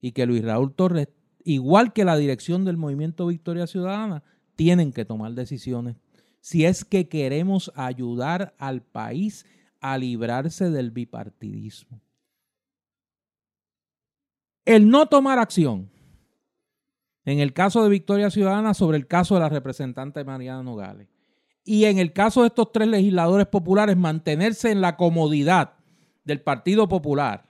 y 0.00 0.12
que 0.12 0.26
Luis 0.26 0.44
Raúl 0.44 0.74
Torres, 0.74 1.08
igual 1.44 1.92
que 1.92 2.04
la 2.04 2.16
dirección 2.16 2.64
del 2.64 2.76
movimiento 2.76 3.26
Victoria 3.26 3.66
Ciudadana, 3.66 4.22
tienen 4.54 4.92
que 4.92 5.04
tomar 5.04 5.32
decisiones 5.32 5.96
si 6.40 6.64
es 6.64 6.84
que 6.84 7.08
queremos 7.08 7.72
ayudar 7.74 8.54
al 8.58 8.82
país 8.82 9.46
a 9.80 9.96
librarse 9.96 10.70
del 10.70 10.90
bipartidismo. 10.90 12.00
El 14.64 14.88
no 14.88 15.06
tomar 15.06 15.38
acción, 15.38 15.90
en 17.24 17.40
el 17.40 17.52
caso 17.52 17.82
de 17.82 17.90
Victoria 17.90 18.30
Ciudadana, 18.30 18.74
sobre 18.74 18.96
el 18.96 19.06
caso 19.06 19.34
de 19.34 19.40
la 19.40 19.48
representante 19.48 20.24
Mariana 20.24 20.62
Nogales, 20.62 21.08
y 21.64 21.84
en 21.84 21.98
el 21.98 22.12
caso 22.12 22.42
de 22.42 22.48
estos 22.48 22.72
tres 22.72 22.88
legisladores 22.88 23.46
populares, 23.46 23.96
mantenerse 23.96 24.70
en 24.70 24.80
la 24.80 24.96
comodidad 24.96 25.74
del 26.24 26.40
Partido 26.40 26.88
Popular, 26.88 27.48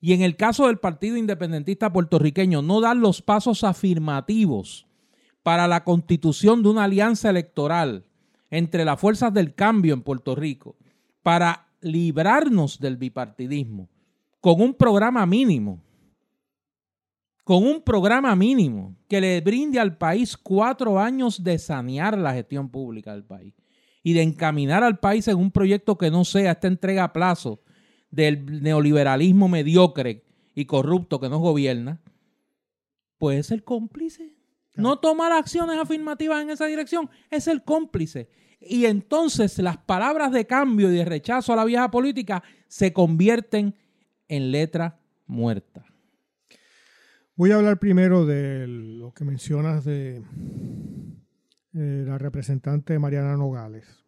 y 0.00 0.14
en 0.14 0.22
el 0.22 0.36
caso 0.36 0.66
del 0.66 0.78
Partido 0.78 1.16
Independentista 1.16 1.92
puertorriqueño, 1.92 2.60
no 2.60 2.80
dar 2.80 2.96
los 2.96 3.22
pasos 3.22 3.62
afirmativos 3.62 4.86
para 5.42 5.68
la 5.68 5.84
constitución 5.84 6.62
de 6.62 6.70
una 6.70 6.84
alianza 6.84 7.30
electoral 7.30 8.04
entre 8.50 8.84
las 8.84 9.00
fuerzas 9.00 9.32
del 9.32 9.54
cambio 9.54 9.94
en 9.94 10.02
Puerto 10.02 10.34
Rico 10.34 10.76
para 11.22 11.68
librarnos 11.80 12.80
del 12.80 12.96
bipartidismo 12.96 13.88
con 14.40 14.60
un 14.60 14.74
programa 14.74 15.24
mínimo, 15.24 15.80
con 17.44 17.64
un 17.64 17.82
programa 17.82 18.34
mínimo 18.36 18.96
que 19.08 19.20
le 19.20 19.40
brinde 19.40 19.80
al 19.80 19.96
país 19.96 20.36
cuatro 20.36 20.98
años 20.98 21.42
de 21.42 21.58
sanear 21.58 22.16
la 22.16 22.34
gestión 22.34 22.68
pública 22.68 23.12
del 23.12 23.24
país 23.24 23.54
y 24.02 24.12
de 24.12 24.22
encaminar 24.22 24.84
al 24.84 24.98
país 24.98 25.28
en 25.28 25.38
un 25.38 25.50
proyecto 25.50 25.98
que 25.98 26.10
no 26.10 26.24
sea 26.24 26.52
esta 26.52 26.68
entrega 26.68 27.04
a 27.04 27.12
plazo 27.12 27.62
del 28.10 28.62
neoliberalismo 28.62 29.48
mediocre 29.48 30.24
y 30.54 30.66
corrupto 30.66 31.18
que 31.18 31.28
nos 31.28 31.40
gobierna, 31.40 32.00
puede 33.18 33.42
ser 33.42 33.64
cómplice 33.64 34.42
no 34.74 34.98
tomar 34.98 35.32
acciones 35.32 35.78
afirmativas 35.78 36.42
en 36.42 36.50
esa 36.50 36.66
dirección 36.66 37.10
es 37.30 37.46
el 37.46 37.62
cómplice. 37.62 38.28
Y 38.60 38.86
entonces 38.86 39.58
las 39.58 39.76
palabras 39.76 40.32
de 40.32 40.46
cambio 40.46 40.90
y 40.90 40.96
de 40.96 41.04
rechazo 41.04 41.52
a 41.52 41.56
la 41.56 41.64
vieja 41.64 41.90
política 41.90 42.42
se 42.68 42.92
convierten 42.92 43.74
en 44.28 44.50
letra 44.50 45.00
muerta. 45.26 45.84
Voy 47.42 47.50
a 47.50 47.56
hablar 47.56 47.80
primero 47.80 48.24
de 48.24 48.68
lo 48.68 49.12
que 49.12 49.24
mencionas 49.24 49.84
de 49.84 50.22
eh, 51.74 52.04
la 52.06 52.16
representante 52.16 52.96
Mariana 53.00 53.36
Nogales. 53.36 54.06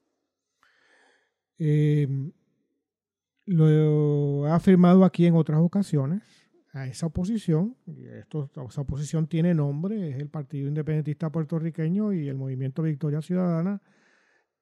Eh, 1.58 2.06
lo 3.46 4.46
he 4.46 4.52
afirmado 4.52 5.04
aquí 5.04 5.26
en 5.26 5.34
otras 5.34 5.58
ocasiones 5.58 6.22
a 6.74 6.86
esa 6.86 7.06
oposición, 7.06 7.76
y 7.86 8.04
esa 8.06 8.80
oposición 8.80 9.26
tiene 9.26 9.52
nombre, 9.52 10.10
es 10.10 10.18
el 10.20 10.28
Partido 10.28 10.68
Independentista 10.68 11.32
Puertorriqueño 11.32 12.12
y 12.12 12.28
el 12.28 12.36
Movimiento 12.36 12.82
Victoria 12.82 13.20
Ciudadana, 13.20 13.82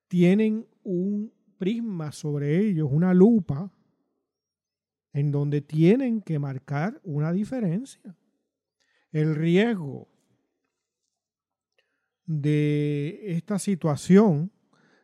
tienen 0.08 0.66
un 0.82 1.30
prisma 1.58 2.10
sobre 2.10 2.58
ellos, 2.58 2.88
una 2.90 3.12
lupa, 3.12 3.70
en 5.12 5.30
donde 5.30 5.60
tienen 5.60 6.22
que 6.22 6.38
marcar 6.38 6.98
una 7.04 7.32
diferencia. 7.32 8.16
El 9.12 9.36
riesgo 9.36 10.08
de 12.26 13.20
esta 13.36 13.58
situación, 13.58 14.50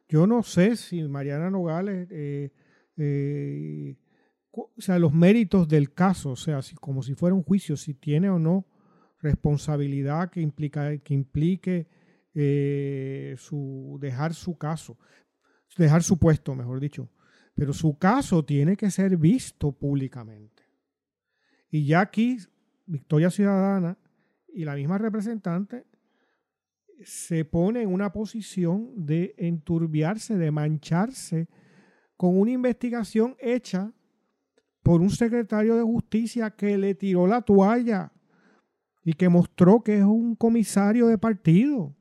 yo 0.08 0.26
no 0.26 0.42
sé 0.42 0.76
si 0.76 1.02
Mariana 1.02 1.50
Nogales 1.50 2.08
eh, 2.10 2.50
eh, 2.96 3.96
o 4.50 4.70
sea, 4.78 4.98
los 4.98 5.12
méritos 5.12 5.68
del 5.68 5.92
caso, 5.92 6.30
o 6.30 6.36
sea, 6.36 6.60
como 6.80 7.02
si 7.02 7.14
fuera 7.14 7.34
un 7.34 7.42
juicio, 7.42 7.76
si 7.76 7.94
tiene 7.94 8.30
o 8.30 8.38
no 8.38 8.66
responsabilidad 9.20 10.30
que, 10.30 10.40
implica, 10.40 10.96
que 10.98 11.14
implique 11.14 11.88
eh, 12.34 13.34
su, 13.38 13.98
dejar 14.00 14.34
su 14.34 14.56
caso, 14.56 14.98
dejar 15.76 16.02
su 16.02 16.18
puesto, 16.18 16.54
mejor 16.54 16.80
dicho. 16.80 17.08
Pero 17.54 17.72
su 17.72 17.98
caso 17.98 18.44
tiene 18.44 18.76
que 18.76 18.90
ser 18.90 19.16
visto 19.16 19.72
públicamente. 19.72 20.62
Y 21.70 21.86
ya 21.86 22.00
aquí, 22.00 22.38
Victoria 22.88 23.30
Ciudadana 23.30 23.98
y 24.48 24.64
la 24.64 24.74
misma 24.74 24.98
representante 24.98 25.86
se 27.04 27.44
pone 27.44 27.82
en 27.82 27.92
una 27.92 28.12
posición 28.12 29.06
de 29.06 29.34
enturbiarse, 29.38 30.36
de 30.36 30.50
mancharse 30.50 31.48
con 32.16 32.38
una 32.38 32.50
investigación 32.50 33.36
hecha 33.38 33.92
por 34.82 35.00
un 35.00 35.10
secretario 35.10 35.76
de 35.76 35.82
justicia 35.82 36.50
que 36.50 36.76
le 36.78 36.94
tiró 36.94 37.26
la 37.26 37.42
toalla 37.42 38.10
y 39.04 39.12
que 39.12 39.28
mostró 39.28 39.82
que 39.82 39.98
es 39.98 40.04
un 40.04 40.34
comisario 40.34 41.06
de 41.06 41.18
partido, 41.18 41.94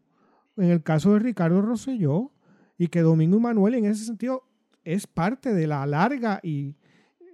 en 0.56 0.70
el 0.72 0.82
caso 0.82 1.14
de 1.14 1.20
Ricardo 1.20 1.62
Rosselló, 1.62 2.32
y 2.78 2.88
que 2.88 3.02
Domingo 3.02 3.40
Manuel 3.40 3.76
en 3.76 3.86
ese 3.86 4.06
sentido 4.06 4.44
es 4.84 5.06
parte 5.06 5.54
de 5.54 5.68
la 5.68 5.86
larga 5.86 6.40
y 6.42 6.76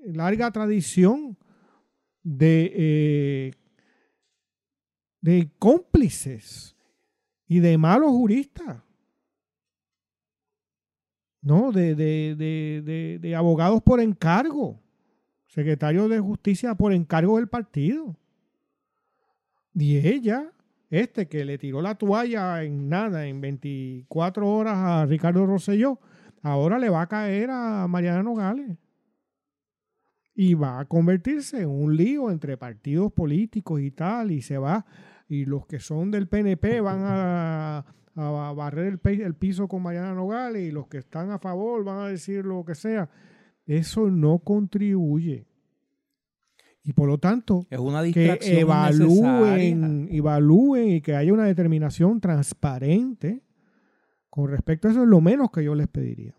larga 0.03 0.51
tradición 0.51 1.37
de, 2.23 2.71
eh, 2.75 3.51
de 5.21 5.51
cómplices 5.59 6.75
y 7.47 7.59
de 7.59 7.77
malos 7.77 8.11
juristas. 8.11 8.81
¿no? 11.43 11.71
De, 11.71 11.93
de, 11.93 13.19
de, 13.21 13.35
abogados 13.35 13.81
por 13.83 13.99
encargo 13.99 14.79
secretario 15.47 16.07
de 16.07 16.19
Justicia 16.19 16.73
por 16.73 16.93
encargo 16.93 17.37
del 17.37 17.47
partido. 17.47 18.15
Y 19.75 19.97
ella, 19.97 20.51
este 20.89 21.27
que 21.27 21.45
le 21.45 21.57
tiró 21.57 21.81
la 21.81 21.95
toalla 21.95 22.63
en 22.63 22.89
nada, 22.89 23.27
en 23.27 23.41
24 23.41 24.49
horas 24.49 24.77
a 24.77 25.05
Ricardo 25.05 25.45
Rosselló, 25.45 25.99
ahora 26.41 26.79
le 26.79 26.89
va 26.89 27.01
a 27.01 27.07
caer 27.07 27.49
a 27.51 27.87
Mariana 27.87 28.23
Nogales. 28.23 28.77
Y 30.35 30.55
va 30.55 30.79
a 30.79 30.85
convertirse 30.85 31.61
en 31.61 31.69
un 31.69 31.95
lío 31.95 32.31
entre 32.31 32.57
partidos 32.57 33.11
políticos 33.13 33.81
y 33.81 33.91
tal, 33.91 34.31
y 34.31 34.41
se 34.41 34.57
va, 34.57 34.85
y 35.27 35.45
los 35.45 35.65
que 35.67 35.79
son 35.79 36.11
del 36.11 36.27
PNP 36.27 36.81
van 36.81 36.99
a, 37.03 37.85
barrer 38.15 38.99
el, 39.03 39.21
el 39.21 39.35
piso 39.35 39.67
con 39.67 39.83
Mariana 39.83 40.13
Nogales, 40.13 40.67
y 40.67 40.71
los 40.71 40.87
que 40.87 40.97
están 40.97 41.31
a 41.31 41.39
favor 41.39 41.83
van 41.83 41.99
a 41.99 42.07
decir 42.07 42.45
lo 42.45 42.65
que 42.65 42.75
sea. 42.75 43.09
Eso 43.65 44.09
no 44.09 44.39
contribuye. 44.39 45.45
Y 46.83 46.93
por 46.93 47.07
lo 47.07 47.17
tanto, 47.17 47.65
Es 47.69 47.79
una 47.79 48.03
que 48.03 48.37
evalúen, 48.59 50.09
evalúen 50.11 50.89
y 50.89 51.01
que 51.01 51.15
haya 51.15 51.31
una 51.31 51.45
determinación 51.45 52.19
transparente 52.19 53.41
con 54.29 54.49
respecto 54.49 54.87
a 54.87 54.91
eso 54.91 55.03
es 55.03 55.07
lo 55.07 55.21
menos 55.21 55.49
que 55.51 55.63
yo 55.63 55.75
les 55.75 55.87
pediría. 55.87 56.35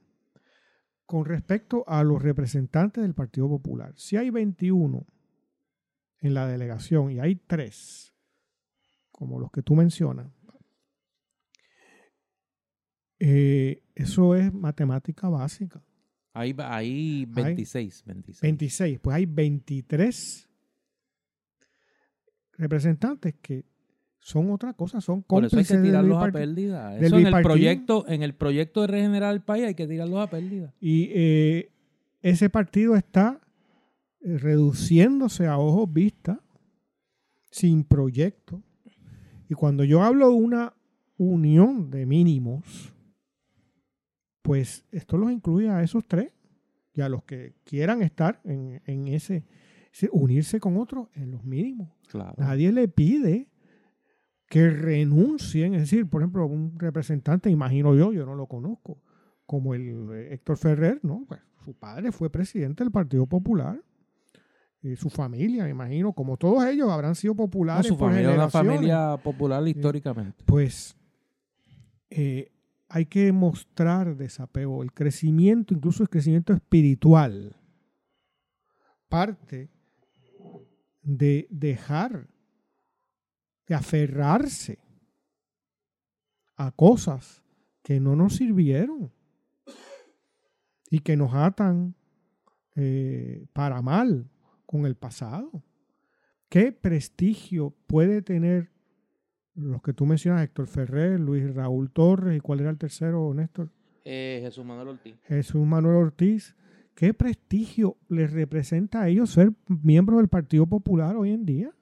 Con 1.07 1.25
respecto 1.27 1.85
a 1.87 2.03
los 2.03 2.23
representantes 2.23 3.03
del 3.03 3.15
Partido 3.15 3.49
Popular, 3.49 3.93
si 3.97 4.17
hay 4.17 4.31
21 4.31 5.07
en 6.21 6.35
la 6.35 6.47
delegación 6.47 7.11
y 7.11 7.21
hay 7.21 7.37
tres, 7.37 8.15
como 9.11 9.39
los 9.39 9.51
que 9.51 9.63
tú 9.63 9.75
mencionas, 9.75 10.29
eh, 13.19 13.83
eso 13.95 14.35
es 14.35 14.53
matemática 14.53 15.29
básica. 15.29 15.83
Ahí, 16.33 16.53
va- 16.53 16.75
ahí 16.75 17.27
26, 17.27 18.03
26. 18.05 18.41
26, 18.43 18.99
pues 19.01 19.15
hay 19.17 19.27
23 19.27 20.49
representantes 22.57 23.35
que 23.41 23.65
son 24.27 24.51
otra 24.51 24.73
cosa, 24.73 25.03
son 25.03 25.23
Por 25.23 25.45
eso 25.45 25.57
hay 25.57 25.65
cómplices 25.65 25.77
que 25.77 25.83
tirarlos 25.87 26.23
a 26.23 26.33
pérdida. 26.33 26.97
Eso 26.99 27.19
en 27.19 27.27
el 27.27 27.43
proyecto, 27.43 28.09
en 28.09 28.23
el 28.23 28.35
proyecto 28.35 28.81
de 28.81 28.87
regenerar 28.87 29.35
el 29.35 29.43
país 29.43 29.67
hay 29.67 29.75
que 29.75 29.87
tirarlos 29.87 30.19
a 30.19 30.31
pérdida. 30.31 30.73
Y 30.81 31.11
eh, 31.13 31.71
ese 32.23 32.49
partido 32.49 32.97
está 32.97 33.39
eh, 34.23 34.39
reduciéndose 34.39 35.47
a 35.47 35.59
ojos 35.59 35.93
vistas, 35.93 36.39
sin 37.51 37.85
proyecto. 37.85 38.63
Y 39.51 39.53
cuando 39.55 39.85
yo 39.85 40.03
hablo 40.03 40.31
de 40.31 40.35
una 40.37 40.73
unión 41.19 41.91
de 41.91 42.07
mínimos, 42.07 42.95
pues 44.41 44.87
esto 44.91 45.19
los 45.19 45.31
incluye 45.31 45.69
a 45.69 45.83
esos 45.83 46.07
tres 46.09 46.33
y 46.95 47.03
a 47.03 47.11
los 47.11 47.25
que 47.25 47.57
quieran 47.65 48.01
estar 48.03 48.41
en, 48.45 48.81
en 48.87 49.09
ese, 49.09 49.45
ese- 49.93 50.09
unirse 50.13 50.61
con 50.61 50.79
otros 50.79 51.09
en 51.15 51.31
los 51.31 51.45
mínimos. 51.45 51.91
Claro. 52.09 52.35
Nadie 52.39 52.73
le 52.73 52.89
pide 52.89 53.49
que 54.55 54.71
renuncien, 54.71 55.75
es 55.75 55.81
decir, 55.81 56.09
por 56.09 56.23
ejemplo, 56.23 56.47
un 56.47 56.79
representante, 56.79 57.51
imagino 57.51 57.93
yo, 57.97 58.13
yo 58.13 58.25
no 58.25 58.37
lo 58.37 58.47
conozco, 58.47 59.03
como 59.47 59.75
el 59.75 60.09
eh, 60.13 60.35
Héctor 60.35 60.57
Ferrer, 60.59 61.01
¿no? 61.03 61.25
Pues, 61.27 61.41
su 61.65 61.75
padre 61.75 62.13
fue 62.13 62.31
presidente 62.31 62.85
del 62.85 62.93
Partido 62.93 63.27
Popular. 63.27 63.83
Y 64.81 64.95
su 64.95 65.11
familia, 65.11 65.65
me 65.65 65.71
imagino, 65.71 66.13
como 66.13 66.37
todos 66.37 66.65
ellos 66.67 66.89
habrán 66.89 67.17
sido 67.17 67.35
No, 67.35 67.39
populares 67.39 67.89
su 67.89 67.99
por 67.99 68.13
familia 68.13 68.33
una 68.33 68.49
familia 68.49 69.17
popular 69.17 69.67
históricamente. 69.67 70.45
Pues 70.45 70.97
eh, 72.11 72.53
hay 72.89 73.07
que 73.07 73.33
mostrar 73.33 74.17
desapego, 74.17 74.85
el 74.85 74.93
crecimiento, 74.93 75.75
incluso 75.75 76.05
el 76.05 76.09
crecimiento 76.09 76.53
espiritual, 76.53 77.57
parte 79.09 79.69
de 81.03 81.49
dejar 81.51 82.29
de 83.67 83.75
aferrarse 83.75 84.79
a 86.57 86.71
cosas 86.71 87.43
que 87.83 88.01
no 88.01 88.17
nos 88.17 88.37
sirvieron 88.37 89.13
y 90.91 91.01
que 91.01 91.17
nos 91.17 91.35
atan 91.35 91.95
eh, 92.77 93.47
para 93.53 93.83
mal 93.83 94.31
con 94.67 94.87
el 94.87 94.97
pasado. 94.97 95.63
¿Qué 96.49 96.73
prestigio 96.73 97.75
puede 97.87 98.23
tener 98.23 98.71
los 99.55 99.83
que 99.83 99.93
tú 99.93 100.07
mencionas, 100.07 100.43
Héctor 100.43 100.67
Ferrer, 100.67 101.21
Luis 101.21 101.55
Raúl 101.55 101.91
Torres 101.91 102.37
y 102.37 102.41
cuál 102.41 102.61
era 102.61 102.71
el 102.71 102.79
tercero, 102.79 103.33
Néstor? 103.35 103.71
Eh, 104.05 104.41
Jesús 104.43 104.65
Manuel 104.65 104.89
Ortiz. 104.89 105.15
Jesús 105.25 105.67
Manuel 105.67 105.97
Ortiz. 105.97 106.55
¿Qué 106.95 107.13
prestigio 107.13 107.97
les 108.09 108.33
representa 108.33 109.03
a 109.03 109.09
ellos 109.09 109.31
ser 109.31 109.53
miembros 109.67 110.19
del 110.19 110.29
Partido 110.29 110.67
Popular 110.67 111.17
hoy 111.17 111.33
en 111.33 111.45
día? 111.45 111.73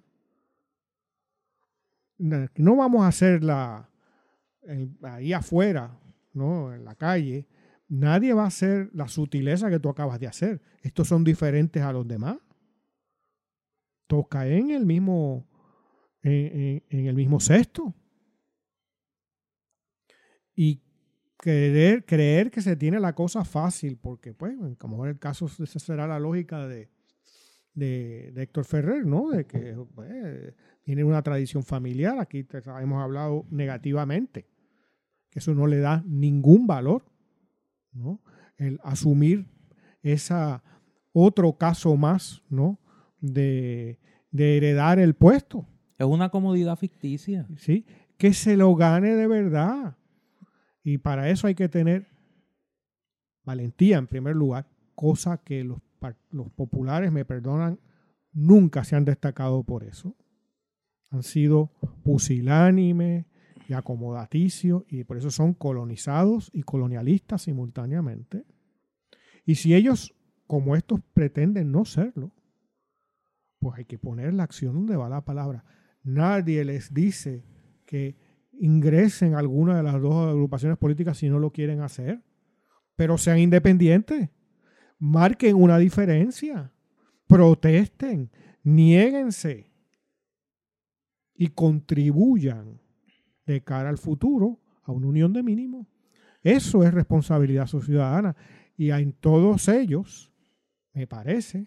No 2.19 2.77
vamos 2.77 3.03
a 3.03 3.09
hacer 3.09 3.43
la 3.43 3.91
en- 4.63 4.99
ahí 5.03 5.33
afuera, 5.33 5.99
¿no? 6.33 6.73
En 6.73 6.85
la 6.85 6.95
calle. 6.95 7.47
Nadie 7.89 8.33
va 8.33 8.45
a 8.45 8.49
hacer 8.49 8.91
la 8.95 9.09
sutileza 9.09 9.69
que 9.69 9.81
tú 9.81 9.89
acabas 9.89 10.19
de 10.19 10.27
hacer. 10.27 10.63
Estos 10.83 11.09
son 11.09 11.25
diferentes 11.25 11.83
a 11.83 11.93
los 11.93 12.07
demás. 12.07 12.39
Todos 14.07 14.29
caen 14.29 14.71
en 14.71 14.77
el 14.77 14.87
mismo, 14.87 15.49
en, 16.23 16.83
el 16.91 17.15
mismo 17.15 17.41
cesto. 17.41 17.95
Y 20.55 20.83
creer, 21.37 22.05
creer 22.05 22.51
que 22.51 22.61
se 22.61 22.77
tiene 22.77 23.01
la 23.01 23.15
cosa 23.15 23.45
fácil, 23.45 23.99
porque 23.99 24.35
pues, 24.35 24.55
como 24.79 25.05
en 25.05 25.13
el 25.13 25.19
caso, 25.19 25.47
esa 25.47 25.79
será 25.79 26.07
la 26.07 26.19
lógica 26.19 26.67
de, 26.67 26.91
de, 27.75 28.33
de 28.33 28.43
Héctor 28.43 28.65
Ferrer, 28.65 29.07
¿no? 29.07 29.31
De 29.31 29.47
que 29.47 29.77
pues, 29.95 30.55
tiene 30.83 31.05
una 31.05 31.23
tradición 31.23 31.63
familiar, 31.63 32.19
aquí 32.19 32.45
te- 32.45 32.63
hemos 32.81 33.03
hablado 33.03 33.47
negativamente, 33.51 34.47
que 35.31 35.39
eso 35.39 35.55
no 35.55 35.67
le 35.67 35.79
da 35.79 36.03
ningún 36.07 36.67
valor, 36.67 37.05
¿no? 37.93 38.21
El 38.57 38.79
asumir 38.83 39.47
esa 40.03 40.63
otro 41.13 41.57
caso 41.57 41.97
más, 41.97 42.43
¿no? 42.49 42.79
De, 43.21 43.99
de 44.31 44.57
heredar 44.57 44.99
el 44.99 45.15
puesto, 45.15 45.67
Es 45.99 46.07
una 46.07 46.31
comodidad 46.31 46.77
ficticia. 46.77 47.47
¿sí? 47.57 47.87
Que 48.19 48.33
se 48.33 48.57
lo 48.57 48.75
gane 48.75 49.15
de 49.15 49.27
verdad. 49.29 49.97
Y 50.83 50.99
para 50.99 51.31
eso 51.31 51.47
hay 51.47 51.55
que 51.55 51.69
tener 51.69 52.09
valentía 53.45 53.99
en 53.99 54.07
primer 54.07 54.35
lugar, 54.37 54.67
cosa 54.95 55.39
que 55.39 55.65
los, 55.65 55.81
los 56.31 56.51
populares, 56.51 57.13
me 57.13 57.25
perdonan, 57.25 57.79
nunca 58.33 58.85
se 58.85 58.97
han 58.97 59.05
destacado 59.05 59.63
por 59.65 59.85
eso. 59.85 60.17
Han 61.11 61.23
sido 61.23 61.73
pusilánimes 62.03 63.27
y 63.69 63.75
acomodaticios 63.75 64.85
y 64.89 65.05
por 65.05 65.19
eso 65.19 65.31
son 65.31 65.55
colonizados 65.55 66.51
y 66.53 66.63
colonialistas 66.63 67.43
simultáneamente. 67.43 68.45
Y 69.45 69.57
si 69.57 69.75
ellos, 69.75 70.15
como 70.47 70.77
estos, 70.77 71.01
pretenden 71.13 71.73
no 71.73 71.85
serlo, 71.85 72.33
pues 73.59 73.79
hay 73.79 73.85
que 73.85 73.99
poner 73.99 74.35
la 74.35 74.45
acción 74.45 74.75
donde 74.75 74.97
va 74.97 75.09
la 75.09 75.25
palabra. 75.25 75.65
Nadie 76.03 76.65
les 76.65 76.93
dice 76.93 77.45
que 77.87 78.17
ingresen 78.53 79.35
alguna 79.35 79.77
de 79.77 79.83
las 79.83 80.01
dos 80.01 80.29
agrupaciones 80.29 80.79
políticas 80.79 81.19
si 81.19 81.29
no 81.29 81.39
lo 81.39 81.53
quieren 81.53 81.81
hacer, 81.81 82.23
pero 82.97 83.19
sean 83.19 83.39
independientes, 83.39 84.31
marquen 85.03 85.57
una 85.57 85.79
diferencia, 85.79 86.73
protesten, 87.27 88.31
niéguense 88.63 89.73
y 91.35 91.49
contribuyan 91.49 92.81
de 93.45 93.65
cara 93.65 93.89
al 93.89 93.99
futuro 93.99 94.61
a 94.85 94.93
una 94.93 95.09
unión 95.09 95.33
de 95.33 95.43
mínimos. 95.43 95.89
Eso 96.41 96.85
es 96.85 96.95
responsabilidad 96.95 97.67
ciudadana 97.67 98.37
y 98.77 98.91
en 98.91 99.13
todos 99.13 99.67
ellos, 99.67 100.33
me 100.93 101.09
parece, 101.09 101.67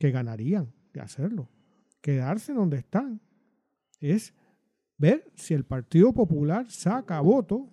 que 0.00 0.10
ganarían 0.10 0.74
de 0.92 1.00
hacerlo. 1.00 1.48
Quedarse 2.00 2.52
donde 2.54 2.78
están 2.78 3.20
es 4.00 4.34
ver 4.96 5.30
si 5.36 5.54
el 5.54 5.64
Partido 5.64 6.12
Popular 6.12 6.68
saca 6.68 7.20
voto 7.20 7.72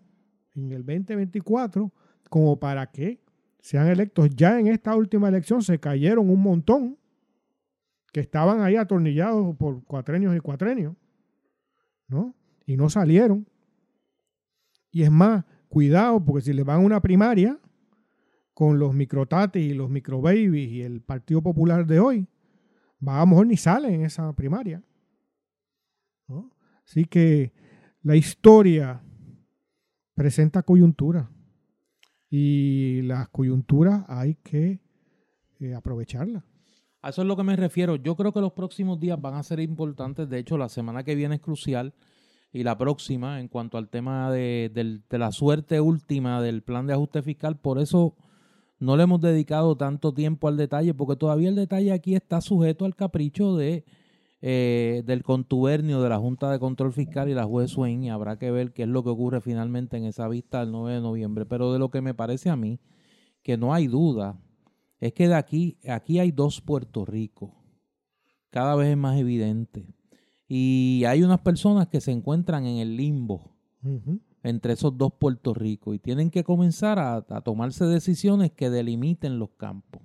en 0.53 0.71
el 0.71 0.85
2024 0.85 1.91
como 2.29 2.59
para 2.59 2.91
que 2.91 3.24
sean 3.65 3.87
electos. 3.87 4.29
Ya 4.35 4.59
en 4.59 4.67
esta 4.67 4.95
última 4.95 5.27
elección 5.27 5.63
se 5.63 5.79
cayeron 5.79 6.29
un 6.29 6.39
montón 6.39 6.99
que 8.13 8.19
estaban 8.19 8.61
ahí 8.61 8.75
atornillados 8.75 9.57
por 9.57 9.83
cuatrenios 9.83 10.35
y 10.35 10.39
cuatrenios, 10.39 10.95
¿no? 12.07 12.35
Y 12.67 12.77
no 12.77 12.91
salieron. 12.91 13.47
Y 14.91 15.01
es 15.01 15.09
más, 15.09 15.45
cuidado, 15.67 16.23
porque 16.23 16.43
si 16.43 16.53
le 16.53 16.61
van 16.61 16.81
a 16.81 16.85
una 16.85 17.01
primaria 17.01 17.59
con 18.53 18.77
los 18.77 18.93
microtatis 18.93 19.71
y 19.71 19.73
los 19.73 19.89
microbabies 19.89 20.71
y 20.71 20.83
el 20.83 21.01
Partido 21.01 21.41
Popular 21.41 21.87
de 21.87 21.99
hoy, 21.99 22.27
va 23.05 23.17
a 23.17 23.21
lo 23.21 23.27
mejor 23.31 23.47
ni 23.47 23.57
sale 23.57 23.91
en 23.91 24.05
esa 24.05 24.31
primaria. 24.33 24.83
Así 26.85 27.05
que 27.05 27.51
la 28.03 28.15
historia 28.15 29.01
presenta 30.13 30.61
coyuntura 30.61 31.31
y 32.37 33.01
las 33.03 33.29
coyunturas 33.29 34.03
hay 34.09 34.35
que 34.35 34.81
eh, 35.61 35.73
aprovecharlas. 35.73 36.43
A 37.01 37.09
eso 37.09 37.21
es 37.21 37.27
lo 37.29 37.37
que 37.37 37.43
me 37.43 37.55
refiero. 37.55 37.95
Yo 37.95 38.17
creo 38.17 38.33
que 38.33 38.41
los 38.41 38.51
próximos 38.51 38.99
días 38.99 39.21
van 39.21 39.35
a 39.35 39.43
ser 39.43 39.61
importantes. 39.61 40.27
De 40.27 40.39
hecho, 40.39 40.57
la 40.57 40.67
semana 40.67 41.05
que 41.05 41.15
viene 41.15 41.35
es 41.35 41.41
crucial 41.41 41.93
y 42.51 42.63
la 42.63 42.77
próxima 42.77 43.39
en 43.39 43.47
cuanto 43.47 43.77
al 43.77 43.87
tema 43.87 44.29
de, 44.33 44.69
de 45.09 45.17
la 45.17 45.31
suerte 45.31 45.79
última 45.79 46.41
del 46.41 46.61
plan 46.61 46.87
de 46.87 46.93
ajuste 46.93 47.21
fiscal. 47.21 47.57
Por 47.57 47.79
eso 47.79 48.15
no 48.79 48.97
le 48.97 49.03
hemos 49.03 49.21
dedicado 49.21 49.77
tanto 49.77 50.13
tiempo 50.13 50.49
al 50.49 50.57
detalle, 50.57 50.93
porque 50.93 51.15
todavía 51.15 51.47
el 51.47 51.55
detalle 51.55 51.93
aquí 51.93 52.15
está 52.15 52.41
sujeto 52.41 52.83
al 52.83 52.95
capricho 52.95 53.55
de 53.55 53.85
eh, 54.41 55.03
del 55.05 55.23
contubernio 55.23 56.01
de 56.01 56.09
la 56.09 56.19
Junta 56.19 56.51
de 56.51 56.59
Control 56.59 56.93
Fiscal 56.93 57.29
y 57.29 57.33
la 57.33 57.45
juez 57.45 57.71
Swain 57.71 58.03
y 58.03 58.09
habrá 58.09 58.37
que 58.37 58.51
ver 58.51 58.73
qué 58.73 58.83
es 58.83 58.89
lo 58.89 59.03
que 59.03 59.09
ocurre 59.09 59.41
finalmente 59.41 59.97
en 59.97 60.05
esa 60.05 60.27
vista 60.27 60.59
del 60.59 60.71
9 60.71 60.95
de 60.95 61.01
noviembre. 61.01 61.45
Pero 61.45 61.73
de 61.73 61.79
lo 61.79 61.89
que 61.89 62.01
me 62.01 62.13
parece 62.13 62.49
a 62.49 62.55
mí, 62.55 62.79
que 63.41 63.57
no 63.57 63.73
hay 63.73 63.87
duda 63.87 64.39
es 64.99 65.13
que 65.13 65.27
de 65.27 65.35
aquí, 65.35 65.77
aquí 65.87 66.19
hay 66.19 66.31
dos 66.31 66.61
Puerto 66.61 67.05
Rico. 67.05 67.53
Cada 68.49 68.75
vez 68.75 68.89
es 68.89 68.97
más 68.97 69.17
evidente. 69.17 69.87
Y 70.47 71.03
hay 71.07 71.23
unas 71.23 71.41
personas 71.41 71.87
que 71.87 72.01
se 72.01 72.11
encuentran 72.11 72.65
en 72.65 72.77
el 72.77 72.95
limbo 72.95 73.51
entre 74.43 74.73
esos 74.73 74.97
dos 74.97 75.13
Puerto 75.13 75.53
Rico 75.53 75.93
y 75.93 75.99
tienen 75.99 76.29
que 76.29 76.43
comenzar 76.43 76.99
a, 76.99 77.17
a 77.17 77.41
tomarse 77.41 77.85
decisiones 77.85 78.51
que 78.51 78.69
delimiten 78.69 79.39
los 79.39 79.49
campos. 79.51 80.01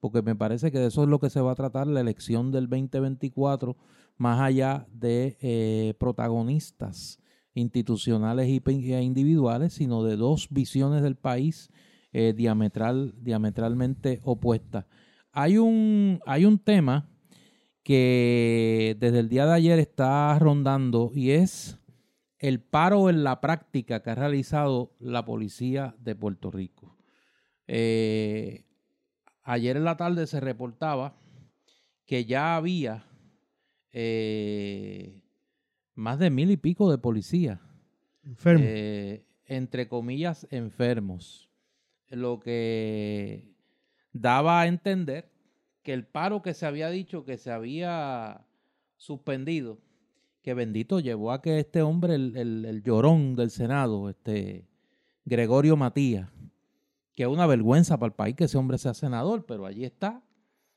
Porque 0.00 0.22
me 0.22 0.36
parece 0.36 0.70
que 0.70 0.78
de 0.78 0.86
eso 0.86 1.02
es 1.02 1.08
lo 1.08 1.18
que 1.18 1.30
se 1.30 1.40
va 1.40 1.52
a 1.52 1.56
tratar 1.56 1.86
la 1.86 2.00
elección 2.00 2.52
del 2.52 2.68
2024, 2.68 3.76
más 4.16 4.40
allá 4.40 4.86
de 4.92 5.36
eh, 5.40 5.94
protagonistas 5.98 7.20
institucionales 7.54 8.46
e 8.48 9.02
individuales, 9.02 9.74
sino 9.74 10.04
de 10.04 10.16
dos 10.16 10.48
visiones 10.50 11.02
del 11.02 11.16
país 11.16 11.70
eh, 12.12 12.32
diametral, 12.36 13.14
diametralmente 13.20 14.20
opuestas. 14.22 14.86
Hay 15.32 15.58
un, 15.58 16.20
hay 16.26 16.44
un 16.44 16.58
tema 16.58 17.08
que 17.82 18.96
desde 18.98 19.20
el 19.20 19.28
día 19.28 19.46
de 19.46 19.54
ayer 19.54 19.78
está 19.78 20.38
rondando 20.38 21.10
y 21.14 21.30
es 21.30 21.78
el 22.38 22.60
paro 22.60 23.10
en 23.10 23.24
la 23.24 23.40
práctica 23.40 24.02
que 24.02 24.10
ha 24.10 24.14
realizado 24.14 24.94
la 25.00 25.24
policía 25.24 25.96
de 25.98 26.14
Puerto 26.14 26.50
Rico. 26.50 26.96
Eh, 27.66 28.64
ayer 29.50 29.76
en 29.76 29.84
la 29.84 29.96
tarde 29.96 30.26
se 30.26 30.40
reportaba 30.40 31.14
que 32.06 32.24
ya 32.24 32.56
había 32.56 33.04
eh, 33.92 35.20
más 35.94 36.18
de 36.18 36.30
mil 36.30 36.50
y 36.50 36.56
pico 36.56 36.90
de 36.90 36.98
policías, 36.98 37.58
Enfermo. 38.24 38.64
eh, 38.66 39.24
entre 39.46 39.88
comillas, 39.88 40.46
enfermos. 40.50 41.48
Lo 42.10 42.40
que 42.40 43.54
daba 44.12 44.60
a 44.60 44.66
entender 44.66 45.30
que 45.82 45.92
el 45.92 46.06
paro 46.06 46.42
que 46.42 46.54
se 46.54 46.66
había 46.66 46.90
dicho 46.90 47.24
que 47.24 47.38
se 47.38 47.50
había 47.50 48.46
suspendido, 48.96 49.78
que 50.42 50.54
bendito 50.54 51.00
llevó 51.00 51.32
a 51.32 51.42
que 51.42 51.58
este 51.58 51.82
hombre, 51.82 52.14
el, 52.14 52.36
el- 52.36 52.64
el 52.64 52.82
llorón 52.82 53.34
del 53.36 53.50
Senado, 53.50 54.08
este 54.08 54.66
Gregorio 55.24 55.76
Matías, 55.76 56.30
que 57.18 57.24
es 57.24 57.28
una 57.28 57.48
vergüenza 57.48 57.98
para 57.98 58.10
el 58.10 58.14
país 58.14 58.36
que 58.36 58.44
ese 58.44 58.56
hombre 58.58 58.78
sea 58.78 58.94
senador, 58.94 59.44
pero 59.44 59.66
allí 59.66 59.84
está. 59.84 60.22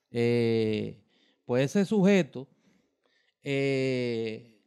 Eh, 0.09 0.99
pues 1.45 1.65
ese 1.65 1.85
sujeto 1.85 2.47
eh, 3.43 4.59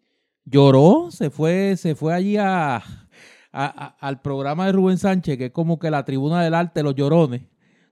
lloró, 0.45 1.09
se 1.11 1.31
fue, 1.31 1.77
se 1.77 1.97
fue 1.97 2.15
allí 2.15 2.37
a, 2.37 2.77
a- 2.77 2.83
a- 3.53 3.97
al 4.01 4.21
programa 4.23 4.67
de 4.67 4.73
Rubén 4.73 4.99
Sánchez, 4.99 5.37
que 5.37 5.47
es 5.47 5.51
como 5.51 5.81
que 5.81 5.91
la 5.91 6.05
tribuna 6.05 6.45
del 6.45 6.55
arte, 6.55 6.85
los 6.85 6.95
llorones. 6.95 7.43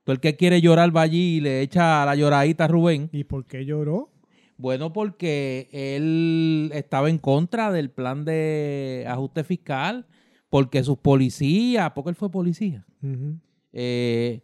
Todo 0.05 0.15
el 0.15 0.21
que 0.21 0.37
quiere 0.37 0.61
llorar 0.61 0.97
va 0.97 1.03
allí 1.03 1.39
y 1.39 1.41
le 1.41 1.61
echa 1.61 2.05
la 2.07 2.15
lloradita 2.15 2.67
a 2.67 2.69
Rubén. 2.69 3.09
¿Y 3.13 3.25
por 3.25 3.47
qué 3.47 3.65
lloró? 3.65 4.13
Bueno, 4.59 4.93
porque 4.93 5.69
él 5.73 6.71
estaba 6.73 7.11
en 7.11 7.19
contra 7.19 7.73
del 7.73 7.91
plan 7.91 8.25
de 8.25 9.05
ajuste 9.09 9.43
fiscal, 9.43 10.07
porque 10.51 10.85
sus 10.85 10.99
policías, 10.99 11.91
porque 11.97 12.11
él 12.11 12.17
fue 12.17 12.31
policía, 12.31 12.85
Ujú. 13.03 13.39
Eh, 13.73 14.43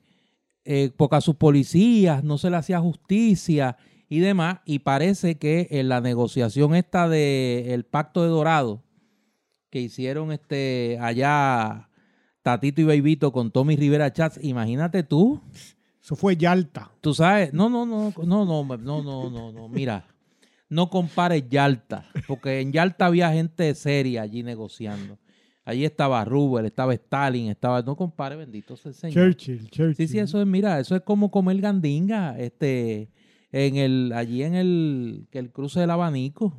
eh, 0.64 0.91
porque 0.97 1.16
a 1.16 1.20
sus 1.20 1.37
policías 1.37 2.22
no 2.24 2.39
se 2.39 2.51
le 2.51 2.57
hacía 2.57 2.81
justicia 2.81 3.76
y 4.09 4.20
demás, 4.20 4.61
y 4.64 4.81
parece 4.81 5.39
que 5.39 5.68
en 5.70 5.89
la 5.89 6.01
negociación 6.01 6.74
esta 6.74 7.09
del 7.09 7.85
pacto 7.85 8.22
de 8.22 8.29
Dorado 8.29 8.83
que 9.70 9.81
hicieron 9.81 10.33
este 10.33 10.99
allá 11.01 11.89
Tatito 12.43 12.81
y 12.81 12.85
Baibito 12.85 13.33
con 13.33 13.51
Tommy 13.51 13.76
Rivera 13.76 14.12
Chats, 14.12 14.39
imagínate 14.43 15.03
tú, 15.03 15.43
Eso 16.03 16.16
fue 16.16 16.37
Yalta. 16.37 16.91
Tú 17.03 17.12
sabes, 17.12 17.53
no, 17.53 17.68
no, 17.68 17.85
no, 17.85 18.14
no, 18.16 18.45
no, 18.47 18.64
no, 18.64 19.03
no, 19.03 19.31
no, 19.31 19.53
no, 19.53 19.68
mira, 19.68 20.07
no 20.70 20.89
compares 20.89 21.49
Yalta, 21.51 22.07
porque 22.26 22.61
en 22.61 22.72
Yalta 22.72 23.07
había 23.07 23.33
gente 23.33 23.74
seria 23.74 24.22
allí 24.22 24.43
negociando. 24.43 25.18
Allí 25.68 25.84
estaba 25.84 26.24
Rubel, 26.24 26.64
estaba 26.64 26.94
Stalin, 26.94 27.50
estaba, 27.50 27.82
no 27.82 27.94
compare, 27.94 28.36
bendito 28.36 28.74
sea 28.74 28.88
el 28.88 28.94
Señor. 28.94 29.34
Churchill, 29.34 29.68
Churchill. 29.68 29.94
Sí, 29.96 30.08
sí, 30.08 30.18
eso 30.18 30.40
es, 30.40 30.46
mira, 30.46 30.80
eso 30.80 30.96
es 30.96 31.02
como 31.02 31.30
comer 31.30 31.60
gandinga, 31.60 32.38
este, 32.38 33.10
en 33.52 33.76
el, 33.76 34.14
allí 34.14 34.42
en 34.44 34.54
el, 34.54 35.28
que 35.30 35.38
el 35.38 35.52
cruce 35.52 35.80
del 35.80 35.90
abanico, 35.90 36.58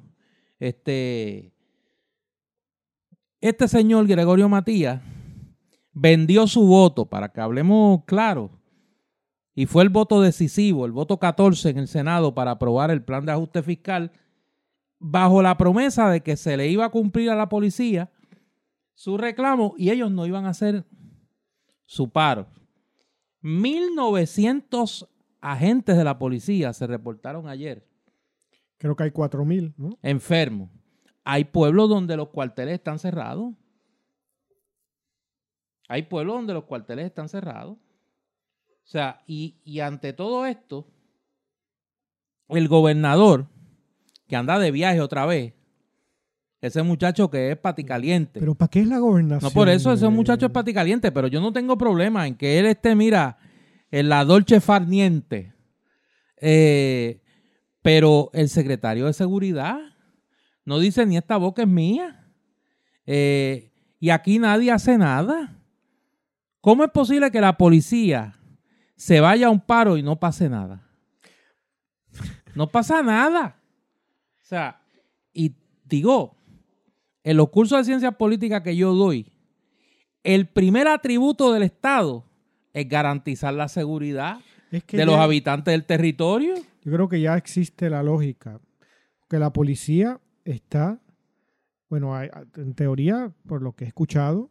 este, 0.60 1.52
este 3.42 3.68
señor 3.68 4.06
Gregorio 4.06 4.48
Matías 4.48 5.02
vendió 5.92 6.46
su 6.46 6.68
voto, 6.68 7.08
para 7.08 7.30
que 7.30 7.42
hablemos 7.42 8.04
claro, 8.06 8.52
y 9.56 9.66
fue 9.66 9.82
el 9.82 9.90
voto 9.90 10.22
decisivo, 10.22 10.86
el 10.86 10.92
voto 10.92 11.18
14 11.18 11.72
en 11.72 11.80
el 11.80 11.88
Senado 11.88 12.36
para 12.36 12.52
aprobar 12.52 12.92
el 12.92 13.02
plan 13.02 13.26
de 13.26 13.32
ajuste 13.32 13.64
fiscal, 13.64 14.12
bajo 15.00 15.42
la 15.42 15.58
promesa 15.58 16.12
de 16.12 16.22
que 16.22 16.38
se 16.38 16.56
le 16.58 16.68
iba 16.68 16.86
a 16.86 16.90
cumplir 16.90 17.32
a 17.32 17.36
la 17.36 17.50
policía 17.50 18.12
su 19.00 19.18
reclamo 19.18 19.76
y 19.78 19.92
ellos 19.92 20.12
no 20.12 20.26
iban 20.26 20.46
a 20.46 20.50
hacer 20.50 20.84
su 21.86 22.10
paro. 22.10 22.48
1.900 23.42 25.08
agentes 25.40 25.96
de 25.96 26.04
la 26.04 26.20
policía 26.20 26.74
se 26.74 26.86
reportaron 26.86 27.48
ayer 27.48 27.88
Creo 28.78 28.98
que 28.98 29.04
hay 29.04 29.12
4.000, 29.12 29.74
¿no? 29.78 29.98
enfermos. 30.02 30.70
Hay 31.24 31.46
pueblos 31.46 31.88
donde 31.88 32.18
los 32.18 32.28
cuarteles 32.28 32.74
están 32.74 33.00
cerrados. 33.00 33.54
Hay 35.88 36.04
pueblos 36.04 36.36
donde 36.36 36.54
los 36.54 36.66
cuarteles 36.66 37.06
están 37.06 37.30
cerrados. 37.30 37.78
O 37.78 38.88
sea, 38.92 39.24
y, 39.28 39.62
y 39.64 39.80
ante 39.80 40.12
todo 40.12 40.46
esto, 40.46 40.88
el 42.50 42.68
gobernador, 42.68 43.48
que 44.28 44.36
anda 44.36 44.60
de 44.60 44.72
viaje 44.72 45.00
otra 45.00 45.26
vez, 45.26 45.54
ese 46.62 46.84
muchacho 46.84 47.30
que 47.30 47.52
es 47.52 47.58
paticaliente. 47.58 48.40
Pero 48.40 48.56
¿para 48.56 48.70
qué 48.70 48.82
es 48.82 48.88
la 48.88 49.00
gobernación? 49.00 49.50
No, 49.50 49.54
por 49.54 49.70
eso 49.70 49.94
ese 49.94 50.08
muchacho 50.10 50.48
es 50.48 50.52
paticaliente, 50.52 51.12
pero 51.12 51.28
yo 51.28 51.40
no 51.40 51.54
tengo 51.54 51.78
problema 51.78 52.28
en 52.28 52.36
que 52.36 52.60
él 52.60 52.66
esté, 52.66 52.96
mira, 52.96 53.38
en 53.92 54.10
la 54.10 54.26
Dolce 54.26 54.60
Farniente. 54.60 55.54
Eh, 56.42 57.22
pero 57.82 58.30
el 58.34 58.50
secretario 58.50 59.06
de 59.06 59.14
Seguridad 59.14 59.80
no 60.66 60.80
dice 60.80 61.06
ni 61.06 61.18
esta 61.18 61.38
boca 61.38 61.62
es 61.62 61.68
mía. 61.68 62.28
Eh, 63.06 63.72
y 64.00 64.10
aquí 64.10 64.38
nadie 64.38 64.72
hace 64.72 64.98
nada. 64.98 65.56
¿Cómo 66.62 66.84
es 66.84 66.92
posible 66.92 67.32
que 67.32 67.42
la 67.42 67.58
policía 67.58 68.38
se 68.96 69.22
vaya 69.22 69.48
a 69.48 69.50
un 69.50 69.62
paro 69.62 69.98
y 69.98 70.04
no 70.04 70.20
pase 70.20 70.50
nada? 70.50 70.86
No 72.54 72.68
pasa 72.68 73.02
nada. 73.02 73.62
O 74.42 74.46
sea, 74.46 74.82
y 75.32 75.56
digo, 75.86 76.36
en 77.30 77.38
los 77.38 77.50
cursos 77.50 77.78
de 77.78 77.84
ciencias 77.84 78.16
políticas 78.16 78.62
que 78.64 78.76
yo 78.76 78.94
doy, 78.94 79.32
el 80.24 80.48
primer 80.48 80.88
atributo 80.88 81.54
del 81.54 81.64
Estado 81.64 82.26
es 82.74 82.88
garantizar 82.90 83.54
la 83.54 83.68
seguridad 83.68 84.40
Es 84.72 84.84
que 84.84 84.98
de 84.98 85.06
los 85.06 85.16
habitantes 85.16 85.72
del 85.72 85.86
territorio. 85.86 86.56
Yo 86.84 86.92
creo 86.92 87.08
que 87.08 87.22
ya 87.22 87.38
existe 87.38 87.90
la 87.90 88.02
lógica. 88.04 88.60
Que 89.30 89.38
la 89.38 89.54
policía 89.54 90.20
está, 90.44 91.00
bueno, 91.90 92.16
hay- 92.16 92.30
en 92.58 92.74
teoría, 92.74 93.32
por 93.48 93.62
lo 93.62 93.74
que 93.74 93.86
he 93.86 93.88
escuchado, 93.88 94.50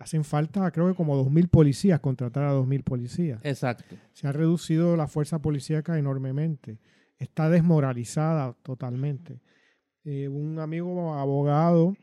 hacen 0.00 0.24
falta, 0.24 0.68
creo 0.72 0.88
que 0.88 0.94
como 0.94 1.16
2.000 1.16 1.48
policías, 1.48 2.00
contratar 2.00 2.44
a 2.44 2.52
2.000 2.52 2.82
policías. 2.82 3.40
Exacto. 3.44 3.94
Se 4.12 4.26
ha 4.26 4.32
reducido 4.32 4.96
la 4.96 5.06
fuerza 5.06 5.38
policíaca 5.40 5.96
enormemente. 5.98 6.78
Está 7.18 7.48
desmoralizada 7.48 8.54
totalmente. 8.62 9.40
Eh, 10.04 10.28
un 10.28 10.58
amigo 10.58 11.12
abogado 11.14 11.94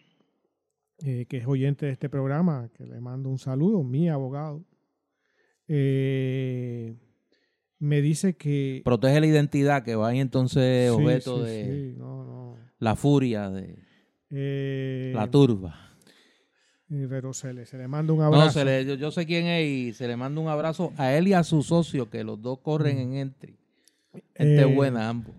eh, 1.00 1.26
que 1.28 1.38
es 1.38 1.48
oyente 1.48 1.86
de 1.88 1.92
este 1.92 2.10
programa, 2.10 2.70
que 2.76 2.86
le 2.86 3.00
mando 3.00 3.30
un 3.30 3.40
saludo, 3.40 3.84
mi 3.84 4.10
abogado, 4.10 4.64
eh, 5.68 6.96
me 7.80 8.02
dice 8.02 8.36
que... 8.36 8.82
Protege 8.86 9.20
la 9.20 9.28
identidad 9.28 9.84
que 9.84 9.96
va 9.96 10.10
ahí 10.10 10.20
entonces 10.20 10.90
objeto 10.92 11.46
sí, 11.46 11.52
de 11.52 11.64
sí, 11.94 11.96
no, 11.98 12.24
no. 12.24 12.58
la 12.80 12.96
furia 12.96 13.50
de 13.50 13.84
la 15.14 15.30
turba. 15.30 15.76
pero 16.88 17.34
se 17.34 17.54
le, 17.54 17.66
se 17.66 17.78
le 17.78 17.88
manda 17.88 18.14
un 18.14 18.20
No, 18.20 18.26
abrazo. 18.26 18.60
se 18.60 18.66
le- 18.66 18.86
yo, 18.86 18.96
yo 18.96 19.12
sé 19.12 19.26
quién 19.26 19.46
es 19.48 19.68
y 19.68 19.94
se 19.94 20.08
le 20.08 20.16
manda 20.18 20.40
un 20.42 20.48
abrazo 20.48 20.94
a 20.98 21.14
él 21.14 21.28
y 21.28 21.34
a 21.34 21.44
su 21.44 21.62
socio, 21.64 22.10
que 22.10 22.24
los 22.24 22.42
dos 22.42 22.60
corren 22.60 22.98
en 23.00 23.14
entry. 23.16 23.58
Gente 24.36 24.66
buena 24.66 25.10
ambos. 25.10 25.36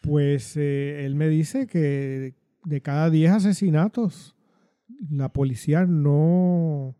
Pues 0.00 0.56
eh, 0.56 1.04
él 1.04 1.14
me 1.14 1.28
dice 1.28 1.66
que 1.66 2.34
de 2.64 2.80
cada 2.82 3.10
10 3.10 3.32
asesinatos, 3.32 4.34
la 5.10 5.32
policía 5.32 5.86
no, 5.86 6.96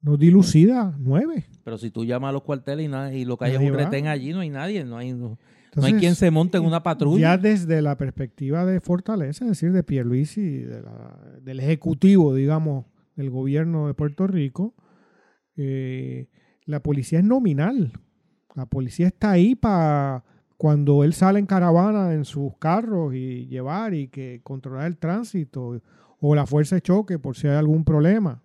no 0.00 0.16
dilucida 0.16 0.94
9. 0.98 1.44
Pero 1.64 1.78
si 1.78 1.90
tú 1.90 2.04
llamas 2.04 2.30
a 2.30 2.32
los 2.32 2.42
cuarteles 2.42 2.86
y, 2.86 2.88
na- 2.88 3.14
y 3.14 3.24
lo 3.24 3.36
que 3.36 3.46
hay 3.46 3.52
es 3.52 3.58
un 3.58 3.64
retén 3.84 4.06
allí, 4.06 4.32
no 4.32 4.40
hay 4.40 4.50
nadie, 4.50 4.84
no 4.84 4.96
hay, 4.98 5.12
no, 5.12 5.38
no 5.74 5.84
hay 5.84 5.92
quien 5.94 6.14
se 6.14 6.30
monte 6.30 6.58
en 6.58 6.64
una 6.64 6.82
patrulla. 6.82 7.20
Ya 7.36 7.38
desde 7.38 7.80
la 7.82 7.96
perspectiva 7.96 8.64
de 8.66 8.80
Fortaleza, 8.80 9.44
es 9.44 9.50
decir, 9.52 9.72
de 9.72 9.82
Pierluisi, 9.82 10.40
y 10.40 10.58
de 10.60 10.82
la- 10.82 11.18
del 11.42 11.60
ejecutivo, 11.60 12.34
digamos, 12.34 12.86
del 13.16 13.30
gobierno 13.30 13.86
de 13.86 13.94
Puerto 13.94 14.26
Rico, 14.26 14.74
eh, 15.56 16.28
la 16.66 16.82
policía 16.82 17.18
es 17.20 17.24
nominal. 17.24 17.92
La 18.54 18.66
policía 18.66 19.06
está 19.08 19.32
ahí 19.32 19.54
para 19.54 20.24
cuando 20.56 21.04
él 21.04 21.12
sale 21.12 21.38
en 21.38 21.46
caravana 21.46 22.14
en 22.14 22.24
sus 22.24 22.56
carros 22.58 23.14
y 23.14 23.46
llevar 23.46 23.94
y 23.94 24.08
que 24.08 24.40
controlar 24.42 24.86
el 24.86 24.98
tránsito 24.98 25.80
o 26.20 26.34
la 26.34 26.46
fuerza 26.46 26.76
de 26.76 26.82
choque 26.82 27.18
por 27.18 27.36
si 27.36 27.48
hay 27.48 27.56
algún 27.56 27.84
problema. 27.84 28.42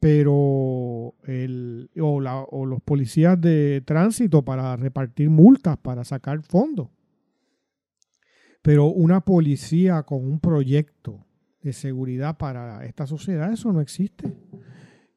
Pero 0.00 1.14
el, 1.24 1.90
o, 2.00 2.20
la, 2.20 2.40
o 2.42 2.66
los 2.66 2.80
policías 2.82 3.40
de 3.40 3.82
tránsito 3.84 4.44
para 4.44 4.76
repartir 4.76 5.28
multas, 5.28 5.76
para 5.78 6.04
sacar 6.04 6.40
fondos. 6.42 6.88
Pero 8.62 8.86
una 8.86 9.20
policía 9.22 10.02
con 10.04 10.24
un 10.24 10.40
proyecto 10.40 11.26
de 11.62 11.72
seguridad 11.72 12.38
para 12.38 12.84
esta 12.86 13.06
sociedad, 13.06 13.52
eso 13.52 13.72
no 13.72 13.80
existe. 13.80 14.36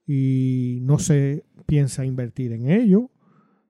Y 0.08 0.80
no 0.82 1.00
se 1.00 1.46
piensa 1.66 2.04
invertir 2.06 2.54
en 2.54 2.70
ello, 2.70 3.12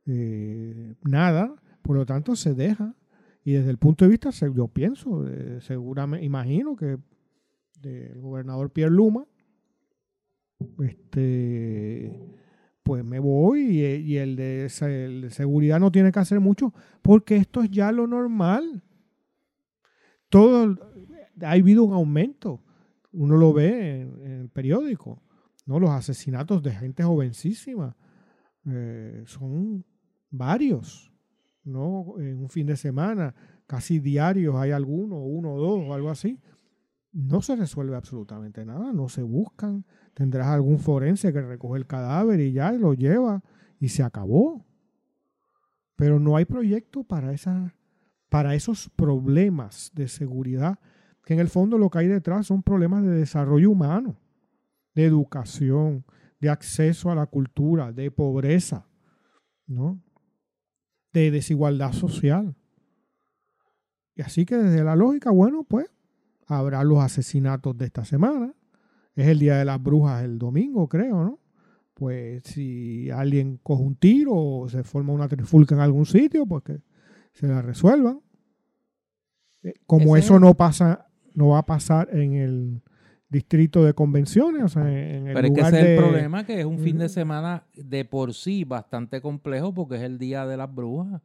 eh, 0.06 0.96
nada. 1.04 1.61
Por 1.82 1.96
lo 1.96 2.06
tanto, 2.06 2.36
se 2.36 2.54
deja. 2.54 2.96
Y 3.44 3.54
desde 3.54 3.72
el 3.72 3.78
punto 3.78 4.06
de 4.06 4.12
vista, 4.12 4.30
yo 4.30 4.68
pienso, 4.68 5.26
seguramente, 5.62 6.26
imagino 6.26 6.76
que 6.76 6.98
del 7.82 8.22
gobernador 8.22 8.70
Pierre 8.70 8.94
Luma, 8.94 9.26
este, 10.80 12.32
pues 12.84 13.04
me 13.04 13.20
voy 13.20 13.62
y, 13.62 14.18
el, 14.18 14.36
de, 14.36 14.72
el, 14.82 15.22
de, 15.22 15.30
seguridad 15.32 15.80
no 15.80 15.92
tiene 15.92 16.12
que 16.12 16.20
hacer 16.20 16.40
mucho 16.40 16.74
porque 17.02 17.36
esto 17.38 17.62
es 17.62 17.70
ya 17.72 17.92
lo 17.92 18.08
normal. 18.08 18.84
Todo, 20.30 20.78
ha 21.42 21.52
habido 21.52 21.84
un 21.84 21.94
aumento. 21.94 22.62
Uno 23.12 23.38
lo 23.38 23.54
ve 23.54 24.02
en, 24.02 24.42
el 24.42 24.50
periódico. 24.50 25.22
¿no? 25.66 25.80
Los 25.80 25.90
asesinatos 25.90 26.64
de 26.64 26.72
gente 26.72 27.04
jovencísima 27.04 27.96
eh, 28.66 29.24
son 29.26 29.86
varios. 30.30 31.11
¿No? 31.64 32.16
En 32.18 32.40
un 32.40 32.50
fin 32.50 32.68
de 32.68 32.76
semana, 32.76 33.36
casi 33.68 34.00
diarios 34.00 34.56
hay 34.56 34.72
alguno, 34.72 35.18
uno 35.18 35.54
o 35.54 35.60
dos 35.60 35.80
o 35.88 35.94
algo 35.94 36.10
así. 36.10 36.40
No 37.12 37.42
se 37.42 37.56
resuelve 37.56 37.96
absolutamente 37.96 38.66
nada, 38.66 38.94
no 38.94 39.10
se 39.10 39.22
buscan. 39.22 39.86
Tendrás 40.14 40.48
algún 40.48 40.80
forense 40.80 41.34
que 41.34 41.42
recoge 41.42 41.78
el 41.80 41.88
cadáver 41.88 42.40
y 42.40 42.54
ya 42.54 42.72
lo 42.72 42.94
lleva 42.94 43.44
y 43.80 43.90
se 43.90 44.04
acabó. 44.04 44.66
Pero 45.96 46.20
no 46.20 46.36
hay 46.38 46.46
proyecto 46.46 47.04
para, 47.04 47.34
para 48.30 48.56
esos 48.56 48.90
problemas 48.90 49.92
de 49.94 50.08
seguridad, 50.08 50.80
que 51.24 51.34
en 51.34 51.40
el 51.40 51.50
fondo 51.50 51.78
lo 51.78 51.90
que 51.90 52.00
hay 52.00 52.08
detrás 52.08 52.48
son 52.48 52.64
problemas 52.64 53.04
de 53.04 53.12
desarrollo 53.12 53.70
humano, 53.70 54.18
de 54.96 55.06
educación, 55.06 56.06
de 56.40 56.50
acceso 56.50 57.12
a 57.12 57.16
la 57.16 57.28
cultura, 57.28 57.92
de 57.92 58.10
pobreza, 58.10 58.88
¿no? 59.68 60.02
De 61.14 61.32
desigualdad 61.32 61.94
social. 61.94 62.56
Y 64.16 64.22
así 64.22 64.46
que 64.46 64.58
desde 64.58 64.84
la 64.84 64.96
lógica, 64.96 65.32
bueno, 65.32 65.64
pues 65.64 65.88
habrá 66.48 66.84
los 66.84 67.00
asesinatos 67.00 67.78
de 67.78 67.86
esta 67.86 68.06
semana. 68.06 68.54
Es 69.16 69.28
el 69.28 69.40
Día 69.40 69.58
de 69.58 69.66
las 69.66 69.82
Brujas 69.82 70.24
el 70.24 70.38
domingo, 70.38 70.88
creo, 70.88 71.24
¿no? 71.24 71.40
Pues 71.94 72.44
si 72.44 73.10
alguien 73.12 73.60
coge 73.62 73.84
un 73.84 73.96
tiro 73.96 74.34
o 74.34 74.70
se 74.70 74.84
forma 74.84 75.14
una 75.14 75.28
trifulca 75.28 75.76
en 75.76 75.82
algún 75.82 76.06
sitio, 76.06 76.46
pues 76.46 76.64
que 76.64 76.82
se 77.34 77.48
la 77.48 77.62
resuelvan. 77.62 78.22
Eh, 79.64 79.74
como 79.86 80.18
eso 80.18 80.40
no 80.40 80.56
pasa, 80.56 81.08
no 81.34 81.50
va 81.50 81.60
a 81.60 81.66
pasar 81.66 82.10
en 82.16 82.34
el 82.34 82.82
distrito 83.32 83.84
de 83.86 83.94
convenciones, 83.94 84.64
o 84.64 84.68
sea, 84.68 84.84
en 84.84 85.28
el 85.28 85.34
Pero 85.34 85.48
es 85.48 85.54
que 85.54 85.62
ese 85.62 85.80
es 85.80 85.86
el 85.86 85.98
problema, 85.98 86.46
que 86.46 86.60
es 86.60 86.66
un 86.66 86.80
fin 86.80 86.98
de 86.98 87.08
semana 87.08 87.64
de 87.74 88.04
por 88.04 88.34
sí 88.34 88.66
bastante 88.66 89.22
complejo 89.22 89.74
porque 89.74 89.96
es 89.96 90.02
el 90.02 90.20
día 90.20 90.46
de 90.46 90.58
las 90.58 90.74
brujas. 90.74 91.22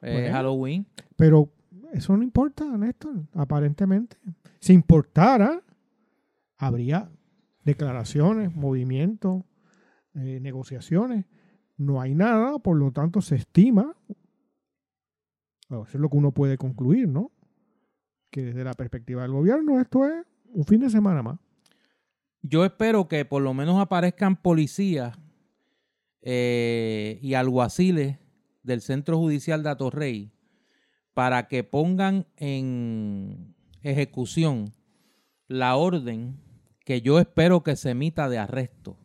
Es 0.00 0.30
Halloween. 0.30 0.86
Pero 1.16 1.50
eso 1.92 2.16
no 2.16 2.22
importa, 2.22 2.64
Néstor, 2.64 3.24
aparentemente. 3.34 4.16
Si 4.60 4.72
importara, 4.72 5.60
habría 6.58 7.10
declaraciones, 7.64 8.54
movimientos, 8.54 9.42
eh, 10.14 10.38
negociaciones. 10.40 11.24
No 11.76 12.00
hay 12.00 12.14
nada, 12.14 12.60
por 12.60 12.76
lo 12.76 12.92
tanto 12.92 13.20
se 13.20 13.34
estima, 13.34 13.96
eso 15.68 15.84
es 15.92 15.94
lo 15.94 16.08
que 16.08 16.16
uno 16.16 16.30
puede 16.30 16.56
concluir, 16.56 17.08
¿no? 17.08 17.32
Que 18.30 18.44
desde 18.44 18.62
la 18.62 18.74
perspectiva 18.74 19.22
del 19.22 19.32
gobierno 19.32 19.80
esto 19.80 20.06
es 20.06 20.24
un 20.56 20.64
fin 20.64 20.80
de 20.80 20.88
semana 20.88 21.22
más. 21.22 21.38
Yo 22.40 22.64
espero 22.64 23.08
que 23.08 23.26
por 23.26 23.42
lo 23.42 23.52
menos 23.52 23.78
aparezcan 23.78 24.36
policías 24.36 25.18
eh, 26.22 27.18
y 27.20 27.34
alguaciles 27.34 28.18
del 28.62 28.80
Centro 28.80 29.18
Judicial 29.18 29.62
de 29.62 29.68
Atorrey 29.68 30.32
para 31.12 31.46
que 31.46 31.62
pongan 31.62 32.26
en 32.36 33.54
ejecución 33.82 34.72
la 35.46 35.76
orden 35.76 36.40
que 36.86 37.02
yo 37.02 37.18
espero 37.20 37.62
que 37.62 37.76
se 37.76 37.90
emita 37.90 38.30
de 38.30 38.38
arresto 38.38 38.96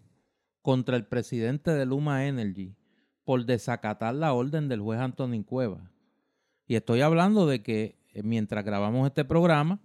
contra 0.62 0.96
el 0.96 1.06
presidente 1.06 1.72
de 1.72 1.86
Luma 1.86 2.28
Energy 2.28 2.78
por 3.26 3.46
desacatar 3.46 4.16
la 4.16 4.32
orden 4.32 4.70
del 4.70 4.80
juez 4.80 5.02
Antonio 5.02 5.44
Cueva. 5.46 5.92
Y 6.66 6.76
estoy 6.76 7.02
hablando 7.02 7.46
de 7.46 7.62
que 7.62 8.00
eh, 8.14 8.24
mientras 8.24 8.64
grabamos 8.64 9.06
este 9.06 9.26
programa, 9.26 9.82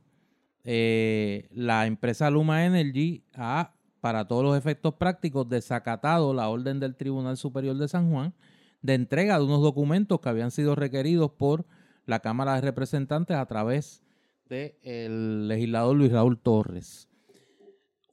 eh, 0.69 1.49
la 1.53 1.87
empresa 1.87 2.29
Luma 2.29 2.65
Energy 2.67 3.23
ha, 3.35 3.73
para 4.01 4.27
todos 4.27 4.43
los 4.43 4.59
efectos 4.59 4.95
prácticos, 4.95 5.49
desacatado 5.49 6.35
la 6.35 6.49
orden 6.49 6.81
del 6.81 6.97
Tribunal 6.97 7.37
Superior 7.37 7.77
de 7.77 7.87
San 7.87 8.11
Juan 8.11 8.35
de 8.83 8.95
entrega 8.95 9.39
de 9.39 9.45
unos 9.45 9.63
documentos 9.63 10.21
que 10.21 10.29
habían 10.29 10.51
sido 10.51 10.75
requeridos 10.75 11.31
por 11.31 11.67
la 12.05 12.19
Cámara 12.19 12.57
de 12.57 12.63
Representantes 12.63 13.37
a 13.37 13.47
través 13.47 14.03
del 14.49 15.47
legislador 15.47 15.97
Luis 15.97 16.11
Raúl 16.11 16.39
Torres. 16.39 17.09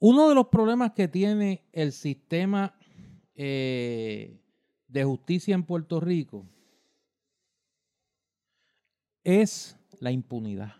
Uno 0.00 0.28
de 0.28 0.36
los 0.36 0.46
problemas 0.48 0.92
que 0.92 1.08
tiene 1.08 1.64
el 1.72 1.92
sistema 1.92 2.76
eh, 3.34 4.40
de 4.86 5.04
justicia 5.04 5.56
en 5.56 5.64
Puerto 5.64 5.98
Rico 5.98 6.46
es 9.24 9.76
la 9.98 10.12
impunidad. 10.12 10.74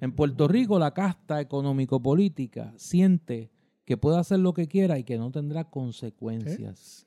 En 0.00 0.12
Puerto 0.12 0.48
Rico 0.48 0.78
la 0.78 0.92
casta 0.92 1.40
económico-política 1.40 2.72
siente 2.76 3.50
que 3.84 3.96
puede 3.96 4.18
hacer 4.18 4.38
lo 4.38 4.54
que 4.54 4.68
quiera 4.68 4.98
y 4.98 5.04
que 5.04 5.18
no 5.18 5.30
tendrá 5.30 5.64
consecuencias. 5.64 7.06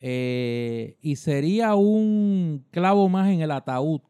Eh, 0.00 0.96
y 1.00 1.16
sería 1.16 1.74
un 1.74 2.66
clavo 2.70 3.08
más 3.08 3.30
en 3.30 3.40
el 3.40 3.50
ataúd 3.50 4.00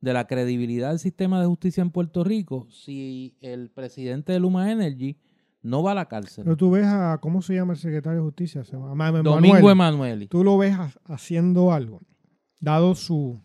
de 0.00 0.12
la 0.12 0.26
credibilidad 0.26 0.90
del 0.90 0.98
sistema 0.98 1.40
de 1.40 1.46
justicia 1.46 1.82
en 1.82 1.90
Puerto 1.90 2.24
Rico 2.24 2.66
si 2.70 3.36
el 3.40 3.70
presidente 3.70 4.32
de 4.32 4.40
Luma 4.40 4.70
Energy 4.70 5.18
no 5.60 5.82
va 5.82 5.92
a 5.92 5.94
la 5.94 6.08
cárcel. 6.08 6.44
Pero 6.44 6.56
tú 6.56 6.70
ves 6.70 6.86
a, 6.86 7.18
¿cómo 7.20 7.42
se 7.42 7.54
llama 7.54 7.72
el 7.72 7.78
secretario 7.78 8.20
de 8.20 8.24
justicia? 8.24 8.64
Se 8.64 8.72
llama 8.72 9.10
Domingo 9.22 9.70
Emanueli. 9.70 10.28
Tú 10.28 10.44
lo 10.44 10.56
ves 10.56 10.76
haciendo 11.04 11.72
algo, 11.72 12.00
dado 12.60 12.94
su, 12.94 13.40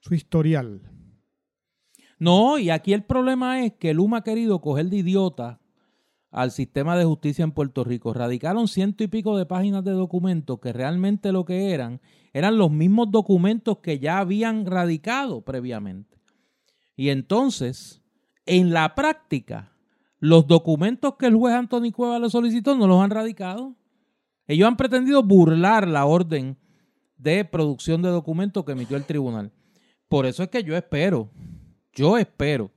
su 0.00 0.14
historial. 0.14 0.80
No, 2.18 2.58
y 2.58 2.70
aquí 2.70 2.92
el 2.92 3.04
problema 3.04 3.64
es 3.64 3.72
que 3.74 3.92
Luma 3.92 4.18
ha 4.18 4.24
querido 4.24 4.60
coger 4.60 4.86
de 4.86 4.98
idiota 4.98 5.60
al 6.30 6.50
sistema 6.50 6.96
de 6.96 7.04
justicia 7.04 7.44
en 7.44 7.52
Puerto 7.52 7.84
Rico. 7.84 8.12
Radicaron 8.14 8.68
ciento 8.68 9.04
y 9.04 9.08
pico 9.08 9.36
de 9.36 9.46
páginas 9.46 9.84
de 9.84 9.92
documentos 9.92 10.58
que 10.60 10.72
realmente 10.72 11.32
lo 11.32 11.44
que 11.44 11.72
eran 11.72 12.00
eran 12.32 12.58
los 12.58 12.70
mismos 12.70 13.10
documentos 13.10 13.78
que 13.78 13.98
ya 13.98 14.18
habían 14.18 14.66
radicado 14.66 15.42
previamente. 15.42 16.18
Y 16.94 17.10
entonces, 17.10 18.02
en 18.44 18.72
la 18.72 18.94
práctica, 18.94 19.72
los 20.18 20.46
documentos 20.46 21.14
que 21.18 21.26
el 21.26 21.36
juez 21.36 21.54
Antonio 21.54 21.92
Cueva 21.92 22.18
le 22.18 22.30
solicitó 22.30 22.74
no 22.74 22.86
los 22.86 23.02
han 23.02 23.10
radicado. 23.10 23.74
Ellos 24.46 24.68
han 24.68 24.76
pretendido 24.76 25.22
burlar 25.22 25.88
la 25.88 26.06
orden 26.06 26.56
de 27.18 27.44
producción 27.44 28.02
de 28.02 28.10
documentos 28.10 28.64
que 28.64 28.72
emitió 28.72 28.96
el 28.96 29.04
tribunal. 29.04 29.52
Por 30.08 30.26
eso 30.26 30.42
es 30.42 30.48
que 30.48 30.62
yo 30.62 30.76
espero 30.76 31.30
yo 31.96 32.18
espero 32.18 32.70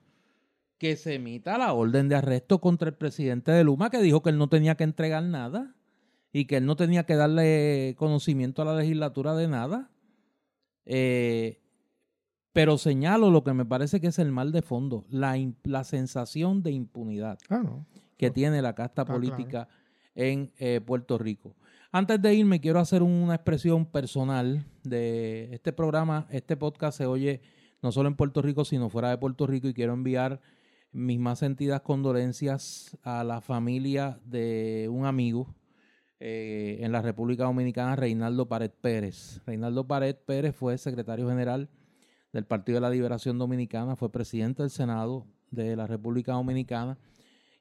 que 0.80 0.96
se 0.96 1.16
emita 1.16 1.58
la 1.58 1.74
orden 1.74 2.08
de 2.08 2.16
arresto 2.16 2.60
contra 2.60 2.90
el 2.90 2.96
presidente 2.96 3.52
de 3.52 3.64
Luma 3.64 3.90
que 3.90 4.02
dijo 4.02 4.24
que 4.24 4.30
él 4.30 4.38
no 4.38 4.48
tenía 4.48 4.76
que 4.76 4.86
entregar 4.86 5.24
nada 5.24 5.76
y 6.32 6.46
que 6.46 6.58
él 6.58 6.66
no 6.66 6.76
tenía 6.76 7.06
que 7.06 7.16
darle 7.16 7.96
conocimiento 7.98 8.62
a 8.62 8.66
la 8.66 8.76
legislatura 8.76 9.36
de 9.36 9.48
nada. 9.48 9.92
Eh, 10.86 11.62
pero 12.54 12.78
señalo 12.78 13.30
lo 13.30 13.44
que 13.44 13.54
me 13.54 13.66
parece 13.66 14.00
que 14.00 14.08
es 14.08 14.20
el 14.20 14.32
mal 14.32 14.52
de 14.52 14.62
fondo, 14.62 15.06
la, 15.10 15.38
la 15.64 15.84
sensación 15.84 16.64
de 16.64 16.72
impunidad 16.72 17.38
ah, 17.50 17.64
que 18.18 18.32
tiene 18.32 18.62
la 18.62 18.74
casta 18.74 19.06
política 19.06 19.68
en 20.16 20.52
eh, 20.58 20.82
Puerto 20.82 21.18
Rico. 21.18 21.56
Antes 21.92 22.22
de 22.22 22.36
irme, 22.36 22.62
quiero 22.62 22.80
hacer 22.80 23.04
una 23.04 23.36
expresión 23.36 23.86
personal 23.86 24.66
de 24.84 25.50
este 25.52 25.74
programa. 25.74 26.28
Este 26.30 26.56
podcast 26.56 26.98
se 26.98 27.06
oye 27.06 27.42
no 27.82 27.92
solo 27.92 28.10
en 28.10 28.16
Puerto 28.16 28.42
Rico, 28.42 28.66
sino 28.66 28.90
fuera 28.90 29.10
de 29.10 29.18
Puerto 29.18 29.48
Rico. 29.48 29.68
Y 29.68 29.74
quiero 29.74 29.94
enviar 29.94 30.42
mis 30.92 31.20
más 31.20 31.40
sentidas 31.40 31.82
condolencias 31.82 32.98
a 33.04 33.24
la 33.24 33.42
familia 33.42 34.20
de 34.26 34.88
un 34.92 35.06
amigo 35.06 35.56
eh, 36.20 36.80
en 36.82 36.92
la 36.92 37.02
República 37.02 37.46
Dominicana, 37.46 37.96
Reinaldo 37.96 38.48
Pared 38.48 38.72
Pérez. 38.72 39.42
Reinaldo 39.46 39.88
Pared 39.88 40.16
Pérez 40.16 40.56
fue 40.56 40.78
secretario 40.78 41.30
general 41.30 41.70
del 42.34 42.46
Partido 42.46 42.76
de 42.76 42.82
la 42.82 42.90
Liberación 42.90 43.38
Dominicana, 43.38 43.96
fue 43.96 44.12
presidente 44.12 44.64
del 44.64 44.70
Senado 44.70 45.26
de 45.52 45.76
la 45.76 45.88
República 45.88 46.34
Dominicana 46.34 46.98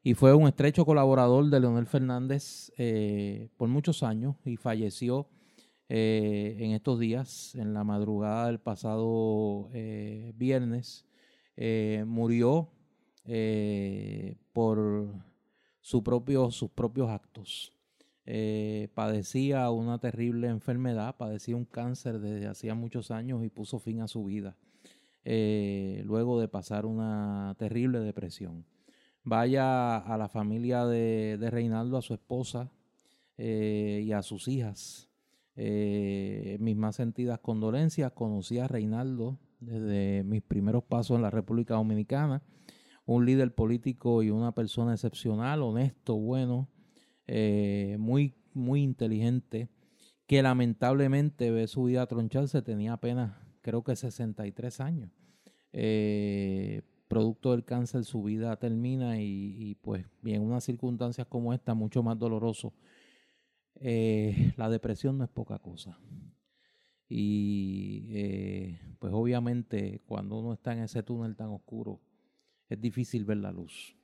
y 0.02 0.14
fue 0.14 0.34
un 0.34 0.48
estrecho 0.48 0.84
colaborador 0.84 1.48
de 1.50 1.60
Leonel 1.60 1.86
Fernández 1.86 2.72
eh, 2.78 3.48
por 3.56 3.68
muchos 3.68 4.02
años 4.02 4.36
y 4.44 4.56
falleció 4.56 5.28
eh, 5.88 6.56
en 6.58 6.72
estos 6.72 6.98
días, 6.98 7.54
en 7.54 7.74
la 7.74 7.84
madrugada 7.84 8.46
del 8.46 8.60
pasado 8.60 9.70
viernes. 10.34 11.06
murió 12.06 12.70
por 14.52 15.08
sus 15.80 16.02
propios 16.02 17.10
actos. 17.10 17.72
Eh, 18.30 18.88
padecía 18.92 19.70
una 19.70 19.98
terrible 19.98 20.48
enfermedad, 20.48 21.16
padecía 21.16 21.56
un 21.56 21.64
cáncer 21.64 22.20
desde 22.20 22.46
hacía 22.46 22.74
muchos 22.74 23.10
años 23.10 23.42
y 23.42 23.48
puso 23.48 23.78
fin 23.78 24.02
a 24.02 24.06
su 24.06 24.24
vida 24.24 24.54
eh, 25.24 26.02
luego 26.04 26.38
de 26.38 26.46
pasar 26.46 26.84
una 26.84 27.54
terrible 27.58 28.00
depresión. 28.00 28.66
Vaya 29.24 29.96
a 29.96 30.18
la 30.18 30.28
familia 30.28 30.84
de, 30.84 31.38
Reinaldo, 31.50 31.96
a 31.96 32.02
su 32.02 32.12
esposa 32.12 32.70
eh, 33.38 34.02
y 34.04 34.12
a 34.12 34.22
sus 34.22 34.46
hijas. 34.46 35.07
Mis 35.58 36.76
más 36.76 36.96
sentidas 36.96 37.40
condolencias. 37.40 38.12
Conocí 38.12 38.58
a 38.58 38.68
Reinaldo 38.68 39.38
desde 39.60 40.22
mis 40.24 40.42
primeros 40.42 40.84
pasos 40.84 41.16
en 41.16 41.22
la 41.22 41.30
República 41.30 41.74
Dominicana. 41.74 42.42
Un 43.06 43.26
líder 43.26 43.54
político 43.54 44.22
y 44.22 44.30
una 44.30 44.52
persona 44.52 44.92
excepcional, 44.92 45.62
honesto, 45.62 46.16
bueno, 46.16 46.68
eh, 47.26 47.96
muy, 47.98 48.34
muy 48.54 48.82
inteligente, 48.82 49.68
que 50.26 50.42
lamentablemente 50.42 51.50
ve 51.50 51.66
su 51.68 51.84
vida 51.84 52.06
troncharse, 52.06 52.62
tenía 52.62 52.94
apenas, 52.94 53.34
creo 53.62 53.82
que 53.82 53.96
63 53.96 54.80
años. 54.80 55.10
Eh, 55.72 56.82
producto 57.08 57.52
del 57.52 57.64
cáncer, 57.64 58.04
su 58.04 58.22
vida 58.22 58.54
termina 58.56 59.20
y, 59.20 59.76
pues, 59.80 60.04
en 60.24 60.42
unas 60.42 60.64
circunstancias 60.64 61.26
como 61.26 61.54
esta, 61.54 61.72
mucho 61.74 62.02
más 62.02 62.18
doloroso. 62.18 62.74
Eh, 63.80 64.52
la 64.56 64.68
depresión 64.68 65.18
no 65.18 65.24
es 65.24 65.30
poca 65.30 65.58
cosa. 65.58 65.98
Y 67.08 68.74
pues 68.98 69.12
obviamente 69.14 70.02
cuando 70.06 70.38
uno 70.38 70.52
está 70.52 70.74
en 70.74 70.80
ese 70.80 71.02
túnel 71.02 71.36
tan 71.36 71.48
oscuro, 71.48 72.00
es 72.68 72.80
difícil 72.80 73.24
ver 73.24 73.38
la 73.38 73.50
luz. 73.50 73.96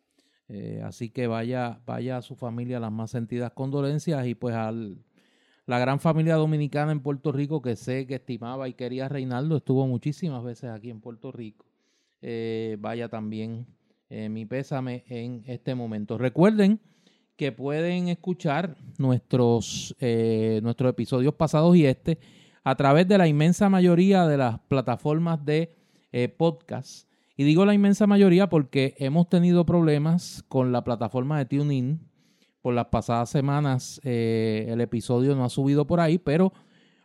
Eh, 0.48 0.82
así 0.84 1.10
que 1.10 1.26
vaya, 1.26 1.80
vaya 1.86 2.18
a 2.18 2.22
su 2.22 2.36
familia 2.36 2.78
las 2.78 2.92
más 2.92 3.10
sentidas 3.10 3.52
condolencias 3.52 4.26
y 4.26 4.34
pues 4.34 4.54
a 4.54 4.72
la 4.72 5.78
gran 5.78 5.98
familia 6.00 6.34
dominicana 6.34 6.92
en 6.92 7.00
Puerto 7.00 7.32
Rico 7.32 7.62
que 7.62 7.76
sé 7.76 8.06
que 8.06 8.16
estimaba 8.16 8.68
y 8.68 8.74
quería 8.74 9.08
Reinaldo, 9.08 9.56
estuvo 9.56 9.86
muchísimas 9.86 10.44
veces 10.44 10.70
aquí 10.70 10.90
en 10.90 11.00
Puerto 11.00 11.32
Rico. 11.32 11.66
Eh, 12.20 12.76
vaya 12.78 13.08
también 13.08 13.66
eh, 14.10 14.28
mi 14.28 14.44
pésame 14.44 15.04
en 15.08 15.42
este 15.46 15.74
momento. 15.74 16.18
Recuerden 16.18 16.80
que 17.36 17.52
pueden 17.52 18.08
escuchar 18.08 18.76
nuestros, 18.98 19.96
nuestros 20.62 20.90
episodios 20.90 21.34
pasados 21.34 21.74
y 21.76 21.86
este 21.86 22.18
a 22.62 22.76
través 22.76 23.08
de 23.08 23.18
la 23.18 23.26
inmensa 23.26 23.68
mayoría 23.68 24.26
de 24.26 24.36
las 24.36 24.60
plataformas 24.68 25.44
de 25.44 25.74
podcast 26.36 27.08
y 27.36 27.44
digo 27.44 27.64
la 27.64 27.74
inmensa 27.74 28.06
mayoría 28.06 28.48
porque 28.48 28.94
hemos 28.98 29.28
tenido 29.28 29.66
problemas 29.66 30.44
con 30.48 30.70
la 30.70 30.84
plataforma 30.84 31.38
de 31.38 31.46
TuneIn. 31.46 31.98
Por 32.62 32.74
las 32.74 32.86
pasadas 32.86 33.28
semanas 33.28 34.00
eh, 34.04 34.66
el 34.68 34.80
episodio 34.80 35.34
no 35.34 35.44
ha 35.44 35.48
subido 35.48 35.84
por 35.86 35.98
ahí, 36.00 36.18
pero 36.18 36.52